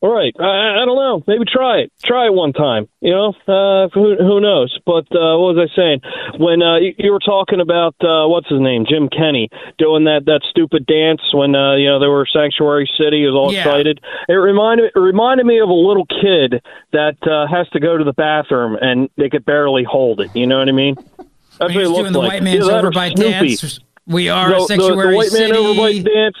All 0.00 0.14
right. 0.14 0.34
I, 0.38 0.82
I 0.82 0.84
don't 0.84 0.96
know. 0.96 1.24
Maybe 1.26 1.46
try 1.50 1.78
it. 1.78 1.92
Try 2.04 2.26
it 2.26 2.34
one 2.34 2.52
time. 2.52 2.88
You 3.00 3.12
know, 3.12 3.28
uh, 3.48 3.88
who, 3.94 4.16
who 4.16 4.38
knows? 4.38 4.78
But 4.84 5.06
uh, 5.10 5.40
what 5.40 5.56
was 5.56 5.66
I 5.72 5.74
saying? 5.74 6.00
When 6.38 6.60
uh, 6.62 6.76
you, 6.76 6.92
you 6.98 7.10
were 7.10 7.20
talking 7.24 7.58
about 7.60 7.94
uh, 8.02 8.28
what's 8.28 8.46
his 8.50 8.60
name, 8.60 8.84
Jim 8.86 9.08
Kenney, 9.08 9.48
doing 9.78 10.04
that 10.04 10.26
that 10.26 10.42
stupid 10.50 10.84
dance 10.84 11.22
when 11.32 11.54
uh, 11.54 11.76
you 11.76 11.88
know 11.88 12.00
they 12.00 12.06
were 12.06 12.26
Sanctuary 12.30 12.88
City, 12.98 13.20
he 13.20 13.26
was 13.26 13.34
all 13.34 13.50
Yeah. 13.50 13.60
excited. 13.60 14.00
It 14.28 14.34
reminded 14.34 14.92
it 14.94 14.98
reminded 14.98 15.46
me 15.46 15.58
of 15.60 15.70
a 15.70 15.72
little 15.72 16.04
kid 16.04 16.60
that 16.92 17.16
uh, 17.26 17.46
has 17.50 17.66
to 17.70 17.80
go 17.80 17.96
to 17.96 18.04
the 18.04 18.12
bathroom 18.12 18.76
and 18.78 19.08
they 19.16 19.30
could 19.30 19.46
barely 19.46 19.84
hold 19.84 20.20
it. 20.20 20.30
You 20.34 20.46
know 20.46 20.58
what 20.58 20.68
I 20.68 20.72
mean? 20.72 20.96
That's 21.58 21.72
what 21.74 21.76
it 21.82 21.88
looks 21.88 22.00
doing 22.00 22.12
the 22.12 22.18
like. 22.18 22.28
white 22.28 22.42
man's 22.42 22.68
Either 22.68 22.86
or 22.88 22.90
overbite 22.90 23.16
Snoopy. 23.16 23.30
dance? 23.56 23.80
We 24.06 24.28
are 24.28 24.48
the, 24.48 24.54
the- 24.54 24.66
Sanctuary 24.66 25.10
the 25.12 25.16
white 25.16 25.32
man 25.32 25.56
over 25.56 25.80
overbite 25.80 26.04
dance. 26.04 26.36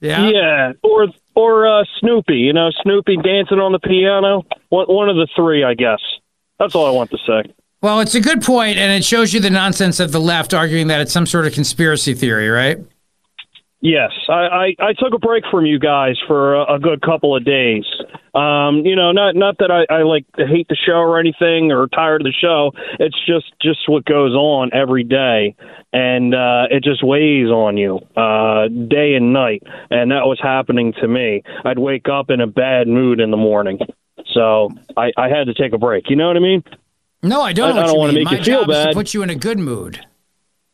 Yeah. 0.00 0.28
Yeah, 0.28 0.72
or 0.82 1.06
or 1.34 1.66
uh, 1.66 1.84
Snoopy. 2.00 2.34
You 2.34 2.52
know, 2.52 2.70
Snoopy 2.82 3.16
dancing 3.16 3.58
on 3.58 3.72
the 3.72 3.78
piano. 3.78 4.44
One 4.68 4.86
one 4.86 5.08
of 5.08 5.16
the 5.16 5.26
three, 5.34 5.64
I 5.64 5.74
guess. 5.74 6.00
That's 6.58 6.74
all 6.74 6.86
I 6.86 6.90
want 6.90 7.10
to 7.10 7.18
say. 7.26 7.52
Well, 7.82 8.00
it's 8.00 8.14
a 8.14 8.20
good 8.20 8.42
point, 8.42 8.78
and 8.78 8.90
it 8.92 9.04
shows 9.04 9.32
you 9.34 9.40
the 9.40 9.50
nonsense 9.50 10.00
of 10.00 10.10
the 10.12 10.20
left 10.20 10.54
arguing 10.54 10.88
that 10.88 11.00
it's 11.00 11.12
some 11.12 11.26
sort 11.26 11.46
of 11.46 11.52
conspiracy 11.52 12.14
theory, 12.14 12.48
right? 12.48 12.78
Yes, 13.88 14.10
I, 14.28 14.32
I, 14.32 14.74
I 14.80 14.92
took 14.98 15.14
a 15.14 15.18
break 15.18 15.44
from 15.48 15.64
you 15.64 15.78
guys 15.78 16.16
for 16.26 16.56
a, 16.56 16.74
a 16.74 16.78
good 16.80 17.00
couple 17.02 17.36
of 17.36 17.44
days. 17.44 17.84
Um, 18.34 18.78
you 18.84 18.96
know, 18.96 19.12
not 19.12 19.36
not 19.36 19.58
that 19.58 19.70
I, 19.70 19.86
I 19.94 20.02
like 20.02 20.24
hate 20.36 20.66
the 20.68 20.74
show 20.74 20.94
or 20.94 21.20
anything 21.20 21.70
or 21.70 21.86
tired 21.86 22.20
of 22.20 22.24
the 22.24 22.32
show. 22.32 22.72
It's 22.98 23.14
just 23.24 23.46
just 23.62 23.88
what 23.88 24.04
goes 24.04 24.32
on 24.34 24.70
every 24.72 25.04
day, 25.04 25.54
and 25.92 26.34
uh, 26.34 26.64
it 26.68 26.82
just 26.82 27.04
weighs 27.04 27.46
on 27.46 27.76
you 27.76 28.00
uh, 28.16 28.66
day 28.66 29.14
and 29.14 29.32
night. 29.32 29.62
And 29.90 30.10
that 30.10 30.26
was 30.26 30.40
happening 30.42 30.92
to 31.00 31.06
me. 31.06 31.44
I'd 31.64 31.78
wake 31.78 32.08
up 32.08 32.28
in 32.28 32.40
a 32.40 32.48
bad 32.48 32.88
mood 32.88 33.20
in 33.20 33.30
the 33.30 33.36
morning, 33.36 33.78
so 34.34 34.70
I, 34.96 35.12
I 35.16 35.28
had 35.28 35.44
to 35.44 35.54
take 35.54 35.72
a 35.72 35.78
break. 35.78 36.10
You 36.10 36.16
know 36.16 36.26
what 36.26 36.36
I 36.36 36.40
mean? 36.40 36.64
No, 37.22 37.40
I 37.40 37.52
don't. 37.52 37.78
I- 37.78 37.82
I 37.82 37.86
don't 37.86 37.94
you 37.94 37.98
wanna 38.00 38.12
make 38.14 38.24
My 38.24 38.38
you 38.38 38.42
feel 38.42 38.62
to 38.62 38.68
bad. 38.68 38.94
put 38.94 39.14
you 39.14 39.22
in 39.22 39.30
a 39.30 39.36
good 39.36 39.60
mood. 39.60 40.04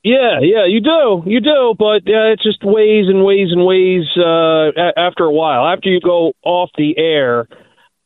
Yeah, 0.05 0.41
yeah, 0.41 0.67
you 0.67 0.81
do, 0.81 1.23
you 1.31 1.41
do, 1.41 1.75
but 1.79 2.03
uh, 2.11 2.33
it 2.33 2.41
just 2.43 2.65
weighs 2.65 3.07
and 3.09 3.25
weighs 3.25 3.53
and 3.53 3.65
weighs 3.65 4.09
uh, 4.17 4.73
a- 4.75 4.99
after 4.99 5.25
a 5.25 5.33
while. 5.33 5.67
After 5.73 5.91
you 5.91 6.01
go 6.01 6.33
off 6.45 6.71
the 6.77 6.99
air, 6.99 7.47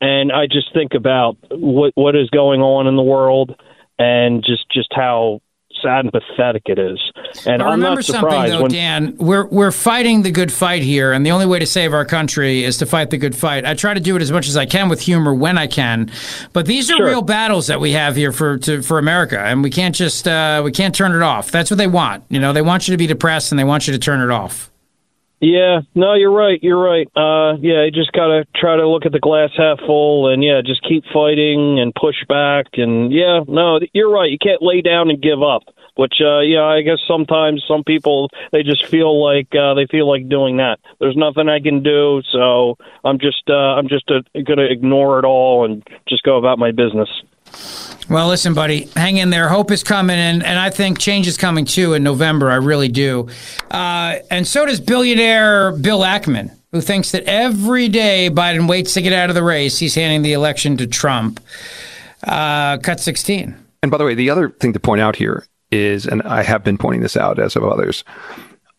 and 0.00 0.30
I 0.30 0.46
just 0.46 0.74
think 0.74 0.92
about 0.94 1.38
what 1.50 1.92
what 1.94 2.14
is 2.14 2.28
going 2.28 2.60
on 2.60 2.86
in 2.86 2.96
the 2.96 3.02
world, 3.02 3.58
and 3.98 4.44
just 4.44 4.70
just 4.70 4.88
how 4.94 5.40
sad 5.86 6.04
and 6.04 6.12
pathetic 6.12 6.62
it 6.66 6.78
is. 6.78 6.98
And 7.46 7.62
I'm 7.62 7.72
remember 7.72 7.96
not 7.96 8.04
something, 8.04 8.50
though, 8.50 8.62
when 8.62 8.70
Dan. 8.70 9.16
We're 9.18 9.46
we're 9.46 9.70
fighting 9.70 10.22
the 10.22 10.30
good 10.30 10.50
fight 10.52 10.82
here, 10.82 11.12
and 11.12 11.24
the 11.24 11.30
only 11.30 11.46
way 11.46 11.58
to 11.58 11.66
save 11.66 11.92
our 11.94 12.04
country 12.04 12.64
is 12.64 12.78
to 12.78 12.86
fight 12.86 13.10
the 13.10 13.18
good 13.18 13.36
fight. 13.36 13.64
I 13.64 13.74
try 13.74 13.94
to 13.94 14.00
do 14.00 14.16
it 14.16 14.22
as 14.22 14.32
much 14.32 14.48
as 14.48 14.56
I 14.56 14.66
can 14.66 14.88
with 14.88 15.00
humor 15.00 15.34
when 15.34 15.58
I 15.58 15.66
can, 15.66 16.10
but 16.52 16.66
these 16.66 16.90
are 16.90 16.96
Sure. 16.96 17.06
real 17.06 17.22
battles 17.22 17.66
that 17.68 17.78
we 17.80 17.92
have 17.92 18.16
here 18.16 18.32
for 18.32 18.58
to, 18.58 18.82
for 18.82 18.98
America, 18.98 19.38
and 19.38 19.62
we 19.62 19.70
can't 19.70 19.94
just 19.94 20.26
uh, 20.26 20.62
we 20.64 20.72
can't 20.72 20.94
turn 20.94 21.12
it 21.14 21.22
off. 21.22 21.50
That's 21.50 21.70
what 21.70 21.76
they 21.78 21.86
want. 21.86 22.24
You 22.30 22.40
know, 22.40 22.52
they 22.52 22.62
want 22.62 22.88
you 22.88 22.92
to 22.92 22.98
be 22.98 23.06
depressed, 23.06 23.52
and 23.52 23.58
they 23.58 23.64
want 23.64 23.86
you 23.86 23.92
to 23.92 23.98
turn 23.98 24.20
it 24.20 24.30
off. 24.30 24.70
Yeah, 25.38 25.80
no, 25.94 26.14
you're 26.14 26.32
right. 26.32 26.58
You're 26.62 26.82
right. 26.82 27.06
Uh, 27.14 27.58
yeah, 27.60 27.84
you 27.84 27.90
just 27.92 28.10
gotta 28.12 28.46
try 28.56 28.76
to 28.76 28.88
look 28.88 29.04
at 29.04 29.12
the 29.12 29.18
glass 29.20 29.50
half 29.54 29.78
full, 29.80 30.32
and 30.32 30.42
yeah, 30.42 30.62
just 30.64 30.82
keep 30.82 31.04
fighting 31.12 31.78
and 31.78 31.94
push 31.94 32.16
back. 32.26 32.66
And 32.78 33.12
yeah, 33.12 33.40
no, 33.46 33.78
you're 33.92 34.10
right. 34.10 34.30
You 34.30 34.38
can't 34.38 34.62
lay 34.62 34.80
down 34.80 35.10
and 35.10 35.20
give 35.20 35.42
up. 35.42 35.64
Which, 35.96 36.14
uh, 36.20 36.40
yeah, 36.40 36.64
I 36.64 36.82
guess 36.82 36.98
sometimes 37.08 37.64
some 37.66 37.82
people 37.82 38.30
they 38.52 38.62
just 38.62 38.86
feel 38.86 39.22
like 39.22 39.48
uh, 39.54 39.74
they 39.74 39.86
feel 39.86 40.08
like 40.08 40.28
doing 40.28 40.58
that. 40.58 40.78
There's 41.00 41.16
nothing 41.16 41.48
I 41.48 41.58
can 41.58 41.82
do, 41.82 42.22
so 42.30 42.76
I'm 43.02 43.18
just 43.18 43.48
uh, 43.48 43.54
I'm 43.54 43.88
just 43.88 44.10
uh, 44.10 44.20
gonna 44.46 44.66
ignore 44.70 45.18
it 45.18 45.24
all 45.24 45.64
and 45.64 45.82
just 46.06 46.22
go 46.22 46.36
about 46.36 46.58
my 46.58 46.70
business. 46.70 47.08
Well, 48.08 48.28
listen, 48.28 48.54
buddy, 48.54 48.88
hang 48.94 49.16
in 49.16 49.30
there. 49.30 49.48
Hope 49.48 49.70
is 49.70 49.82
coming, 49.82 50.16
and, 50.16 50.44
and 50.44 50.58
I 50.58 50.70
think 50.70 50.98
change 50.98 51.26
is 51.26 51.36
coming 51.36 51.64
too 51.64 51.94
in 51.94 52.04
November. 52.04 52.50
I 52.50 52.56
really 52.56 52.88
do. 52.88 53.28
Uh, 53.70 54.16
and 54.30 54.46
so 54.46 54.64
does 54.64 54.80
billionaire 54.80 55.72
Bill 55.72 56.00
Ackman, 56.00 56.56
who 56.70 56.80
thinks 56.80 57.10
that 57.12 57.24
every 57.24 57.88
day 57.88 58.30
Biden 58.30 58.68
waits 58.68 58.94
to 58.94 59.02
get 59.02 59.12
out 59.12 59.28
of 59.28 59.34
the 59.34 59.42
race, 59.42 59.78
he's 59.78 59.94
handing 59.94 60.22
the 60.22 60.34
election 60.34 60.76
to 60.76 60.86
Trump. 60.86 61.40
Uh, 62.22 62.78
cut 62.78 63.00
16. 63.00 63.56
And 63.82 63.90
by 63.90 63.98
the 63.98 64.04
way, 64.04 64.14
the 64.14 64.30
other 64.30 64.50
thing 64.50 64.72
to 64.72 64.80
point 64.80 65.00
out 65.00 65.16
here 65.16 65.44
is, 65.76 66.06
and 66.06 66.22
I 66.22 66.42
have 66.42 66.64
been 66.64 66.78
pointing 66.78 67.02
this 67.02 67.16
out 67.16 67.38
as 67.38 67.56
of 67.56 67.64
others, 67.64 68.04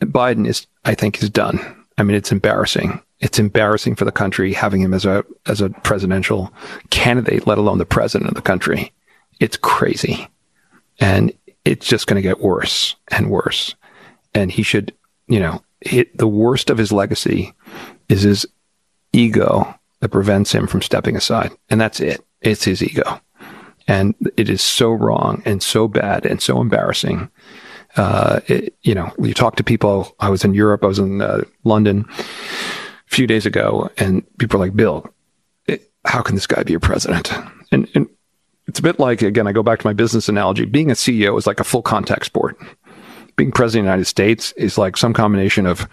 Biden 0.02 0.48
is, 0.48 0.68
I 0.86 0.94
think, 0.94 1.22
is 1.22 1.30
done. 1.30 1.60
I 1.98 2.04
mean, 2.04 2.16
it's 2.16 2.32
embarrassing. 2.32 3.02
It's 3.20 3.40
embarrassing 3.40 3.96
for 3.96 4.06
the 4.06 4.12
country 4.12 4.54
having 4.54 4.82
him 4.82 4.94
as 4.94 5.06
a 5.06 5.26
as 5.48 5.62
a 5.62 5.70
presidential 5.70 6.54
candidate, 6.92 7.48
let 7.48 7.58
alone 7.58 7.80
the 7.80 7.86
president 7.86 8.30
of 8.30 8.36
the 8.36 8.42
country. 8.42 8.92
It's 9.40 9.58
crazy. 9.58 10.28
And 11.00 11.34
it's 11.66 11.88
just 11.88 12.08
going 12.08 12.22
to 12.22 12.28
get 12.28 12.42
worse 12.42 12.96
and 13.10 13.30
worse. 13.30 13.76
And 14.34 14.52
he 14.52 14.64
should, 14.64 14.94
you 15.28 15.40
know, 15.40 15.62
hit 15.82 16.16
the 16.18 16.28
worst 16.28 16.70
of 16.70 16.78
his 16.78 16.92
legacy 16.92 17.54
is 18.10 18.22
his 18.22 18.46
ego 19.14 19.74
that 20.00 20.10
prevents 20.10 20.52
him 20.52 20.68
from 20.68 20.82
stepping 20.82 21.16
aside. 21.16 21.52
And 21.70 21.82
that's 21.82 22.00
it. 22.00 22.24
It's 22.42 22.64
his 22.64 22.84
ego. 22.84 23.20
And 23.88 24.16
it 24.36 24.50
is 24.50 24.62
so 24.62 24.92
wrong 24.92 25.42
and 25.46 25.64
so 25.64 25.88
bad 25.88 26.26
and 26.26 26.42
so 26.42 26.60
embarrassing. 26.60 27.30
Uh, 27.96 28.42
it, 28.48 28.76
you 28.82 28.94
know, 28.94 29.12
you 29.20 29.34
talk 29.34 29.56
to 29.56 29.64
people. 29.64 30.16
I 30.20 30.30
was 30.30 30.44
in 30.44 30.54
Europe. 30.54 30.84
I 30.84 30.88
was 30.88 31.00
in 31.00 31.22
uh, 31.22 31.42
London 31.64 32.06
a 32.10 32.24
few 33.08 33.28
days 33.28 33.46
ago, 33.46 33.90
and 33.98 34.24
people 34.38 34.62
are 34.62 34.66
like, 34.66 34.76
"Bill, 34.76 35.12
it, 35.68 35.90
how 36.06 36.22
can 36.22 36.36
this 36.36 36.48
guy 36.48 36.64
be 36.64 36.74
a 36.74 36.80
president?" 36.80 37.32
And, 37.72 37.90
and 37.96 38.08
it's 38.68 38.80
a 38.80 38.84
bit 38.84 39.00
like 39.00 39.22
again, 39.22 39.48
I 39.48 39.52
go 39.52 39.64
back 39.64 39.80
to 39.80 39.88
my 39.88 39.94
business 39.94 40.30
analogy. 40.30 40.66
Being 40.66 40.92
a 40.92 40.96
CEO 40.96 41.38
is 41.38 41.48
like 41.48 41.60
a 41.60 41.64
full 41.64 41.82
contact 41.82 42.26
sport. 42.26 42.58
Being 43.36 43.52
president 43.52 43.82
of 43.82 43.86
the 43.86 43.92
United 43.92 44.06
States 44.06 44.52
is 44.54 44.78
like 44.78 44.98
some 44.98 45.14
combination 45.14 45.66
of 45.66 45.88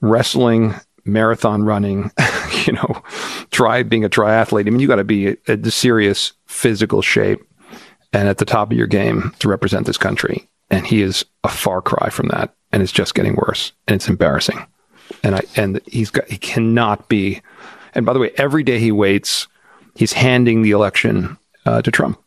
wrestling, 0.00 0.74
marathon 1.04 1.64
running, 1.64 2.10
you 2.66 2.72
know, 2.72 3.02
try 3.50 3.82
being 3.82 4.04
a 4.04 4.08
triathlete. 4.08 4.66
I 4.66 4.70
mean, 4.70 4.80
you 4.80 4.88
got 4.88 4.96
to 4.96 5.04
be 5.04 5.36
a, 5.46 5.70
serious 5.70 6.32
physical 6.48 7.02
shape 7.02 7.40
and 8.12 8.28
at 8.28 8.38
the 8.38 8.44
top 8.44 8.70
of 8.70 8.76
your 8.76 8.86
game 8.86 9.32
to 9.38 9.48
represent 9.48 9.86
this 9.86 9.98
country. 9.98 10.48
And 10.70 10.86
he 10.86 11.02
is 11.02 11.24
a 11.44 11.48
far 11.48 11.80
cry 11.80 12.10
from 12.10 12.28
that, 12.28 12.54
and 12.72 12.82
it's 12.82 12.92
just 12.92 13.14
getting 13.14 13.36
worse, 13.36 13.72
and 13.86 13.94
it's 13.94 14.08
embarrassing. 14.08 14.66
And 15.22 15.36
I 15.36 15.40
and 15.56 15.80
he's 15.86 16.10
got 16.10 16.28
he 16.28 16.36
cannot 16.36 17.08
be. 17.08 17.40
And 17.94 18.04
by 18.04 18.12
the 18.12 18.18
way, 18.18 18.32
every 18.36 18.62
day 18.62 18.78
he 18.78 18.92
waits, 18.92 19.46
he's 19.94 20.12
handing 20.12 20.60
the 20.60 20.72
election 20.72 21.38
uh, 21.64 21.80
to 21.80 21.90
Trump. 21.90 22.22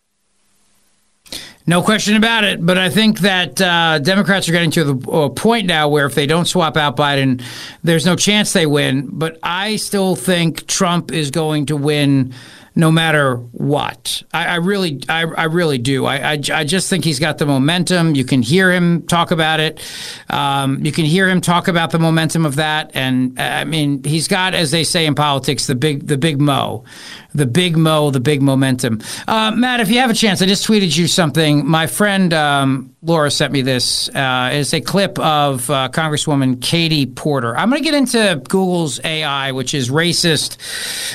No 1.67 1.83
question 1.83 2.15
about 2.15 2.43
it. 2.43 2.65
But 2.65 2.79
I 2.79 2.89
think 2.89 3.19
that 3.19 3.61
uh, 3.61 3.99
Democrats 3.99 4.49
are 4.49 4.51
getting 4.51 4.71
to 4.71 4.83
the 4.83 5.11
uh, 5.11 5.29
point 5.29 5.67
now 5.67 5.87
where 5.87 6.07
if 6.07 6.15
they 6.15 6.25
don't 6.25 6.45
swap 6.45 6.75
out 6.75 6.97
Biden, 6.97 7.43
there's 7.83 8.05
no 8.05 8.15
chance 8.15 8.53
they 8.53 8.65
win. 8.65 9.07
But 9.11 9.37
I 9.43 9.75
still 9.75 10.15
think 10.15 10.65
Trump 10.65 11.11
is 11.11 11.29
going 11.29 11.67
to 11.67 11.77
win 11.77 12.33
no 12.73 12.91
matter 12.91 13.35
what. 13.35 14.23
I, 14.33 14.45
I 14.45 14.55
really, 14.55 15.01
I, 15.09 15.23
I, 15.23 15.43
really 15.45 15.77
do. 15.77 16.05
I, 16.05 16.33
I, 16.33 16.41
I, 16.53 16.63
just 16.63 16.89
think 16.89 17.03
he's 17.03 17.19
got 17.19 17.37
the 17.37 17.45
momentum. 17.45 18.15
You 18.15 18.23
can 18.23 18.41
hear 18.41 18.71
him 18.71 19.05
talk 19.07 19.31
about 19.31 19.59
it. 19.59 19.81
Um, 20.29 20.83
you 20.85 20.93
can 20.93 21.03
hear 21.03 21.27
him 21.27 21.41
talk 21.41 21.67
about 21.67 21.91
the 21.91 21.99
momentum 21.99 22.45
of 22.45 22.55
that. 22.55 22.91
And 22.93 23.37
uh, 23.37 23.43
I 23.43 23.63
mean, 23.65 24.03
he's 24.03 24.29
got, 24.29 24.53
as 24.53 24.71
they 24.71 24.85
say 24.85 25.05
in 25.05 25.15
politics, 25.15 25.67
the 25.67 25.75
big, 25.75 26.07
the 26.07 26.17
big 26.17 26.39
mo, 26.39 26.85
the 27.33 27.45
big 27.45 27.77
mo, 27.77 28.11
the 28.11 28.19
big 28.19 28.41
momentum. 28.41 29.01
Uh, 29.27 29.51
Matt, 29.51 29.79
if 29.79 29.89
you 29.89 29.99
have 29.99 30.09
a 30.09 30.13
chance, 30.13 30.41
I 30.41 30.45
just 30.45 30.67
tweeted 30.67 30.97
you 30.97 31.07
something. 31.07 31.67
My 31.67 31.87
friend 31.87 32.33
um, 32.33 32.95
Laura 33.01 33.31
sent 33.31 33.53
me 33.53 33.61
this. 33.61 34.09
Uh, 34.09 34.49
it's 34.53 34.73
a 34.73 34.81
clip 34.81 35.17
of 35.19 35.69
uh, 35.69 35.89
Congresswoman 35.91 36.61
Katie 36.61 37.05
Porter. 37.05 37.55
I'm 37.57 37.69
going 37.69 37.81
to 37.81 37.85
get 37.89 37.95
into 37.95 38.41
Google's 38.47 38.99
AI, 39.03 39.51
which 39.51 39.73
is 39.73 39.89
racist 39.89 40.57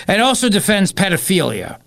and 0.09 0.23
also 0.23 0.49
defends 0.49 0.93
pedophilia. 0.93 1.81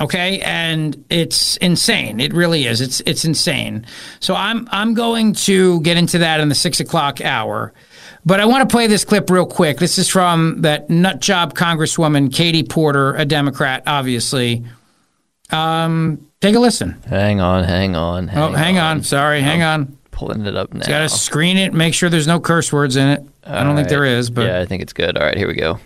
Okay, 0.00 0.40
and 0.40 1.04
it's 1.08 1.56
insane. 1.58 2.18
It 2.18 2.34
really 2.34 2.66
is. 2.66 2.80
It's 2.80 3.00
it's 3.06 3.24
insane. 3.24 3.86
So 4.18 4.34
I'm 4.34 4.68
I'm 4.72 4.94
going 4.94 5.34
to 5.34 5.80
get 5.82 5.96
into 5.96 6.18
that 6.18 6.40
in 6.40 6.48
the 6.48 6.54
six 6.56 6.80
o'clock 6.80 7.20
hour. 7.20 7.72
But 8.26 8.40
I 8.40 8.46
want 8.46 8.68
to 8.68 8.74
play 8.74 8.86
this 8.86 9.04
clip 9.04 9.28
real 9.28 9.44
quick. 9.46 9.78
This 9.78 9.98
is 9.98 10.08
from 10.08 10.62
that 10.62 10.88
nut 10.88 11.20
job 11.20 11.54
Congresswoman 11.54 12.32
Katie 12.32 12.62
Porter, 12.62 13.14
a 13.14 13.24
Democrat, 13.24 13.82
obviously. 13.86 14.64
Um, 15.50 16.26
take 16.40 16.54
a 16.54 16.58
listen. 16.58 17.02
Hang 17.06 17.40
on, 17.40 17.64
hang 17.64 17.94
on. 17.94 18.28
Hang 18.28 18.42
oh, 18.42 18.56
hang 18.56 18.78
on. 18.78 18.98
on. 18.98 19.02
Sorry, 19.02 19.42
hang 19.42 19.62
on. 19.62 19.98
Pulling 20.10 20.46
it 20.46 20.56
up 20.56 20.72
now. 20.72 20.86
Got 20.86 21.00
to 21.00 21.08
screen 21.08 21.58
it, 21.58 21.74
make 21.74 21.92
sure 21.92 22.08
there's 22.08 22.26
no 22.26 22.40
curse 22.40 22.72
words 22.72 22.96
in 22.96 23.08
it. 23.08 23.20
All 23.46 23.54
I 23.54 23.58
don't 23.58 23.68
right. 23.68 23.76
think 23.76 23.88
there 23.88 24.04
is, 24.04 24.30
but 24.30 24.46
yeah, 24.46 24.60
I 24.60 24.64
think 24.64 24.82
it's 24.82 24.94
good. 24.94 25.18
All 25.18 25.24
right, 25.24 25.36
here 25.36 25.48
we 25.48 25.54
go. 25.54 25.78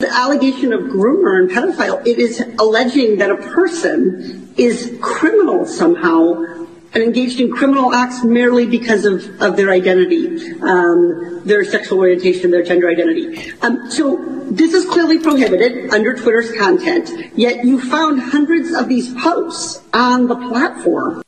The 0.00 0.12
allegation 0.12 0.72
of 0.72 0.80
groomer 0.80 1.38
and 1.38 1.50
pedophile, 1.50 2.06
it 2.06 2.18
is 2.18 2.42
alleging 2.58 3.18
that 3.18 3.30
a 3.30 3.36
person 3.36 4.52
is 4.56 4.98
criminal 5.00 5.64
somehow 5.64 6.59
and 6.92 7.02
engaged 7.02 7.40
in 7.40 7.52
criminal 7.52 7.94
acts 7.94 8.24
merely 8.24 8.66
because 8.66 9.04
of, 9.04 9.40
of 9.40 9.56
their 9.56 9.70
identity, 9.70 10.52
um, 10.60 11.42
their 11.44 11.64
sexual 11.64 11.98
orientation, 11.98 12.50
their 12.50 12.62
gender 12.62 12.88
identity. 12.88 13.52
Um, 13.62 13.90
so 13.90 14.16
this 14.50 14.74
is 14.74 14.84
clearly 14.86 15.18
prohibited 15.18 15.92
under 15.94 16.14
Twitter's 16.14 16.52
content, 16.52 17.10
yet 17.36 17.64
you 17.64 17.80
found 17.80 18.20
hundreds 18.20 18.72
of 18.74 18.88
these 18.88 19.14
posts 19.14 19.82
on 19.92 20.26
the 20.26 20.36
platform. 20.36 21.22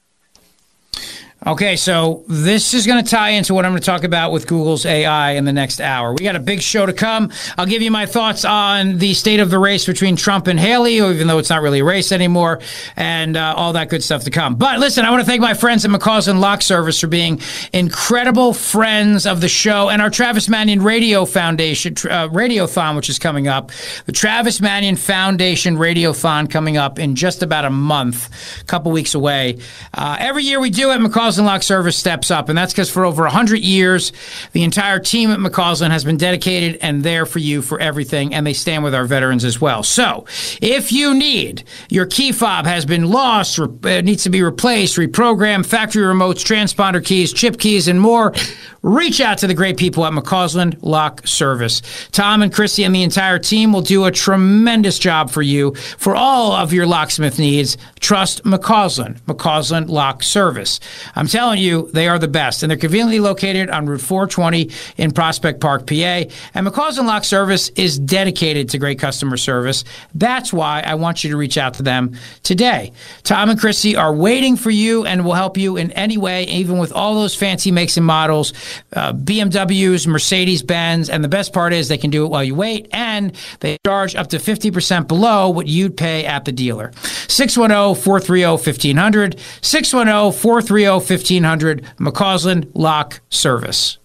Okay, 1.45 1.74
so 1.74 2.22
this 2.28 2.72
is 2.72 2.86
going 2.86 3.03
to 3.03 3.11
tie 3.11 3.30
into 3.30 3.53
what 3.53 3.64
I'm 3.64 3.72
going 3.72 3.80
to 3.80 3.84
talk 3.86 4.05
about 4.05 4.30
with 4.30 4.47
Google's 4.47 4.86
AI 4.86 5.32
in 5.32 5.45
the 5.45 5.53
next 5.53 5.80
hour. 5.80 6.12
We 6.12 6.22
got 6.22 6.36
a 6.36 6.40
big 6.40 6.61
show 6.61 6.86
to 6.86 6.93
come. 6.93 7.32
I'll 7.59 7.66
give 7.66 7.82
you 7.82 7.90
my 7.90 8.07
thoughts 8.07 8.45
on 8.45 8.99
the 8.99 9.12
state 9.12 9.40
of 9.40 9.51
the 9.51 9.59
race 9.59 9.84
between 9.84 10.14
Trump 10.14 10.47
and 10.47 10.59
Haley, 10.59 10.99
even 10.99 11.26
though 11.26 11.38
it's 11.38 11.51
not 11.51 11.61
really 11.61 11.80
a 11.80 11.84
race 11.84 12.12
anymore, 12.12 12.61
and 12.95 13.36
uh, 13.36 13.55
all 13.57 13.72
that 13.72 13.88
good 13.88 14.05
stuff 14.05 14.22
to 14.22 14.30
come. 14.30 14.55
But 14.55 14.78
listen, 14.78 15.05
I 15.05 15.11
want 15.11 15.20
to 15.20 15.26
thank 15.26 15.40
my 15.40 15.55
friends 15.55 15.84
at 15.84 15.90
McCausland 15.90 16.38
Lock 16.38 16.62
Service 16.62 17.01
for 17.01 17.09
being 17.09 17.40
incredible 17.72 18.55
friends 18.55 19.26
of 19.26 19.40
the 19.40 19.49
show 19.49 19.88
and 19.88 20.01
our 20.01 20.11
Travis 20.11 20.49
Manion 20.49 20.80
Radio 20.80 21.24
Foundation 21.24 21.95
uh, 22.09 22.28
Radiothon, 22.28 22.95
which 22.95 23.09
is 23.09 23.18
coming 23.18 23.49
up. 23.49 23.72
The 24.07 24.12
Travis 24.12 24.61
Manion 24.61 24.95
Foundation 24.95 25.76
Radiothon 25.76 26.49
coming 26.49 26.76
up 26.76 27.01
in 27.01 27.16
just 27.16 27.43
about 27.43 27.64
a 27.64 27.70
month, 27.70 28.61
a 28.61 28.64
couple 28.64 28.93
weeks 28.93 29.16
away. 29.16 29.59
Uh, 29.93 30.16
every 30.20 30.45
year 30.45 30.61
we 30.61 30.70
do 30.70 30.93
it, 30.93 31.01
McCausland 31.01 31.31
McCausland 31.32 31.44
Lock 31.46 31.62
Service 31.62 31.96
steps 31.96 32.30
up, 32.30 32.48
and 32.48 32.58
that's 32.58 32.72
because 32.72 32.90
for 32.90 33.04
over 33.04 33.22
100 33.22 33.60
years, 33.60 34.12
the 34.52 34.62
entire 34.62 34.98
team 34.98 35.30
at 35.30 35.38
McCausland 35.38 35.90
has 35.90 36.04
been 36.04 36.16
dedicated 36.16 36.78
and 36.82 37.02
there 37.02 37.26
for 37.26 37.38
you 37.38 37.62
for 37.62 37.80
everything, 37.80 38.34
and 38.34 38.46
they 38.46 38.52
stand 38.52 38.84
with 38.84 38.94
our 38.94 39.04
veterans 39.04 39.44
as 39.44 39.60
well. 39.60 39.82
So, 39.82 40.26
if 40.60 40.92
you 40.92 41.14
need 41.14 41.64
your 41.88 42.06
key 42.06 42.32
fob 42.32 42.66
has 42.66 42.84
been 42.84 43.08
lost, 43.10 43.58
re- 43.58 43.98
uh, 43.98 44.00
needs 44.02 44.24
to 44.24 44.30
be 44.30 44.42
replaced, 44.42 44.96
reprogrammed, 44.96 45.66
factory 45.66 46.02
remotes, 46.02 46.44
transponder 46.44 47.04
keys, 47.04 47.32
chip 47.32 47.58
keys, 47.58 47.88
and 47.88 48.00
more, 48.00 48.34
reach 48.82 49.20
out 49.20 49.38
to 49.38 49.46
the 49.46 49.54
great 49.54 49.76
people 49.76 50.04
at 50.04 50.12
McCausland 50.12 50.76
Lock 50.82 51.26
Service. 51.26 51.82
Tom 52.10 52.42
and 52.42 52.52
Christy 52.52 52.84
and 52.84 52.94
the 52.94 53.02
entire 53.02 53.38
team 53.38 53.72
will 53.72 53.82
do 53.82 54.04
a 54.04 54.10
tremendous 54.10 54.98
job 54.98 55.30
for 55.30 55.42
you 55.42 55.74
for 55.74 56.14
all 56.14 56.52
of 56.52 56.72
your 56.72 56.86
locksmith 56.86 57.38
needs. 57.38 57.76
Trust 58.00 58.42
McCausland, 58.44 59.20
McCausland 59.22 59.88
Lock 59.88 60.22
Service. 60.22 60.80
I'm 61.14 61.28
telling 61.28 61.60
you, 61.60 61.90
they 61.92 62.08
are 62.08 62.18
the 62.18 62.28
best, 62.28 62.62
and 62.62 62.70
they're 62.70 62.76
conveniently 62.76 63.20
located 63.20 63.70
on 63.70 63.86
Route 63.86 64.00
420 64.00 64.70
in 64.96 65.12
Prospect 65.12 65.60
Park, 65.60 65.86
PA. 65.86 66.24
And 66.54 66.66
McCausland 66.66 67.06
Lock 67.06 67.24
Service 67.24 67.68
is 67.70 67.98
dedicated 67.98 68.68
to 68.70 68.78
great 68.78 68.98
customer 68.98 69.36
service. 69.36 69.84
That's 70.14 70.52
why 70.52 70.82
I 70.84 70.96
want 70.96 71.22
you 71.22 71.30
to 71.30 71.36
reach 71.36 71.56
out 71.56 71.74
to 71.74 71.84
them 71.84 72.16
today. 72.42 72.92
Tom 73.22 73.50
and 73.50 73.60
Christy 73.60 73.94
are 73.94 74.12
waiting 74.12 74.56
for 74.56 74.70
you 74.70 75.06
and 75.06 75.24
will 75.24 75.34
help 75.34 75.56
you 75.56 75.76
in 75.76 75.92
any 75.92 76.18
way, 76.18 76.44
even 76.44 76.78
with 76.78 76.92
all 76.92 77.14
those 77.14 77.34
fancy 77.34 77.70
makes 77.70 77.96
and 77.96 78.06
models 78.06 78.52
uh, 78.94 79.12
BMWs, 79.12 80.06
Mercedes 80.06 80.62
Benz, 80.62 81.08
and 81.08 81.22
the 81.22 81.28
best 81.28 81.52
part 81.52 81.72
is 81.72 81.88
they 81.88 81.98
can 81.98 82.10
do 82.10 82.24
it 82.24 82.28
while 82.28 82.44
you 82.44 82.54
wait, 82.54 82.88
and 82.92 83.34
they 83.60 83.78
charge 83.84 84.14
up 84.14 84.28
to 84.28 84.38
50% 84.38 85.08
below 85.08 85.48
what 85.48 85.66
you'd 85.66 85.96
pay 85.96 86.24
at 86.24 86.44
the 86.44 86.52
dealer. 86.52 86.92
610 87.28 88.02
430 88.02 88.44
1500, 88.46 89.40
610 89.60 90.32
430 90.40 90.86
1500, 90.90 91.82
McCausland 91.98 92.70
Lock 92.74 93.20
Service. 93.30 93.98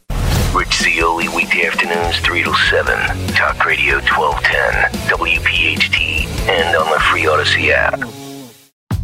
Rich 0.53 0.82
Zeoli, 0.82 1.28
weekday 1.28 1.68
afternoons, 1.68 2.18
3 2.20 2.43
to 2.43 2.53
7. 2.53 3.28
Talk 3.36 3.63
Radio 3.65 3.95
1210, 3.95 4.91
WPHT, 5.07 6.26
and 6.49 6.76
on 6.76 6.91
the 6.91 6.99
free 6.99 7.24
Audacy 7.24 7.72
app. 7.72 8.26